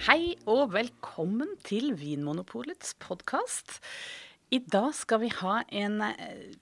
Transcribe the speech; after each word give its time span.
Hei 0.00 0.32
og 0.48 0.70
velkommen 0.72 1.50
til 1.60 1.90
Vinmonopolets 2.00 2.94
podkast. 3.02 3.74
I 4.48 4.62
dag 4.64 4.94
skal 4.96 5.20
vi 5.20 5.28
ha 5.42 5.58
en 5.76 6.00
eh, 6.06 6.54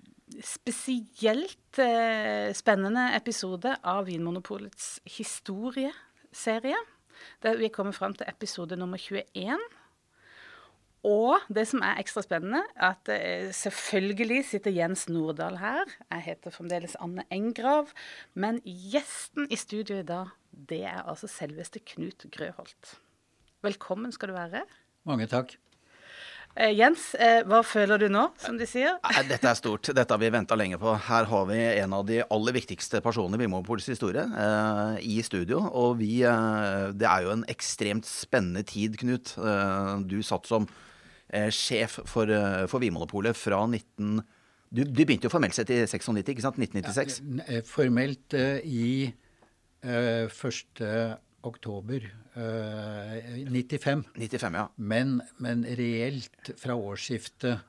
spesielt 0.43 1.79
eh, 1.79 2.51
spennende 2.59 3.05
episode 3.15 3.77
av 3.87 4.09
Vinmonopolets 4.11 4.99
historieserie. 5.07 6.83
Der 7.47 7.63
vi 7.63 7.71
kommer 7.71 7.95
fram 7.95 8.19
til 8.19 8.27
episode 8.27 8.75
nummer 8.75 8.99
21. 8.99 9.55
Og 11.07 11.39
det 11.47 11.69
som 11.71 11.87
er 11.87 12.03
ekstra 12.03 12.27
spennende, 12.27 12.67
at 12.75 13.07
eh, 13.07 13.55
selvfølgelig 13.55 14.45
sitter 14.51 14.75
Jens 14.83 15.07
Nordahl 15.07 15.63
her. 15.63 15.87
Jeg 16.11 16.27
heter 16.33 16.59
fremdeles 16.59 16.99
Anne 16.99 17.23
Engrav. 17.31 17.95
Men 18.35 18.59
gjesten 18.67 19.47
i 19.47 19.57
studio 19.57 20.03
i 20.03 20.09
dag, 20.15 20.35
det 20.51 20.89
er 20.91 21.05
altså 21.07 21.31
selveste 21.31 21.87
Knut 21.87 22.27
Grøholt. 22.35 22.99
Velkommen 23.67 24.13
skal 24.15 24.31
du 24.31 24.37
være. 24.37 24.61
Mange 25.09 25.27
takk. 25.27 25.57
Eh, 26.59 26.71
Jens, 26.79 27.11
eh, 27.19 27.41
hva 27.47 27.59
føler 27.67 27.99
du 27.99 28.07
nå, 28.11 28.29
som 28.39 28.57
de 28.59 28.67
sier? 28.67 28.97
Dette 29.27 29.47
er 29.51 29.59
stort. 29.59 29.91
Dette 29.95 30.15
har 30.15 30.21
vi 30.23 30.31
venta 30.31 30.55
lenge 30.59 30.79
på. 30.79 30.93
Her 31.09 31.27
har 31.31 31.45
vi 31.51 31.59
en 31.83 31.93
av 31.95 32.07
de 32.07 32.21
aller 32.23 32.55
viktigste 32.55 33.03
personene 33.03 33.35
i 33.35 33.43
Vinmonopolets 33.43 33.91
historie 33.91 34.23
eh, 34.23 34.99
i 35.03 35.19
studio. 35.27 35.61
Og 35.75 35.99
vi 35.99 36.23
eh, 36.23 36.95
Det 36.95 37.07
er 37.07 37.27
jo 37.27 37.35
en 37.35 37.45
ekstremt 37.51 38.07
spennende 38.07 38.63
tid, 38.67 38.99
Knut. 39.03 39.35
Eh, 39.39 39.93
du 40.07 40.19
satt 40.23 40.47
som 40.51 40.67
eh, 41.31 41.51
sjef 41.51 41.99
for, 42.07 42.31
eh, 42.31 42.67
for 42.71 42.83
Vimonopolet 42.83 43.39
fra 43.39 43.65
19... 43.67 44.23
Du, 44.71 44.83
du 44.85 45.03
begynte 45.03 45.27
jo 45.27 45.33
formelt 45.33 45.57
sett 45.57 45.71
i 45.73 45.81
96, 45.83 46.11
ikke 46.29 46.45
sant? 46.45 46.59
1996? 46.61 47.23
Ja, 47.49 47.63
formelt 47.67 48.35
i 48.69 49.15
1. 49.83 51.19
oktober 51.47 52.03
eh, 52.35 53.47
95. 53.47 54.05
95, 54.15 54.55
ja. 54.55 54.69
Men, 54.77 55.21
men 55.39 55.65
reelt 55.79 56.51
fra 56.59 56.75
årsskiftet 56.75 57.61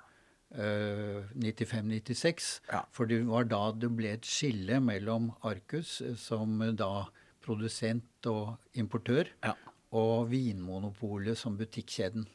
95-96. 0.49 2.45
Ja. 2.71 2.79
For 2.89 3.05
det 3.05 3.19
var 3.27 3.45
da 3.45 3.67
det 3.77 3.91
ble 3.93 4.15
et 4.17 4.25
skille 4.25 4.79
mellom 4.81 5.27
Arcus, 5.45 5.99
som 6.17 6.57
da 6.73 7.05
produsent 7.45 8.25
og 8.29 8.55
importør, 8.73 9.29
Ja. 9.45 9.53
og 9.93 10.31
Vinmonopolet 10.31 11.37
som 11.37 11.57
butikkjeden. 11.57 12.25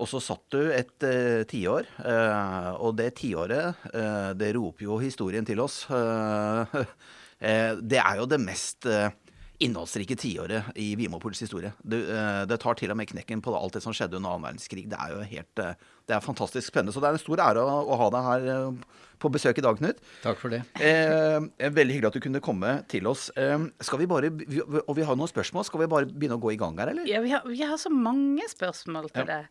Og 0.00 0.08
så 0.08 0.16
satt 0.24 0.46
du 0.54 0.70
et 0.72 1.04
uh, 1.04 1.42
tiår, 1.44 1.84
uh, 2.00 2.70
og 2.80 2.94
det 2.96 3.10
tiåret, 3.20 3.76
uh, 3.92 4.30
det 4.32 4.54
roper 4.56 4.86
jo 4.86 4.96
historien 5.02 5.44
til 5.44 5.60
oss. 5.60 5.82
Eh, 5.92 6.78
eh, 7.44 7.74
det 7.76 8.00
er 8.00 8.22
jo 8.22 8.24
det 8.30 8.38
mest 8.40 8.88
eh, 8.88 9.10
innholdsrike 9.60 10.16
tiåret 10.16 10.70
i 10.80 10.94
Vimopols 10.96 11.40
historie. 11.44 11.72
Du, 11.84 11.98
eh, 12.00 12.42
det 12.48 12.60
tar 12.62 12.78
til 12.80 12.90
og 12.92 12.96
med 13.00 13.10
knekken 13.10 13.42
på 13.44 13.52
alt 13.56 13.76
det 13.76 13.82
som 13.84 13.92
skjedde 13.96 14.16
under 14.16 14.32
annen 14.34 14.48
verdenskrig. 14.48 14.86
Det 14.88 14.96
er 14.98 15.12
jo 15.14 15.20
helt 15.36 15.62
eh, 15.64 15.74
Det 16.08 16.16
er 16.16 16.24
fantastisk 16.24 16.66
spennende. 16.72 16.94
Så 16.96 17.00
det 17.02 17.10
er 17.10 17.18
en 17.18 17.22
stor 17.22 17.42
ære 17.44 17.62
å, 17.62 17.74
å 17.92 17.98
ha 18.00 18.08
deg 18.14 18.24
her 18.26 18.46
eh, 18.54 18.96
på 19.20 19.28
besøk 19.28 19.58
i 19.60 19.62
dag, 19.66 19.76
Knut. 19.76 19.98
Takk 20.24 20.38
for 20.40 20.48
det. 20.54 20.62
Eh, 20.80 21.36
veldig 21.76 21.92
hyggelig 21.98 22.08
at 22.08 22.16
du 22.16 22.22
kunne 22.24 22.40
komme 22.40 22.70
til 22.88 23.04
oss. 23.10 23.26
Eh, 23.36 23.66
skal 23.84 24.00
vi 24.00 24.08
bare, 24.08 24.30
vi, 24.32 24.62
Og 24.64 24.94
vi 24.96 25.04
har 25.04 25.18
noen 25.20 25.28
spørsmål. 25.28 25.66
Skal 25.68 25.82
vi 25.84 25.90
bare 25.92 26.08
begynne 26.08 26.38
å 26.40 26.42
gå 26.42 26.54
i 26.54 26.58
gang 26.60 26.80
her, 26.80 26.94
eller? 26.94 27.04
Ja, 27.10 27.20
vi 27.20 27.34
har, 27.34 27.44
vi 27.44 27.60
har 27.60 27.76
så 27.78 27.92
mange 27.92 28.48
spørsmål 28.48 29.10
til 29.12 29.28
det. 29.28 29.42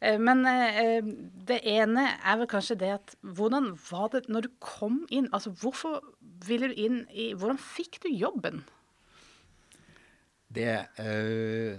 Eh, 0.00 0.16
Men 0.18 0.42
eh, 0.48 1.12
det 1.52 1.60
ene 1.68 2.08
er 2.24 2.40
vel 2.40 2.48
kanskje 2.50 2.78
det 2.80 2.94
at 2.96 3.14
hvordan 3.20 3.74
var 3.90 4.08
det 4.16 4.24
når 4.32 4.48
du 4.48 4.50
kom 4.64 5.02
inn? 5.12 5.28
Altså 5.36 5.52
hvorfor 5.60 6.00
ville 6.48 6.72
du 6.72 6.80
inn 6.88 7.02
i 7.12 7.30
Hvordan 7.36 7.60
fikk 7.60 8.00
du 8.06 8.08
jobben? 8.14 8.64
Eh, 10.58 11.78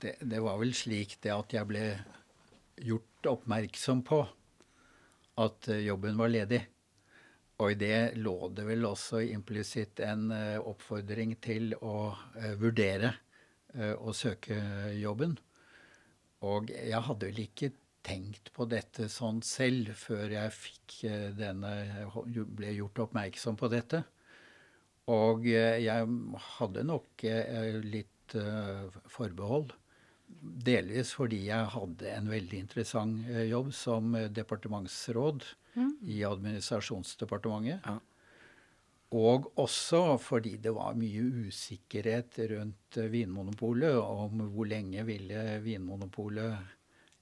det, 0.00 0.16
det 0.20 0.40
var 0.40 0.60
vel 0.60 0.74
slik 0.76 1.16
det 1.24 1.32
at 1.34 1.54
jeg 1.56 1.66
ble 1.66 1.84
gjort 2.86 3.28
oppmerksom 3.32 4.02
på 4.06 4.20
at 5.42 5.68
eh, 5.72 5.86
jobben 5.88 6.18
var 6.20 6.30
ledig. 6.30 6.62
Og 7.56 7.72
i 7.72 7.78
det 7.80 8.18
lå 8.20 8.50
det 8.52 8.66
vel 8.68 8.84
også 8.86 9.24
implisitt 9.24 10.02
en 10.04 10.28
eh, 10.34 10.58
oppfordring 10.60 11.34
til 11.42 11.72
å 11.80 12.12
vurdere 12.60 13.14
å 13.76 14.12
søke 14.16 14.56
jobben. 14.96 15.34
Og 16.48 16.70
jeg 16.72 17.00
hadde 17.04 17.28
vel 17.28 17.40
ikke 17.42 17.68
tenkt 18.06 18.48
på 18.56 18.64
dette 18.70 19.08
sånn 19.12 19.42
selv 19.44 19.90
før 19.98 20.32
jeg 20.32 20.54
fikk 20.54 20.94
denne 21.36 21.72
ble 22.56 22.70
gjort 22.78 23.02
oppmerksom 23.04 23.58
på 23.60 23.68
dette. 23.68 24.00
Og 25.12 25.46
eh, 25.46 25.82
jeg 25.84 26.08
hadde 26.58 26.86
nok 26.86 27.24
eh, 27.28 27.78
litt 27.84 28.34
eh, 28.38 28.88
forbehold. 29.10 29.74
Delvis 30.66 31.12
fordi 31.14 31.44
jeg 31.48 31.70
hadde 31.76 32.10
en 32.10 32.30
veldig 32.30 32.58
interessant 32.58 33.28
jobb 33.46 33.70
som 33.74 34.10
departementsråd 34.34 34.34
departementsråd 34.34 35.46
i 36.08 36.22
administrasjonsdepartementet. 36.26 37.86
Ja. 37.86 37.98
Og 39.16 39.46
også 39.62 40.16
fordi 40.18 40.56
det 40.58 40.72
var 40.74 40.96
mye 40.98 41.46
usikkerhet 41.46 42.40
rundt 42.50 42.98
Vinmonopolet 43.12 43.94
om 44.00 44.48
hvor 44.50 44.66
lenge 44.66 45.04
ville 45.06 45.60
Vinmonopolet 45.62 46.74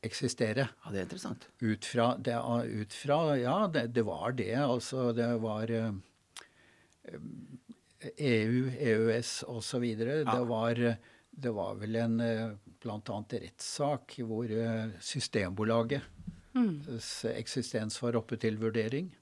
eksistere. 0.04 0.68
Ja, 0.84 0.92
det 0.92 1.00
er 1.02 1.06
interessant. 1.06 1.48
Ut 1.60 1.84
fra, 1.88 2.08
det, 2.16 2.36
ut 2.80 2.96
fra 2.96 3.18
Ja, 3.40 3.58
det, 3.72 3.88
det 3.96 4.04
var 4.06 4.32
det. 4.36 4.54
Altså, 4.60 5.10
det 5.16 5.28
var 5.42 5.70
eh, 5.72 5.92
EU, 8.16 8.70
EØS 8.70 9.44
osv. 9.48 9.84
Det, 9.96 10.44
var, 10.48 10.80
det 11.30 11.52
var 11.56 11.74
vel 11.80 11.96
en 11.96 12.20
bl.a. 12.84 13.24
rettssak 13.30 14.18
hvor 14.28 14.50
eh, 14.50 14.88
Systembolagets 15.00 17.24
eksistens 17.32 18.02
var 18.02 18.16
oppe 18.20 18.36
til 18.40 18.58
vurdering. 18.60 19.16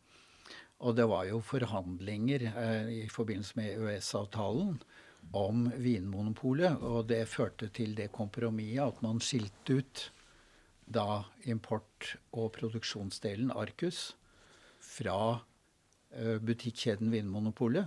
Og 0.83 0.97
det 0.99 1.07
var 1.07 1.25
jo 1.29 1.39
forhandlinger 1.47 2.49
eh, 2.51 2.89
i 3.05 3.09
forbindelse 3.11 3.55
med 3.61 3.79
EØS-avtalen 3.79 4.81
om 5.39 5.71
Vinmonopolet, 5.79 6.83
og 6.83 7.07
det 7.13 7.31
førte 7.31 7.69
til 7.71 7.95
det 7.97 8.11
kompromisset 8.13 8.83
at 8.83 9.03
man 9.05 9.21
skilte 9.23 9.79
ut 9.79 10.11
da 10.93 11.23
import- 11.49 12.17
og 12.35 12.51
produksjonsdelen, 12.57 13.53
Arcus, 13.55 14.17
fra 14.83 15.39
eh, 16.11 16.43
butikkjeden 16.43 17.13
Vinmonopolet, 17.15 17.87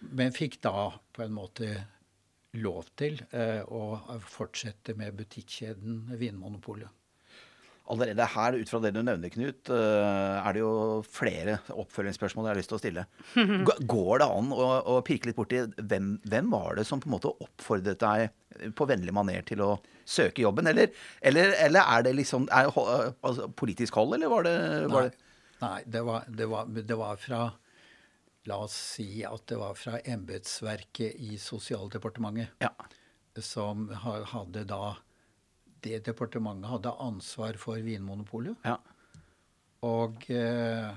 men 0.00 0.34
fikk 0.34 0.60
da 0.64 0.90
på 1.14 1.24
en 1.24 1.34
måte 1.34 1.72
lov 2.58 2.86
til 2.98 3.18
eh, 3.34 3.60
å 3.64 3.98
fortsette 4.24 4.94
med 4.98 5.16
butikkjeden 5.18 6.14
Vinmonopolet. 6.18 6.88
Allerede 7.88 8.24
her, 8.34 8.56
ut 8.60 8.68
fra 8.68 8.80
det 8.84 8.90
du 8.92 9.00
nevner, 9.00 9.30
Knut, 9.32 9.70
eh, 9.72 10.38
er 10.38 10.56
det 10.56 10.60
jo 10.60 10.72
flere 11.08 11.56
oppfølgingsspørsmål 11.72 12.48
jeg 12.48 12.52
har 12.52 12.60
lyst 12.60 12.72
til 12.72 12.78
å 12.78 12.80
stille. 12.82 13.04
Går 13.94 14.20
det 14.20 14.28
an 14.28 14.50
å, 14.52 14.66
å 14.92 14.98
pirke 15.06 15.30
litt 15.30 15.38
borti 15.38 15.62
hvem, 15.78 16.16
hvem 16.28 16.50
var 16.52 16.76
det 16.76 16.84
som 16.88 17.00
på 17.00 17.08
en 17.08 17.16
måte 17.16 17.32
oppfordret 17.32 18.02
deg 18.02 18.74
på 18.76 18.88
vennlig 18.90 19.14
maner 19.16 19.46
til 19.48 19.64
å 19.64 19.70
søke 20.08 20.44
jobben? 20.44 20.68
Eller, 20.68 20.92
eller, 21.24 21.54
eller 21.64 21.94
er 21.96 22.04
det 22.04 22.16
liksom 22.18 22.48
er, 22.52 22.68
det 22.68 23.16
altså, 23.24 23.48
politisk 23.56 23.96
hold, 24.00 24.18
eller 24.18 24.36
var 24.36 24.48
det, 24.48 24.58
var 24.92 25.08
det 25.08 25.16
Nei, 25.58 25.80
det 25.90 26.04
var, 26.06 26.28
det, 26.30 26.46
var, 26.46 26.68
det 26.70 26.96
var 27.00 27.16
fra 27.18 27.40
La 28.48 28.56
oss 28.64 28.76
si 28.96 29.22
at 29.28 29.44
det 29.50 29.58
var 29.60 29.76
fra 29.76 29.98
embetsverket 30.08 31.18
i 31.28 31.36
Sosialdepartementet. 31.40 32.54
Ja. 32.64 32.72
Som 33.44 33.88
hadde 33.94 34.64
da 34.66 34.96
Det 35.84 36.00
departementet 36.08 36.70
hadde 36.72 36.90
ansvar 36.98 37.58
for 37.60 37.78
Vinmonopolet. 37.84 38.56
ja. 38.64 38.78
Og 39.86 40.24
eh, 40.34 40.88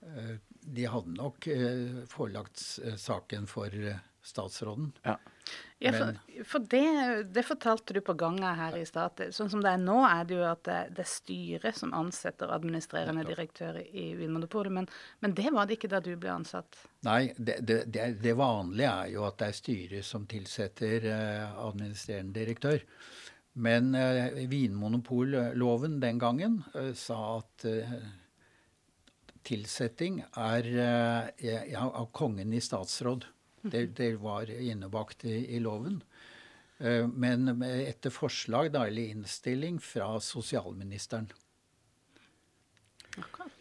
eh, 0.00 0.36
de 0.64 0.86
hadde 0.88 1.12
nok 1.12 1.46
eh, 1.52 1.98
forelagt 2.08 2.62
saken 2.96 3.44
for 3.50 3.68
eh, 3.68 3.98
statsråden. 4.24 4.94
ja. 5.04 5.18
Ja, 5.80 5.92
for, 5.96 6.16
for 6.44 6.64
det, 6.68 7.22
det 7.32 7.42
fortalte 7.48 7.94
du 7.96 8.02
på 8.04 8.12
gangen 8.20 8.44
her 8.44 8.74
i 8.76 8.82
stad. 8.84 9.22
Sånn 9.32 9.48
som 9.48 9.62
det 9.64 9.70
er 9.72 9.80
nå, 9.80 9.96
er 10.04 10.26
det 10.28 10.36
jo 10.36 10.42
at 10.44 10.60
det, 10.68 10.80
det 10.98 11.06
er 11.06 11.08
styret 11.08 11.78
som 11.78 11.94
ansetter 11.96 12.52
administrerende 12.52 13.24
direktør 13.24 13.78
i 13.80 14.10
Vinmonopolet. 14.18 14.74
Men, 14.76 14.90
men 15.24 15.36
det 15.38 15.48
var 15.56 15.70
det 15.70 15.78
ikke 15.78 15.88
da 15.94 16.02
du 16.04 16.12
ble 16.20 16.34
ansatt. 16.34 16.82
Nei, 17.08 17.32
det, 17.38 17.62
det, 17.64 17.80
det, 18.20 18.36
vanlige 18.36 18.92
er 18.92 19.14
jo 19.14 19.24
at 19.24 19.40
det 19.40 19.48
er 19.48 19.56
styret 19.62 20.10
som 20.10 20.28
tilsetter 20.28 21.08
eh, 21.14 21.58
administrerende 21.64 22.36
direktør. 22.36 22.84
Men 23.64 23.94
eh, 23.96 24.36
Vinmonopolloven 24.52 25.96
den 26.04 26.20
gangen 26.20 26.60
eh, 26.76 26.92
sa 26.92 27.22
at 27.38 27.68
eh, 27.72 27.98
tilsetting 29.48 30.20
er 30.36 30.72
eh, 30.76 31.76
av 31.80 32.10
kongen 32.12 32.52
i 32.52 32.60
statsråd. 32.60 33.30
Det, 33.62 33.86
det 33.98 34.14
var 34.22 34.50
innebakt 34.50 35.24
i, 35.28 35.36
i 35.56 35.60
loven. 35.60 36.00
Eh, 36.80 37.06
men 37.06 37.62
etter 37.62 38.12
forslag, 38.12 38.72
da, 38.72 38.86
eller 38.88 39.12
innstilling 39.12 39.80
fra 39.84 40.14
sosialministeren. 40.20 41.28
Akkurat. 43.18 43.56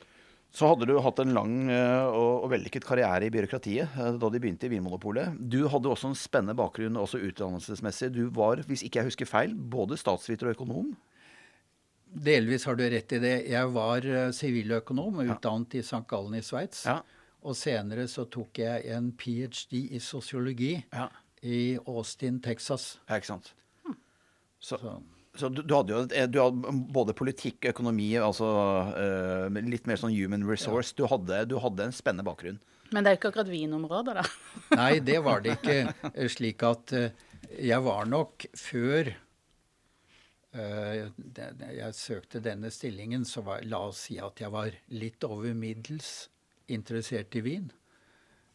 Så 0.51 0.66
hadde 0.72 0.88
du 0.90 0.96
hatt 1.04 1.19
en 1.22 1.36
lang 1.36 1.69
eh, 1.69 2.06
og, 2.07 2.46
og 2.46 2.48
vellykket 2.56 2.88
karriere 2.88 3.28
i 3.28 3.34
byråkratiet 3.34 4.00
eh, 4.00 4.16
da 4.18 4.31
de 4.31 4.42
begynte 4.42 4.66
i 4.66 4.72
Vinmonopolet. 4.72 5.36
Du 5.38 5.62
hadde 5.69 5.92
også 5.92 6.10
en 6.10 6.18
spennende 6.18 6.57
bakgrunn 6.57 6.98
også 6.98 7.22
utdannelsesmessig. 7.28 8.10
Du 8.16 8.25
var, 8.34 8.63
hvis 8.66 8.86
ikke 8.88 9.04
jeg 9.04 9.12
husker 9.12 9.30
feil, 9.30 9.54
både 9.54 10.00
statsviter 10.00 10.50
og 10.50 10.57
økonom. 10.57 10.90
Delvis 12.10 12.66
har 12.66 12.80
du 12.80 12.88
rett 12.90 13.13
i 13.13 13.22
det. 13.22 13.36
Jeg 13.52 13.69
var 13.75 14.07
siviløkonom 14.34 15.19
utdannet 15.19 15.36
utdannet 15.36 15.75
i 15.78 15.84
St. 15.84 16.02
Gallen 16.10 16.40
i 16.40 16.42
Sveits. 16.42 16.88
Ja. 16.90 17.04
Og 17.48 17.56
senere 17.56 18.08
så 18.12 18.26
tok 18.32 18.60
jeg 18.60 18.90
en 18.96 19.12
ph.d. 19.16 19.86
i 19.96 20.00
sosiologi 20.04 20.74
Ja. 20.92 21.08
i 21.44 21.78
Austin, 21.88 22.42
Texas. 22.44 22.98
Ja, 23.08 23.16
ikke 23.22 23.32
sant. 23.36 23.54
Så, 24.60 24.76
Så 24.78 25.00
så 25.40 25.48
du, 25.48 25.62
du 25.62 25.72
hadde 25.76 25.94
jo 25.94 26.02
du 26.28 26.40
hadde 26.42 26.72
både 26.92 27.14
politikk, 27.16 27.70
økonomi, 27.70 28.10
altså 28.20 28.48
uh, 28.92 29.60
litt 29.64 29.86
mer 29.88 29.96
sånn 30.02 30.12
human 30.12 30.44
resource. 30.44 30.92
Du, 30.98 31.06
hadde, 31.08 31.46
du 31.48 31.56
hadde 31.64 31.86
en 31.86 31.96
spennende 31.96 32.26
bakgrunn. 32.28 32.58
Men 32.92 33.06
det 33.06 33.12
er 33.12 33.16
jo 33.16 33.20
ikke 33.22 33.32
akkurat 33.32 33.52
vinområdet, 33.54 34.16
da. 34.18 34.24
Nei, 34.82 35.00
det 35.06 35.20
var 35.24 35.44
det 35.46 35.60
ikke. 35.60 35.78
Eh, 36.10 36.28
Slik 36.34 36.66
at 36.66 36.94
eh, 36.98 37.12
jeg 37.62 37.86
var 37.86 38.10
nok 38.10 38.48
før 38.58 39.12
eh, 40.58 41.06
jeg 41.78 41.96
søkte 41.96 42.42
denne 42.44 42.74
stillingen, 42.74 43.24
så 43.30 43.46
var, 43.46 43.62
la 43.70 43.84
oss 43.92 44.08
si 44.10 44.18
at 44.20 44.42
jeg 44.42 44.52
var 44.54 44.74
litt 44.92 45.24
over 45.30 45.54
middels 45.54 46.28
interessert 46.69 47.36
i 47.36 47.44
vin. 47.45 47.69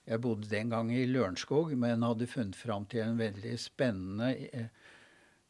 Jeg 0.04 0.20
bodde 0.20 0.50
den 0.50 0.68
gang 0.68 0.90
i 0.92 1.06
Lørenskog, 1.08 1.72
men 1.80 2.04
hadde 2.04 2.28
funnet 2.28 2.58
fram 2.60 2.84
til 2.92 3.06
en 3.06 3.16
veldig 3.16 3.54
spennende 3.60 4.34
eh, 4.52 4.66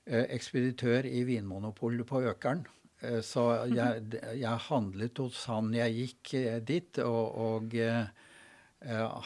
eh, 0.06 0.26
ekspeditør 0.36 1.08
i 1.10 1.24
Vinmonopolet 1.26 2.06
på 2.06 2.22
Økeren. 2.30 2.62
Eh, 3.00 3.18
Så 3.20 3.48
jeg, 3.72 4.04
jeg 4.38 4.66
handlet 4.68 5.18
hos 5.18 5.44
han. 5.50 5.74
Jeg 5.74 5.96
gikk 5.98 6.34
dit 6.62 7.02
og, 7.02 7.34
og 7.34 7.74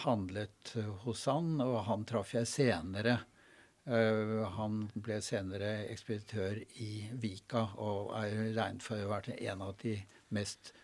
handlet 0.05 0.73
hos 1.05 1.27
han, 1.29 1.59
og 1.61 1.83
han 1.91 2.05
traff 2.09 2.33
jeg 2.37 2.47
senere. 2.47 3.19
Han 3.89 4.83
ble 4.95 5.17
senere 5.25 5.89
ekspeditør 5.89 6.61
i 6.85 7.09
Vika 7.19 7.63
og 7.81 8.13
er 8.21 8.53
regnet 8.53 8.85
for 8.85 9.01
å 9.01 9.07
ha 9.07 9.15
vært 9.17 9.33
en 9.35 9.65
av 9.65 9.73
de 9.81 9.95
mest 10.37 10.75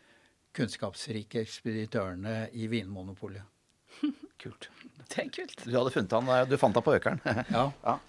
kunnskapsrike 0.54 1.42
ekspeditørene 1.44 2.48
i 2.54 2.68
Vinmonopolet. 2.70 3.42
Kult. 4.42 4.70
Det 5.04 5.20
er 5.20 5.30
kult. 5.32 5.62
Du 5.66 5.74
hadde 5.76 5.92
funnet 5.92 6.12
han, 6.16 6.28
eh, 6.32 6.48
du 6.48 6.56
fant 6.60 6.74
han 6.76 6.84
på 6.84 6.96
Økeren. 6.96 7.20
Ja. 7.54 7.68
Ja. 7.84 8.00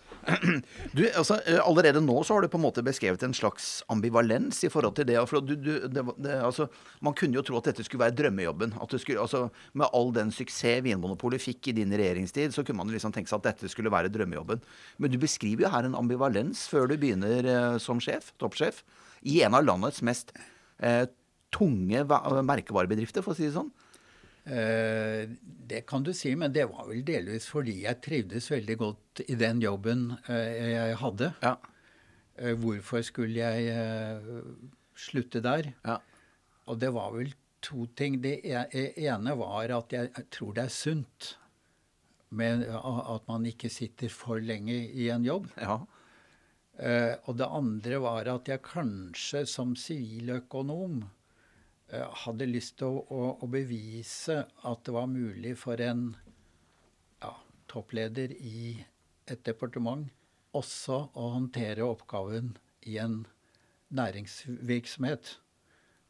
Du, 0.96 1.04
altså, 1.06 1.38
eh, 1.46 1.60
allerede 1.62 2.02
nå 2.02 2.16
så 2.26 2.34
har 2.34 2.42
du 2.42 2.50
på 2.50 2.58
en 2.58 2.64
måte 2.64 2.82
beskrevet 2.86 3.22
en 3.24 3.36
slags 3.36 3.84
ambivalens 3.94 4.64
i 4.66 4.72
forhold 4.74 4.96
til 4.98 5.06
det. 5.12 5.20
For 5.30 5.44
du, 5.44 5.54
du, 5.54 5.74
det, 5.86 6.04
det, 6.18 6.38
altså, 6.42 6.66
man 7.06 7.14
kunne 7.18 7.38
jo 7.38 7.44
tro 7.46 7.60
at 7.60 7.70
dette 7.70 7.86
skulle 7.86 8.02
være 8.08 8.16
drømmejobben. 8.18 8.74
At 8.82 8.96
det 8.96 9.04
skulle, 9.04 9.22
altså, 9.22 9.50
med 9.78 9.92
all 9.94 10.10
den 10.16 10.34
suksess 10.34 10.82
Vinmonopolet 10.86 11.44
fikk 11.44 11.70
i 11.70 11.76
din 11.78 11.94
regjeringstid, 11.94 12.56
så 12.56 12.66
kunne 12.66 12.82
man 12.82 12.94
liksom 12.94 13.14
tenke 13.14 13.30
seg 13.30 13.44
at 13.44 13.52
dette 13.52 13.70
skulle 13.72 13.94
være 13.94 14.10
drømmejobben. 14.14 14.64
Men 14.98 15.14
du 15.14 15.20
beskriver 15.22 15.68
jo 15.68 15.74
her 15.76 15.86
en 15.88 16.00
ambivalens 16.00 16.66
før 16.72 16.90
du 16.90 16.98
begynner 16.98 17.52
eh, 17.52 17.78
som 17.84 18.02
sjef, 18.02 18.34
toppsjef, 18.42 18.82
i 19.26 19.44
en 19.46 19.58
av 19.58 19.68
landets 19.68 20.02
mest 20.06 20.34
eh, 20.82 21.06
tunge 21.56 22.04
merkevarebedrifter, 22.06 23.24
for 23.24 23.34
å 23.34 23.40
si 23.40 23.48
det 23.48 23.56
sånn. 23.56 23.72
Eh, 24.46 25.26
det 25.42 25.88
kan 25.90 26.04
du 26.06 26.12
si, 26.14 26.36
men 26.38 26.54
det 26.54 26.68
var 26.70 26.86
vel 26.86 27.02
delvis 27.06 27.48
fordi 27.50 27.80
jeg 27.88 28.02
trivdes 28.06 28.52
veldig 28.54 28.76
godt 28.78 29.24
i 29.26 29.38
den 29.40 29.62
jobben 29.64 30.12
eh, 30.30 30.76
jeg 30.76 31.00
hadde. 31.02 31.32
Ja. 31.42 31.56
Eh, 32.38 32.54
hvorfor 32.62 33.02
skulle 33.06 33.42
jeg 33.42 34.22
slutte 34.96 35.42
der? 35.42 35.72
Ja. 35.88 35.98
Og 36.70 36.78
det 36.82 36.92
var 36.94 37.16
vel 37.16 37.34
to 37.66 37.88
ting. 37.98 38.20
Det 38.22 38.38
e- 38.46 38.94
ene 39.08 39.34
var 39.40 39.74
at 39.80 39.98
jeg 39.98 40.30
tror 40.34 40.54
det 40.54 40.68
er 40.68 40.78
sunt 40.78 41.34
med 42.36 42.68
at 42.70 43.26
man 43.30 43.46
ikke 43.50 43.70
sitter 43.72 44.12
for 44.14 44.42
lenge 44.42 44.76
i 44.76 45.10
en 45.14 45.26
jobb. 45.26 45.50
ja. 45.62 45.82
Og 46.76 47.38
det 47.40 47.46
andre 47.48 47.98
var 48.04 48.28
at 48.28 48.50
jeg 48.52 48.60
kanskje 48.66 49.46
som 49.48 49.70
siviløkonom 49.80 51.06
hadde 52.26 52.48
lyst 52.50 52.80
til 52.80 52.98
å, 52.98 53.02
å, 53.14 53.22
å 53.46 53.48
bevise 53.52 54.42
at 54.66 54.84
det 54.88 54.94
var 54.96 55.10
mulig 55.12 55.54
for 55.60 55.82
en 55.84 56.08
ja, 57.22 57.32
toppleder 57.72 58.34
i 58.36 58.76
et 59.30 59.42
departement 59.46 60.10
også 60.56 61.00
å 61.14 61.32
håndtere 61.36 61.86
oppgaven 61.86 62.54
i 62.90 62.98
en 63.02 63.24
næringsvirksomhet. 63.96 65.36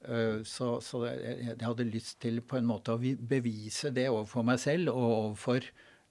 Eh, 0.06 0.44
Så, 0.45 0.81
så 0.81 1.06
jeg, 1.07 1.57
hadde 1.62 1.88
lyst 1.89 2.19
til 2.21 2.42
på 2.42 2.60
en 2.60 2.69
måte 2.69 2.94
å 2.94 3.01
bevise 3.01 3.92
det 3.95 4.10
overfor 4.12 4.45
meg 4.45 4.62
selv 4.62 4.94
og 4.94 5.06
overfor 5.10 5.66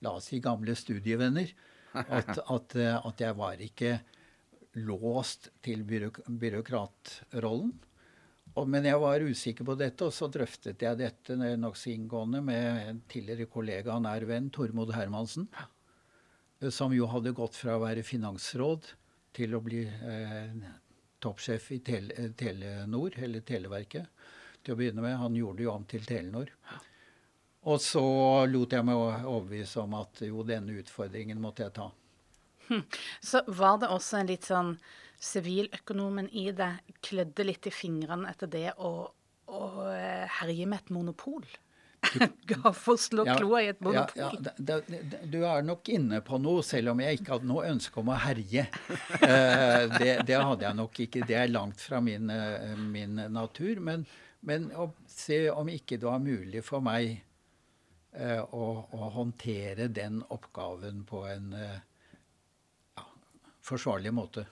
la 0.04 0.16
oss 0.18 0.30
si 0.32 0.40
gamle 0.42 0.74
studievenner. 0.76 1.54
At, 1.94 2.38
at, 2.56 2.76
eh, 2.76 2.98
at 2.98 3.22
jeg 3.22 3.38
var 3.38 3.62
ikke 3.62 3.98
låst 4.74 5.52
til 5.62 5.84
byråk 5.86 6.24
byråkratrollen. 6.26 7.70
Og, 8.54 8.68
men 8.70 8.86
jeg 8.86 8.98
var 9.02 9.24
usikker 9.26 9.66
på 9.66 9.74
dette, 9.78 10.06
og 10.06 10.14
så 10.14 10.28
drøftet 10.30 10.82
jeg 10.84 10.98
dette 11.00 11.34
nokså 11.58 11.90
inngående 11.90 12.42
med 12.46 12.88
en 12.88 13.00
tidligere 13.10 13.48
kollega, 13.50 13.96
nær 13.98 14.26
venn, 14.30 14.50
Tormod 14.54 14.92
Hermansen. 14.94 15.48
eh, 16.60 16.70
Som 16.70 16.94
jo 16.94 17.08
hadde 17.10 17.34
gått 17.34 17.58
fra 17.58 17.74
å 17.74 17.82
være 17.82 18.06
finansråd 18.06 18.92
til 19.34 19.56
å 19.58 19.60
bli 19.64 19.82
eh, 19.90 20.54
toppsjef 21.18 21.72
i 21.74 21.80
Tel 21.82 22.12
eh, 22.14 22.30
Telenor, 22.38 23.18
eller 23.18 23.42
Televerket, 23.42 24.06
til 24.62 24.76
å 24.76 24.78
begynne 24.78 25.02
med. 25.02 25.18
Han 25.18 25.34
gjorde 25.34 25.58
det 25.58 25.66
jo 25.66 25.74
om 25.74 25.84
til 25.90 26.06
Telenor. 26.06 26.54
Og 27.64 27.80
så 27.80 28.04
lot 28.46 28.74
jeg 28.76 28.84
meg 28.86 28.98
overbevise 29.00 29.82
om 29.82 29.98
at 29.98 30.22
jo, 30.28 30.44
denne 30.46 30.78
utfordringen 30.78 31.40
måtte 31.42 31.64
jeg 31.64 31.74
ta. 31.74 31.90
Så 33.20 33.42
var 33.48 33.80
det 33.80 33.90
også 33.92 34.20
en 34.20 34.30
litt 34.30 34.46
sånn 34.46 34.76
Siviløkonomen 35.24 36.28
i 36.36 36.48
det 36.56 36.72
klødde 37.04 37.46
litt 37.48 37.66
i 37.70 37.72
fingrene 37.74 38.28
etter 38.30 38.50
det 38.52 38.66
å, 38.78 38.90
å 39.48 39.60
eh, 39.90 40.24
herje 40.40 40.66
med 40.68 40.82
et 40.82 40.90
monopol. 40.94 41.44
Gaffel 42.50 42.98
slå 43.06 43.24
Ja, 43.24 43.36
kloa 43.40 43.62
i 43.64 43.70
et 43.72 43.80
monopol. 43.80 44.20
ja, 44.20 44.28
ja, 44.34 44.52
det- 44.58 44.82
det- 44.92 45.22
du 45.32 45.38
er 45.48 45.62
nok 45.64 45.88
inne 45.88 46.20
på 46.20 46.36
noe, 46.42 46.60
selv 46.62 46.92
om 46.92 47.00
jeg 47.00 47.18
ikke 47.22 47.32
hadde 47.38 47.48
noe 47.48 47.64
ønske 47.70 48.02
om 48.02 48.12
å 48.12 48.18
herje. 48.26 48.66
Eh, 49.24 49.86
det, 49.98 50.10
det 50.28 50.36
hadde 50.36 50.66
jeg 50.66 50.76
nok 50.76 50.98
ikke. 51.06 51.22
Det 51.26 51.36
er 51.40 51.48
langt 51.48 51.80
fra 51.80 52.00
min, 52.04 52.28
eh, 52.30 52.74
min 52.76 53.16
natur. 53.32 53.80
Men, 53.80 54.04
men 54.44 54.68
å 54.76 54.90
se 55.08 55.46
om 55.50 55.68
ikke 55.72 55.96
det 55.96 56.04
var 56.10 56.20
mulig 56.20 56.60
for 56.66 56.84
meg 56.84 57.14
eh, 58.12 58.42
å, 58.44 58.66
å 58.92 59.08
håndtere 59.16 59.88
den 59.88 60.20
oppgaven 60.34 61.00
på 61.08 61.24
en 61.32 61.52
eh, 61.56 61.78
forsvarlig 63.64 64.12
måte. 64.14 64.46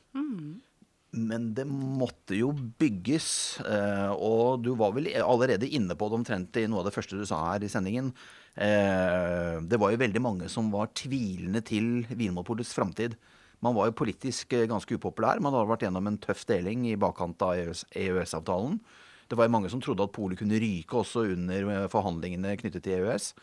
Men 1.13 1.51
det 1.53 1.67
måtte 1.69 2.39
jo 2.39 2.55
bygges, 2.57 3.61
eh, 3.69 4.13
og 4.17 4.63
du 4.65 4.71
var 4.81 4.95
vel 4.97 5.11
allerede 5.21 5.69
inne 5.69 5.93
på 5.99 6.09
det 6.09 6.17
omtrent 6.17 6.57
i 6.57 6.65
noe 6.65 6.81
av 6.81 6.89
det 6.89 6.95
første 6.95 7.19
du 7.21 7.27
sa 7.29 7.43
her 7.51 7.67
i 7.67 7.69
sendingen. 7.69 8.09
Eh, 8.57 9.61
det 9.61 9.81
var 9.81 9.93
jo 9.93 10.01
veldig 10.01 10.23
mange 10.25 10.49
som 10.49 10.71
var 10.73 10.89
tvilende 10.97 11.61
til 11.69 12.07
Vinmonopolets 12.09 12.73
framtid. 12.73 13.19
Man 13.61 13.77
var 13.77 13.91
jo 13.91 13.99
politisk 14.01 14.57
eh, 14.57 14.65
ganske 14.71 14.97
upopulær. 14.97 15.43
Man 15.45 15.53
hadde 15.53 15.69
vært 15.69 15.85
gjennom 15.85 16.09
en 16.09 16.21
tøff 16.23 16.47
deling 16.49 16.89
i 16.89 16.97
bakkant 16.97 17.45
av 17.45 17.61
EØS 17.61 17.85
EØS-avtalen. 17.93 18.81
Det 19.29 19.37
var 19.37 19.49
jo 19.49 19.57
mange 19.59 19.73
som 19.73 19.85
trodde 19.85 20.09
at 20.09 20.17
polet 20.17 20.41
kunne 20.41 20.61
ryke 20.61 20.97
også 20.97 21.27
under 21.37 21.91
forhandlingene 21.93 22.57
knyttet 22.61 22.89
til 22.89 23.05
EØS. 23.05 23.35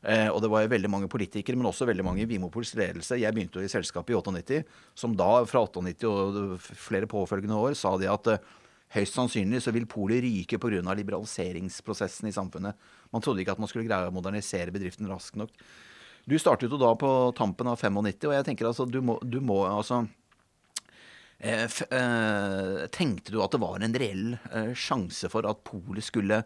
Eh, 0.00 0.28
og 0.32 0.40
det 0.40 0.48
var 0.48 0.64
jo 0.64 0.72
veldig 0.72 0.90
mange 0.92 1.10
politikere, 1.12 1.58
men 1.60 1.68
også 1.68 1.88
veldig 1.88 2.06
mange 2.06 2.24
i 2.24 2.28
Vimopols 2.28 2.72
ledelse. 2.78 3.18
Jeg 3.20 3.36
begynte 3.36 3.60
jo 3.60 3.66
i 3.68 3.72
selskapet 3.72 4.14
i 4.14 4.16
98, 4.16 4.62
som 4.96 5.16
da 5.16 5.42
fra 5.48 5.66
98 5.66 6.08
og 6.08 6.56
flere 6.64 7.10
påfølgende 7.10 7.58
år 7.60 7.76
sa 7.76 7.92
de 8.00 8.08
at 8.08 8.32
eh, 8.32 8.48
høyst 8.96 9.18
sannsynlig 9.18 9.60
så 9.62 9.74
vil 9.76 9.88
polet 9.90 10.24
ryke 10.24 10.58
pga. 10.58 10.80
liberaliseringsprosessen 10.80 12.30
i 12.30 12.34
samfunnet. 12.34 12.74
Man 13.12 13.22
trodde 13.22 13.44
ikke 13.44 13.52
at 13.52 13.60
man 13.62 13.68
skulle 13.68 13.86
greie 13.88 14.08
å 14.08 14.14
modernisere 14.14 14.72
bedriften 14.72 15.10
raskt 15.10 15.36
nok. 15.36 15.52
Du 16.24 16.38
startet 16.38 16.70
jo 16.70 16.80
da 16.80 16.94
på 16.98 17.10
tampen 17.36 17.68
av 17.68 17.78
95, 17.80 18.28
og 18.28 18.34
jeg 18.34 18.46
tenker 18.48 18.68
altså 18.68 18.86
du 18.88 19.00
må, 19.04 19.18
du 19.22 19.40
må 19.40 19.62
altså 19.66 20.04
eh, 21.38 21.64
eh, 21.66 22.88
Tenkte 22.92 23.32
du 23.32 23.40
at 23.44 23.52
det 23.52 23.62
var 23.62 23.80
en 23.80 23.96
reell 24.00 24.36
eh, 24.52 24.72
sjanse 24.76 25.30
for 25.32 25.48
at 25.48 25.64
polet 25.66 26.04
skulle 26.04 26.42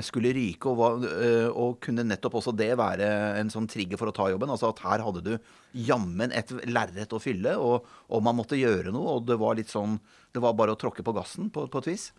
skulle 0.00 0.30
ryke, 0.32 0.70
og, 0.72 1.04
eh, 1.04 1.48
og 1.52 1.80
kunne 1.84 2.04
nettopp 2.08 2.38
også 2.40 2.54
det 2.56 2.70
være 2.80 3.08
en 3.40 3.50
sånn 3.52 3.68
trigger 3.68 4.00
for 4.00 4.08
å 4.08 4.14
ta 4.16 4.30
jobben? 4.32 4.48
Altså 4.48 4.70
at 4.72 4.80
her 4.86 5.04
hadde 5.04 5.20
du 5.26 5.34
jammen 5.76 6.32
et 6.32 6.48
lerret 6.70 7.12
å 7.12 7.20
fylle, 7.20 7.52
og, 7.60 7.84
og 8.08 8.22
man 8.24 8.38
måtte 8.38 8.56
gjøre 8.56 8.92
noe, 8.94 9.18
og 9.18 9.26
det 9.28 9.36
var 9.40 9.58
litt 9.58 9.68
sånn 9.68 9.98
Det 10.32 10.40
var 10.40 10.54
bare 10.54 10.72
å 10.72 10.78
tråkke 10.80 11.02
på 11.04 11.12
gassen, 11.12 11.50
på, 11.50 11.66
på 11.68 11.82
et 11.82 11.88
vis? 11.90 12.12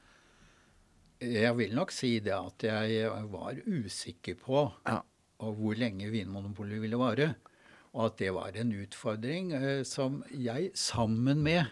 Jeg 1.21 1.53
vil 1.57 1.73
nok 1.77 1.91
si 1.93 2.19
det 2.19 2.33
at 2.33 2.63
jeg 2.65 3.07
var 3.31 3.57
usikker 3.65 4.35
på 4.41 4.65
Ja. 4.89 4.99
hvor 5.39 5.77
lenge 5.77 6.09
Vinmonopolet 6.11 6.81
ville 6.81 6.97
vare. 6.97 7.35
Og 7.93 8.05
at 8.05 8.17
det 8.21 8.31
var 8.33 8.55
en 8.55 8.71
utfordring 8.71 9.51
eh, 9.53 9.81
som 9.83 10.21
jeg, 10.31 10.71
sammen 10.77 11.41
med 11.43 11.65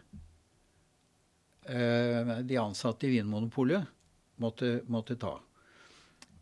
eh, 1.65 2.33
de 2.43 2.57
ansatte 2.59 3.07
i 3.07 3.13
Vinmonopolet, 3.17 3.87
måtte, 4.39 4.79
måtte 4.87 5.17
ta. 5.19 5.35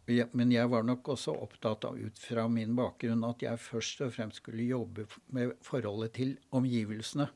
Men 0.07 0.51
jeg 0.53 0.69
var 0.71 0.85
nok 0.87 1.09
også 1.11 1.33
opptatt 1.35 1.83
av 1.89 1.97
ut 1.99 2.19
fra 2.19 2.45
min 2.47 2.75
bakgrunn 2.77 3.25
at 3.27 3.41
jeg 3.43 3.59
først 3.59 4.01
og 4.05 4.13
fremst 4.15 4.39
skulle 4.39 4.69
jobbe 4.69 5.03
med 5.35 5.51
forholdet 5.65 6.13
til 6.15 6.37
omgivelsene. 6.55 7.27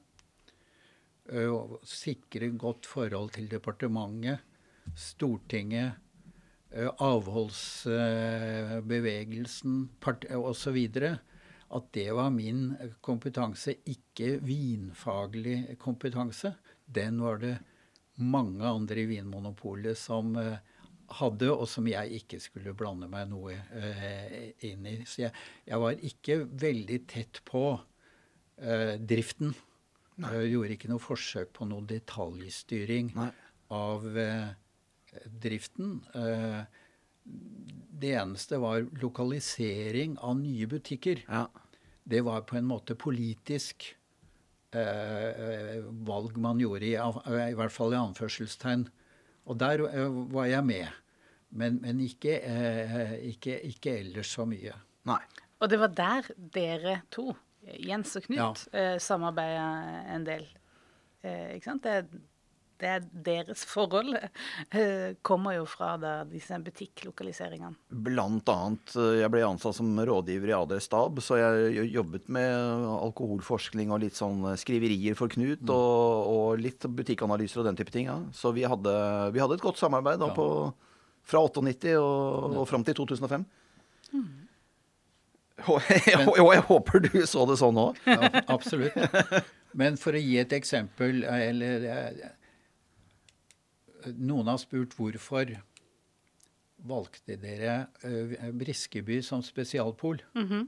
Og 1.52 1.82
sikre 1.88 2.48
godt 2.56 2.88
forhold 2.88 3.34
til 3.36 3.50
departementet, 3.52 4.40
Stortinget, 4.98 5.94
avholdsbevegelsen 7.00 9.90
osv. 10.40 10.88
At 11.72 11.94
det 11.96 12.12
var 12.16 12.30
min 12.36 12.76
kompetanse, 13.04 13.76
ikke 13.88 14.40
vinfaglig 14.44 15.78
kompetanse. 15.80 16.54
Den 16.88 17.22
var 17.24 17.38
det 17.44 17.58
mange 18.16 18.66
andre 18.68 19.02
i 19.04 19.06
Vinmonopolet 19.12 19.98
som 20.00 20.36
hadde, 21.20 21.50
og 21.52 21.68
som 21.70 21.88
jeg 21.90 22.22
ikke 22.22 22.40
skulle 22.42 22.76
blande 22.78 23.10
meg 23.12 23.30
noe 23.32 23.56
eh, 23.78 24.52
inn 24.68 24.88
i. 24.90 24.98
Så 25.08 25.26
jeg, 25.26 25.36
jeg, 25.68 25.82
var 25.84 26.06
ikke 26.12 26.38
veldig 26.64 27.00
tett 27.12 27.42
på 27.48 27.66
eh, 27.76 28.96
driften. 28.98 29.54
Nei. 30.22 30.34
Jeg 30.36 30.52
gjorde 30.54 30.78
ikke 30.78 30.92
noe 30.92 31.04
forsøk 31.04 31.54
på 31.58 31.68
noe 31.70 31.88
detaljstyring 31.90 33.14
Nei. 33.18 33.32
av 33.74 34.06
eh, 34.22 34.52
driften. 35.46 35.98
Eh, 36.16 36.62
det 38.02 38.14
eneste 38.18 38.60
var 38.62 38.86
lokalisering 39.02 40.18
av 40.20 40.40
nye 40.42 40.68
butikker. 40.70 41.26
Ja. 41.28 41.48
Det 42.04 42.24
var 42.26 42.46
på 42.50 42.58
en 42.58 42.68
måte 42.70 42.96
politisk 42.98 43.92
eh, 44.76 45.84
valg 46.08 46.38
man 46.42 46.60
gjorde, 46.62 46.88
i, 46.88 46.96
i, 46.98 47.56
hvert 47.58 47.74
fall 47.74 47.94
i 47.94 48.02
anførselstegn. 48.02 48.88
Og 49.50 49.60
der 49.60 49.86
eh, 49.90 50.18
var 50.34 50.50
jeg 50.50 50.66
med. 50.66 50.98
Men, 51.52 51.80
men 51.84 52.00
ikke, 52.00 52.38
eh, 52.40 53.16
ikke, 53.34 53.58
ikke, 53.68 53.98
ellers 54.00 54.32
så 54.32 54.46
mye. 54.48 54.74
Nei. 55.10 55.22
Og 55.62 55.70
det 55.70 55.80
var 55.82 55.94
der 55.94 56.30
dere 56.54 57.02
to, 57.14 57.32
Jens 57.62 58.16
og 58.18 58.26
Knut, 58.26 58.64
ja. 58.72 58.80
eh, 58.80 58.98
samarbeida 59.02 59.66
en 60.16 60.26
del. 60.26 60.48
Eh, 61.22 61.58
ikke 61.58 61.68
sant? 61.68 61.86
Det, 61.86 62.22
det 62.82 62.90
er 62.90 63.06
deres 63.26 63.64
forhold 63.70 64.16
eh, 64.18 65.14
kommer 65.26 65.56
jo 65.56 65.66
fra 65.70 65.94
da, 66.02 66.14
disse 66.28 66.58
butikklokaliseringene. 66.66 67.78
Blant 68.08 68.50
annet. 68.52 68.96
Eh, 68.98 69.22
jeg 69.22 69.32
ble 69.34 69.44
ansatt 69.46 69.78
som 69.78 69.90
rådgiver 70.10 70.52
i 70.52 70.56
ADR 70.58 70.82
Stab, 70.84 71.22
så 71.24 71.40
jeg 71.40 71.88
jobbet 71.94 72.30
med 72.34 72.88
alkoholforskning 72.98 73.94
og 73.94 74.04
litt 74.06 74.18
sånn 74.18 74.44
skriverier 74.60 75.18
for 75.20 75.32
Knut, 75.32 75.62
mm. 75.64 75.74
og, 75.76 76.32
og, 76.34 76.62
litt 76.62 76.86
butikkanalyser 76.86 77.62
og 77.62 77.70
den 77.70 77.80
type 77.80 77.94
ting. 77.94 78.10
Ja. 78.10 78.20
Så 78.36 78.54
vi 78.56 78.66
hadde, 78.68 78.94
vi 79.36 79.44
hadde, 79.44 79.60
et 79.60 79.66
godt 79.66 79.82
samarbeid 79.82 80.22
da, 80.22 80.32
ja. 80.32 80.38
på, 80.38 81.02
fra 81.28 81.46
98 81.48 81.98
og, 82.02 82.62
og 82.64 82.70
fram 82.70 82.86
til 82.88 82.98
2005. 83.04 83.46
Mm. 84.12 84.30
Og 85.70 85.82
jeg, 85.92 86.18
jeg, 86.26 86.62
håper 86.66 87.04
du 87.06 87.20
så 87.30 87.44
det 87.46 87.60
sånn 87.60 87.78
òg. 87.78 88.00
Ja, 88.10 88.30
absolutt. 88.50 88.96
Men 89.78 89.98
for 90.02 90.18
å 90.18 90.22
gi 90.22 90.40
et 90.42 90.56
eksempel 90.58 91.22
eller 91.28 91.86
noen 94.18 94.50
har 94.52 94.60
spurt 94.62 94.96
hvorfor 94.98 95.54
valgte 96.88 97.38
dere 97.42 97.88
uh, 98.06 98.52
Briskeby 98.58 99.22
som 99.26 99.44
spesialpol. 99.44 100.22
Mm 100.34 100.48
-hmm. 100.48 100.68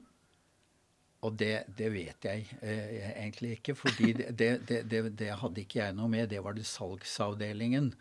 Og 1.24 1.38
det, 1.40 1.63
det, 1.78 1.90
vet 1.94 2.25
jeg 2.25 2.48
eh, 2.62 3.12
egentlig 3.12 3.52
ikke, 3.52 3.75
fordi 3.75 4.12
det, 4.13 4.68
det, 4.68 5.20
det, 5.20 5.30
hadde 5.40 5.62
ikke 5.62 5.80
jeg 5.80 5.94
noe 5.96 6.10
med. 6.10 6.30
Det 6.30 6.44
var 6.44 6.52
det 6.52 6.66
salgsavdelingen 6.66 7.94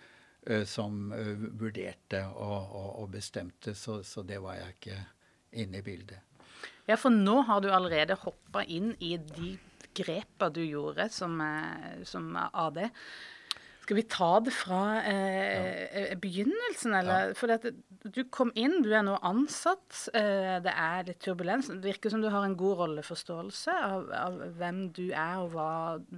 eh, 0.46 0.64
som 0.64 1.12
vurderte 1.60 2.26
og, 2.26 2.74
og, 2.74 2.98
og 3.02 3.10
bestemte, 3.10 3.74
så, 3.74 4.02
så, 4.02 4.22
det 4.22 4.42
var 4.42 4.54
jeg 4.54 4.74
ikke 4.74 4.98
inne 5.52 5.78
i 5.78 5.82
bildet. 5.82 6.18
Ja, 6.88 6.94
for 6.94 7.10
nå 7.14 7.42
har 7.42 7.60
du 7.60 7.70
allerede 7.70 8.18
hoppa 8.18 8.64
inn 8.64 8.96
i 8.98 9.16
de 9.16 9.58
grepa 9.94 10.50
du 10.50 10.64
gjorde 10.64 11.08
som, 11.08 11.38
som 12.02 12.36
AD. 12.36 12.90
Skal 13.82 13.98
vi 13.98 14.04
ta 14.06 14.30
det 14.44 14.52
fra 14.54 14.82
eh. 15.10 15.86
Eh, 15.90 16.12
begynnelsen, 16.22 16.94
eller? 16.94 17.32
Ja. 17.32 17.34
For 17.34 18.12
du 18.14 18.20
kom 18.30 18.52
inn, 18.54 18.78
du 18.84 18.92
er 18.94 19.02
nå 19.02 19.16
ansatt. 19.26 20.04
Eh, 20.14 20.58
det 20.62 20.70
er 20.70 21.08
litt 21.08 21.18
turbulens. 21.24 21.70
Det 21.72 21.82
virker 21.90 22.12
som 22.14 22.22
du 22.22 22.28
har 22.30 22.46
en 22.46 22.54
god 22.58 22.78
rolleforståelse 22.84 23.74
av, 23.88 24.06
av 24.14 24.38
hvem 24.60 24.84
du 24.94 25.08
er, 25.08 25.40
og 25.42 25.56
hva, 25.56 25.70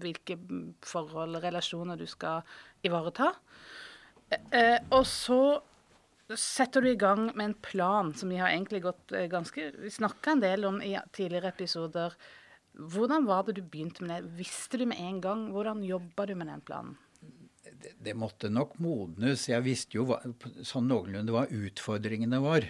hvilke 0.03 0.37
forhold 0.85 1.39
og 1.41 1.47
relasjoner 1.47 2.01
du 2.01 2.05
skal 2.11 2.45
ivareta. 2.85 3.33
Eh, 4.29 4.79
og 4.93 5.07
så 5.09 5.41
setter 6.35 6.85
du 6.85 6.91
i 6.91 7.01
gang 7.01 7.31
med 7.33 7.47
en 7.47 7.59
plan 7.65 8.13
som 8.17 8.33
vi 8.33 8.41
har 8.41 8.53
egentlig 8.53 8.83
gått 8.85 9.13
eh, 9.13 9.29
ganske 9.31 9.71
Vi 9.83 9.93
snakka 9.93 10.35
en 10.35 10.45
del 10.45 10.65
om 10.69 10.81
i 10.83 10.97
tidligere 11.17 11.53
episoder. 11.53 12.17
Hvordan 12.75 13.29
var 13.29 13.45
det 13.47 13.57
du 13.59 13.63
begynte 13.63 14.05
med 14.05 14.17
det? 14.17 14.37
Visste 14.41 14.81
du 14.81 14.87
med 14.91 15.01
en 15.01 15.21
gang? 15.25 15.49
Hvordan 15.55 15.85
jobba 15.87 16.27
du 16.27 16.35
med 16.35 16.51
den 16.51 16.65
planen? 16.65 16.97
Det, 17.83 17.95
det, 17.99 18.15
måtte 18.19 18.51
nok 18.53 18.79
modnes. 18.83 19.49
Jeg 19.49 19.65
visste 19.65 19.99
jo 19.99 20.09
hva, 20.09 20.21
sånn 20.63 20.89
noenlunde 20.91 21.35
hva 21.35 21.45
utfordringene 21.49 22.41
var. 22.45 22.69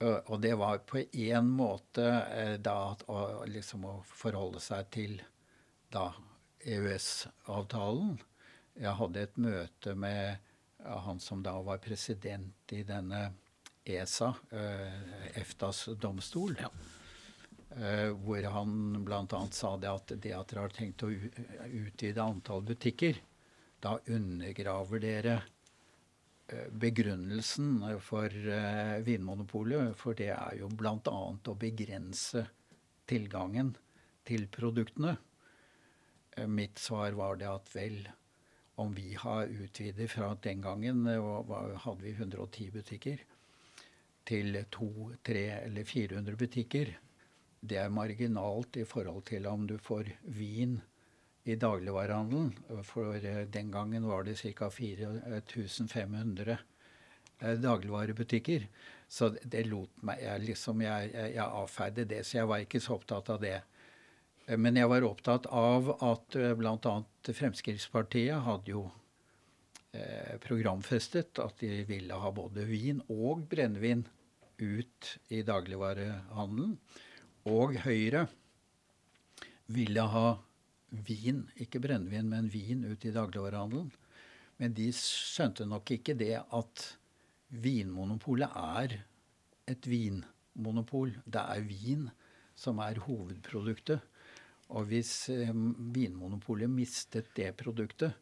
Og 0.00 0.36
det 0.40 0.54
var 0.54 0.84
på 0.86 1.02
én 1.10 1.48
måte 1.58 2.06
eh, 2.06 2.54
da 2.62 2.94
å, 3.10 3.22
liksom 3.50 3.86
å 3.88 3.94
forholde 4.06 4.62
seg 4.62 4.90
til 4.94 5.16
da 5.90 6.12
EØS-avtalen. 6.62 8.18
Jeg 8.78 8.94
hadde 9.00 9.24
et 9.26 9.40
møte 9.42 9.96
med 9.98 10.44
han 10.86 11.18
som 11.20 11.42
da 11.42 11.56
var 11.66 11.82
president 11.82 12.72
i 12.72 12.84
denne 12.86 13.32
ESA, 13.88 14.34
eh, 14.50 15.40
EFTAs 15.40 15.88
domstol. 16.00 16.54
Ja. 16.60 16.70
Uh, 17.68 18.14
hvor 18.24 18.42
han 18.48 19.04
bl.a. 19.04 19.40
sa 19.52 19.74
det 19.76 19.90
at 19.92 20.12
det 20.24 20.30
at 20.32 20.48
dere 20.50 20.62
har 20.64 20.72
tenkt 20.72 21.02
å 21.04 21.10
utvide 21.12 22.24
antall 22.24 22.62
butikker, 22.64 23.18
da 23.80 23.98
undergraver 24.06 25.02
dere 25.02 25.34
eh, 26.48 26.68
begrunnelsen 26.70 27.84
for 28.02 28.32
uh, 28.32 28.98
Vinmonopolet. 29.06 29.94
For 29.98 30.18
det 30.18 30.32
er 30.34 30.58
jo 30.60 30.70
bl.a. 30.72 30.96
å 30.98 31.56
begrense 31.58 32.44
tilgangen 33.08 33.74
til 34.26 34.48
produktene. 34.52 35.16
Uh, 36.36 36.46
mitt 36.50 36.82
svar 36.82 37.14
var 37.18 37.38
det 37.38 37.50
at 37.50 37.70
vel, 37.74 38.00
om 38.82 38.94
vi 38.94 39.12
har 39.18 39.50
utvidet 39.50 40.10
fra 40.10 40.32
den 40.42 40.62
gangen 40.62 41.06
hadde 41.06 42.02
vi 42.02 42.14
110 42.14 42.70
butikker, 42.74 43.24
til 44.28 44.58
200, 44.70 45.16
300 45.24 45.62
eller 45.70 45.86
400 45.88 46.36
butikker, 46.36 46.90
det 47.58 47.78
er 47.80 47.90
marginalt 47.90 48.76
i 48.78 48.84
forhold 48.86 49.24
til 49.26 49.48
om 49.50 49.64
du 49.66 49.78
får 49.82 50.12
vin 50.36 50.76
i 51.48 51.56
dagligvarehandelen. 51.56 52.52
For 52.84 53.24
eh, 53.24 53.46
den 53.48 53.70
gangen 53.70 54.06
var 54.06 54.24
det 54.24 54.36
ca. 54.36 54.70
4500 54.70 56.58
eh, 57.40 57.52
dagligvarebutikker. 57.52 58.68
Så 59.08 59.28
det 59.42 59.64
lot 59.64 60.02
meg 60.04 60.20
Jeg, 60.20 60.40
liksom, 60.44 60.82
jeg, 60.84 61.10
jeg 61.14 61.44
avfeide 61.46 62.04
det, 62.04 62.26
så 62.26 62.36
jeg 62.38 62.48
var 62.50 62.58
ikke 62.64 62.80
så 62.84 62.98
opptatt 62.98 63.30
av 63.32 63.40
det. 63.40 63.62
Eh, 64.46 64.58
men 64.60 64.76
jeg 64.76 64.90
var 64.92 65.06
opptatt 65.08 65.46
av 65.48 65.94
at 66.04 66.36
bl.a. 66.60 66.94
Fremskrittspartiet 67.28 68.44
hadde 68.44 68.70
jo 68.76 68.88
programfestet 70.44 71.38
at 71.40 71.62
de 71.62 71.80
ville 71.88 72.14
ha 72.20 72.30
både 72.30 72.66
vin 72.68 73.00
og 73.08 73.46
brennevin 73.50 74.04
ut 74.60 75.16
i 75.32 75.40
dagligvarehandelen. 75.42 76.76
Og 77.48 77.72
Høyre 77.86 78.26
ville 79.72 80.04
ha 80.12 80.26
vin, 80.90 81.44
ikke 81.60 81.80
brennevin, 81.84 82.28
men 82.30 82.48
vin 82.52 82.84
ut 82.88 83.04
i 83.04 83.12
dagligvarehandelen. 83.14 83.90
Men 84.58 84.74
de 84.74 84.88
skjønte 84.94 85.66
nok 85.68 85.92
ikke 85.94 86.16
det 86.18 86.34
at 86.40 86.86
Vinmonopolet 87.48 88.52
er 88.60 88.98
et 89.68 89.86
vinmonopol. 89.88 91.14
Det 91.24 91.40
er 91.40 91.64
vin 91.64 92.08
som 92.58 92.80
er 92.84 93.00
hovedproduktet. 93.06 94.02
Og 94.76 94.88
hvis 94.90 95.30
eh, 95.32 95.52
Vinmonopolet 95.94 96.68
mistet 96.68 97.30
det 97.36 97.54
produktet, 97.56 98.12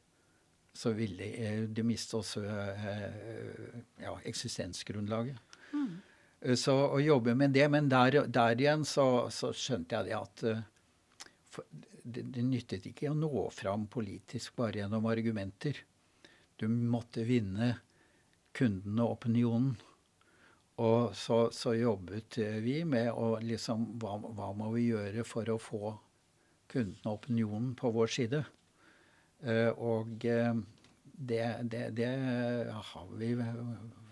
så 0.76 0.92
ville 0.94 1.26
eh, 1.26 1.64
de 1.66 1.82
miste 1.82 2.18
også 2.20 2.44
eh, 2.44 3.80
ja, 4.04 4.12
eksistensgrunnlaget. 4.28 5.40
Mm. 5.72 5.96
Så 6.54 6.76
å 6.76 7.00
jobbe 7.02 7.32
med 7.34 7.50
det 7.56 7.64
Men 7.72 7.88
der, 7.90 8.20
der 8.28 8.60
igjen 8.60 8.84
så, 8.86 9.26
så, 9.32 9.50
skjønte 9.56 9.96
jeg 9.96 10.06
det 10.06 10.14
at 10.14 10.42
for, 11.50 11.64
det, 12.06 12.22
det 12.34 12.44
nyttet 12.46 12.86
ikke 12.86 13.10
å 13.10 13.18
nå 13.18 13.48
fram 13.54 13.88
politisk 13.90 14.56
bare 14.60 14.82
gjennom 14.82 15.08
argumenter. 15.10 15.78
Du 16.56 16.68
måtte 16.68 17.26
vinne 17.26 17.74
kunden 18.56 19.02
og 19.02 19.18
opinionen. 19.18 19.74
Og 20.82 21.14
så, 21.16 21.46
så, 21.56 21.72
jobbet 21.76 22.36
vi 22.60 22.82
med 22.84 23.08
å 23.16 23.38
liksom 23.40 23.94
hva, 24.00 24.18
hva, 24.20 24.50
må 24.56 24.70
vi 24.74 24.90
gjøre 24.90 25.24
for 25.24 25.48
å 25.48 25.56
få 25.60 25.94
kunden 26.68 27.08
og 27.08 27.22
opinionen 27.22 27.70
på 27.78 27.90
vår 27.94 28.12
side? 28.12 28.42
Eh, 29.40 29.70
og 29.72 30.26
eh, 30.28 30.52
det, 31.16 31.44
det, 31.72 31.84
det 31.96 32.10
har 32.92 33.14
vi 33.16 33.32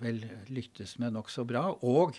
vel 0.01 0.23
lyktes 0.49 0.97
med 1.03 1.13
nokså 1.19 1.45
bra. 1.49 1.67
Og 1.85 2.17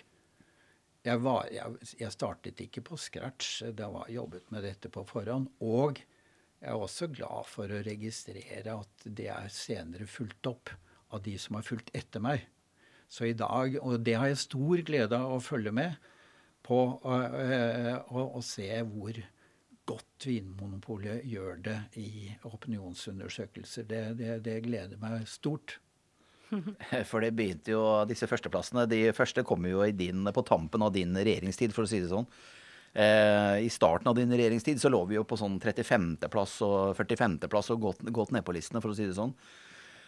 jeg, 1.05 1.21
var, 1.21 1.45
jeg, 1.53 1.87
jeg, 1.99 2.13
startet 2.13 2.61
ikke 2.65 2.83
på 2.89 2.97
scratch. 2.99 3.61
Det 3.77 3.89
var 3.93 4.09
jobbet 4.11 4.49
med 4.53 4.65
dette 4.65 4.89
på 4.89 5.05
forhånd. 5.07 5.51
Og 5.65 6.01
jeg 6.01 6.71
er 6.71 6.81
også 6.81 7.11
glad 7.13 7.45
for 7.49 7.69
å 7.69 7.83
registrere 7.85 8.79
at 8.79 9.05
det 9.05 9.29
er 9.33 9.53
senere 9.53 10.09
fulgt 10.09 10.49
opp 10.49 10.73
av 11.13 11.21
de 11.25 11.35
som 11.41 11.59
har 11.59 11.67
fulgt 11.67 11.93
etter 11.95 12.23
meg. 12.23 12.47
Så 13.07 13.29
i 13.29 13.37
dag, 13.37 13.77
Og 13.85 14.01
det 14.01 14.17
har 14.17 14.31
jeg 14.31 14.41
stor 14.41 14.81
glede 14.81 15.17
av 15.17 15.37
å 15.37 15.43
følge 15.43 15.71
med 15.71 15.95
på 16.65 16.79
og 17.05 18.41
se 18.43 18.71
hvor 18.89 19.19
godt 19.85 20.25
Vinmonopolet 20.25 21.21
gjør 21.29 21.59
det 21.67 21.77
i 22.01 22.33
opinionsundersøkelser. 22.49 23.85
Det, 23.85 24.01
det, 24.17 24.39
det 24.45 24.63
gleder 24.65 24.97
meg 25.01 25.27
stort. 25.29 25.77
For 27.09 27.23
det 27.23 27.33
begynte 27.35 27.73
jo, 27.73 27.83
disse 28.09 28.29
førsteplassene 28.29 28.85
de 28.89 29.01
første 29.15 29.43
kommer 29.47 29.71
jo 29.71 29.85
din, 29.95 30.25
på 30.25 30.45
tampen 30.47 30.85
av 30.85 30.93
din 30.95 31.15
regjeringstid, 31.15 31.73
for 31.75 31.85
å 31.85 31.89
si 31.89 32.01
det 32.03 32.11
sånn. 32.11 32.27
Eh, 32.95 33.65
I 33.65 33.69
starten 33.73 34.07
av 34.07 34.15
din 34.15 34.31
regjeringstid 34.31 34.79
så 34.79 34.91
lå 34.91 35.01
vi 35.09 35.17
jo 35.17 35.25
på 35.27 35.37
sånn 35.39 35.57
35.-plass 35.59 36.57
og 36.63 36.95
45.-plass 36.95 37.73
og 37.75 37.87
gått, 37.89 38.03
gått 38.15 38.31
ned 38.35 38.45
på 38.47 38.55
listene, 38.55 38.81
for 38.83 38.93
å 38.93 38.97
si 38.97 39.07
det 39.09 39.17
sånn. 39.17 39.35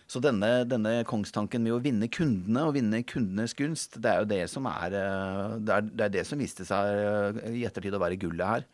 Så 0.08 0.22
denne, 0.24 0.64
denne, 0.64 1.02
kongstanken 1.08 1.66
med 1.66 1.76
å 1.76 1.82
vinne 1.84 2.08
kundene 2.08 2.64
og 2.64 2.78
vinne 2.78 3.02
kundenes 3.04 3.52
gunst, 3.58 3.98
det 4.00 4.14
er 4.14 4.22
jo 4.24 4.30
det 4.32 4.44
som 4.48 4.70
er 4.72 4.96
eh, 4.96 5.58
Det 5.60 5.74
er 5.74 5.88
det, 5.90 6.04
er 6.06 6.14
det 6.16 6.28
som 6.30 6.40
viste 6.40 6.64
seg 6.68 7.02
eh, 7.04 7.42
i 7.60 7.66
ettertid 7.68 7.98
å 7.98 8.04
være 8.04 8.20
gullet 8.22 8.54
her. 8.54 8.68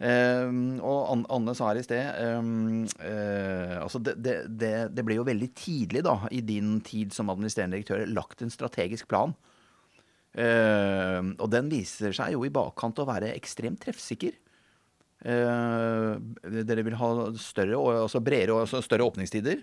Uh, 0.00 0.80
og 0.80 1.26
Anne 1.28 1.52
sa 1.52 1.66
her 1.68 1.76
i 1.76 1.84
sted 1.84 2.06
um, 2.24 2.86
uh, 3.04 3.74
altså 3.82 3.98
det, 4.00 4.14
det, 4.24 4.70
det, 4.96 5.04
ble 5.04 5.18
jo 5.18 5.26
veldig 5.28 5.50
tidlig 5.52 6.00
da, 6.06 6.14
i 6.32 6.40
din 6.40 6.78
tid 6.80 7.12
som 7.12 7.28
administrerende 7.28 7.76
direktør 7.76 8.06
lagt 8.08 8.40
en 8.40 8.52
strategisk 8.52 9.10
plan. 9.12 9.36
Uh, 10.32 11.36
og 11.36 11.50
den 11.52 11.68
viser 11.68 12.16
seg 12.16 12.32
jo 12.32 12.46
i 12.48 12.54
bakkant 12.54 13.02
å 13.02 13.08
være 13.10 13.34
ekstremt 13.34 13.82
treffsikker. 13.84 14.40
dere 15.20 16.82
vil 16.86 16.96
ha 16.96 17.08
større, 17.36 17.76
altså 17.76 18.24
bredere 18.24 18.62
altså 18.62 18.80
større 18.80 19.04
åpningstider. 19.04 19.58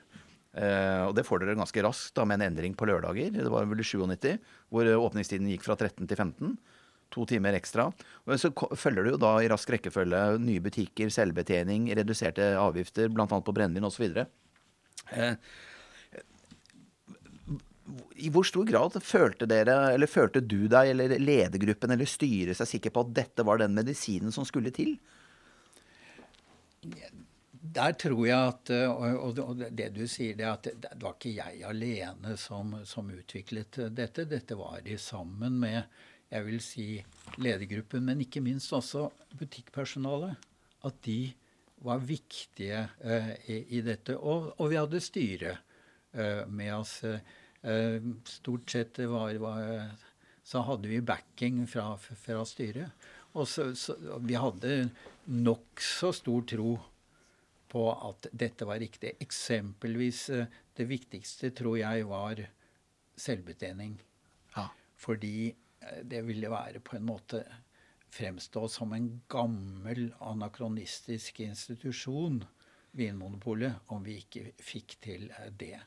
og 1.07 1.15
det 1.17 1.25
får 1.25 1.39
dere 1.41 1.57
ganske 1.57 1.81
raskt 1.81 2.13
da, 2.13 2.25
med 2.29 2.37
en 2.37 2.51
endring 2.51 2.75
på 2.77 2.85
lørdager. 2.85 3.33
Det 3.33 3.49
var 3.49 3.65
vel 3.65 3.81
i 3.81 3.87
97, 3.89 4.37
hvor 4.69 4.85
åpningstiden 4.85 5.49
gikk 5.49 5.65
fra 5.65 5.73
13 5.73 6.05
til 6.05 6.13
15 6.17 6.57
to 7.13 7.25
timer 7.29 7.57
ekstra. 7.57 7.87
Og 8.25 8.41
så 8.41 8.51
følger 8.75 9.05
du 9.05 9.13
jo 9.13 9.21
da 9.21 9.37
i 9.43 9.49
rask 9.51 9.69
rekkefølge 9.71 10.21
nye 10.43 10.63
butikker, 10.63 11.11
selvbetjening, 11.13 11.89
reduserte 11.97 12.53
avgifter, 12.59 13.11
bl.a. 13.13 13.27
på 13.27 13.55
brennevin 13.55 13.87
osv. 13.87 14.05
Eh, 15.11 15.35
I 18.19 18.31
hvor 18.33 18.47
stor 18.47 18.67
grad 18.67 18.97
følte 19.03 19.47
dere, 19.49 19.77
eller 19.93 20.11
følte 20.11 20.43
du 20.43 20.65
deg, 20.67 20.93
eller 20.93 21.15
ledergruppen 21.21 21.95
eller 21.95 22.09
styret 22.09 22.59
seg 22.59 22.73
sikker 22.75 22.95
på 22.95 23.05
at 23.05 23.15
dette 23.23 23.47
var 23.47 23.61
den 23.63 23.77
medisinen 23.77 24.35
som 24.35 24.47
skulle 24.47 24.73
til? 24.75 24.97
Der 27.77 27.95
tror 27.99 28.21
jeg 28.27 28.37
at 28.37 28.69
Og 28.71 29.63
det 29.75 29.89
du 29.95 30.05
sier, 30.07 30.35
det 30.37 30.45
at 30.47 30.67
det 30.67 30.91
var 31.01 31.15
ikke 31.17 31.33
jeg 31.35 31.63
alene 31.67 32.35
som, 32.39 32.75
som 32.87 33.09
utviklet 33.11 33.79
dette. 33.95 34.27
Dette 34.29 34.55
var 34.59 34.79
de 34.85 34.97
sammen 35.01 35.59
med 35.63 35.83
jeg 36.27 36.43
vil 36.47 36.59
si 36.63 36.87
ledergruppen, 37.39 38.03
men 38.07 38.23
ikke 38.23 38.43
minst 38.43 38.73
også 38.75 39.07
butikkpersonalet. 39.39 40.35
At 40.85 40.99
de 41.05 41.31
var 41.85 42.01
viktige 42.03 42.83
eh, 43.03 43.31
i, 43.49 43.57
i, 43.77 43.81
dette. 43.85 44.17
Og, 44.17 44.51
og, 44.57 44.69
vi 44.71 44.79
hadde 44.79 45.03
styret 45.03 45.61
eh, 46.13 46.43
med 46.49 46.73
oss. 46.75 46.99
Eh, 47.05 48.09
stort 48.27 48.71
sett 48.71 48.99
var, 49.07 49.37
var, 49.41 49.95
så 50.43 50.63
hadde 50.67 50.91
vi 50.91 51.01
backing 51.05 51.63
fra, 51.69 51.93
fra 51.97 52.43
styret. 52.47 53.07
Og 53.37 53.47
så, 53.49 53.69
så, 53.77 53.95
vi 54.23 54.37
hadde 54.39 54.89
nokså 55.31 56.11
stor 56.15 56.45
tro 56.49 56.75
på 57.67 57.85
at 57.93 58.29
dette 58.31 58.67
var 58.67 58.81
riktig. 58.81 59.15
Eksempelvis 59.23 60.27
det 60.77 60.87
viktigste 60.87 61.51
tror 61.55 61.79
jeg 61.79 62.07
var 62.09 62.41
selvbetjening. 63.17 63.97
Ja. 64.55 64.69
Fordi 64.97 65.51
Eh, 65.51 65.66
det 66.03 66.23
ville 66.27 66.51
være 66.51 66.81
på 66.83 66.97
en 66.97 67.07
måte 67.07 67.43
fremstå 68.13 68.67
som 68.71 68.93
en 68.93 69.09
gammel, 69.29 70.11
anakronistisk 70.19 71.39
institusjon, 71.45 72.43
Vinmonopolet, 72.97 73.83
om 73.93 74.01
vi 74.01 74.15
ikke 74.23 74.55
fikk 74.63 74.95
til 75.03 75.27
eh, 75.29 75.51
det. 75.53 75.77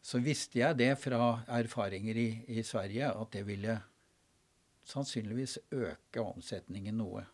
Så 0.00 0.22
visste 0.24 0.62
jeg 0.62 0.78
det 0.78 0.92
fra 1.02 1.42
erfaringer 1.52 2.16
i, 2.16 2.28
i 2.56 2.62
Sverige, 2.64 3.10
at 3.10 3.32
det 3.34 3.42
ville 3.48 3.74
sannsynligvis 4.86 5.58
øke 5.74 6.22
omsetningen 6.22 6.96
noe. 6.96 7.26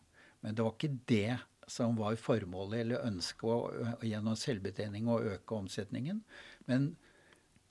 Men 0.42 0.56
det 0.56 0.64
var 0.64 0.74
ikke 0.74 0.96
det 1.06 1.36
som 1.70 1.94
var 2.00 2.16
formålet 2.18 2.80
eller 2.82 3.06
ønsket 3.06 4.02
gjennom 4.08 4.38
selvbetjening 4.40 5.06
å 5.06 5.20
øke 5.36 5.60
omsetningen. 5.60 6.24
Men 6.66 6.94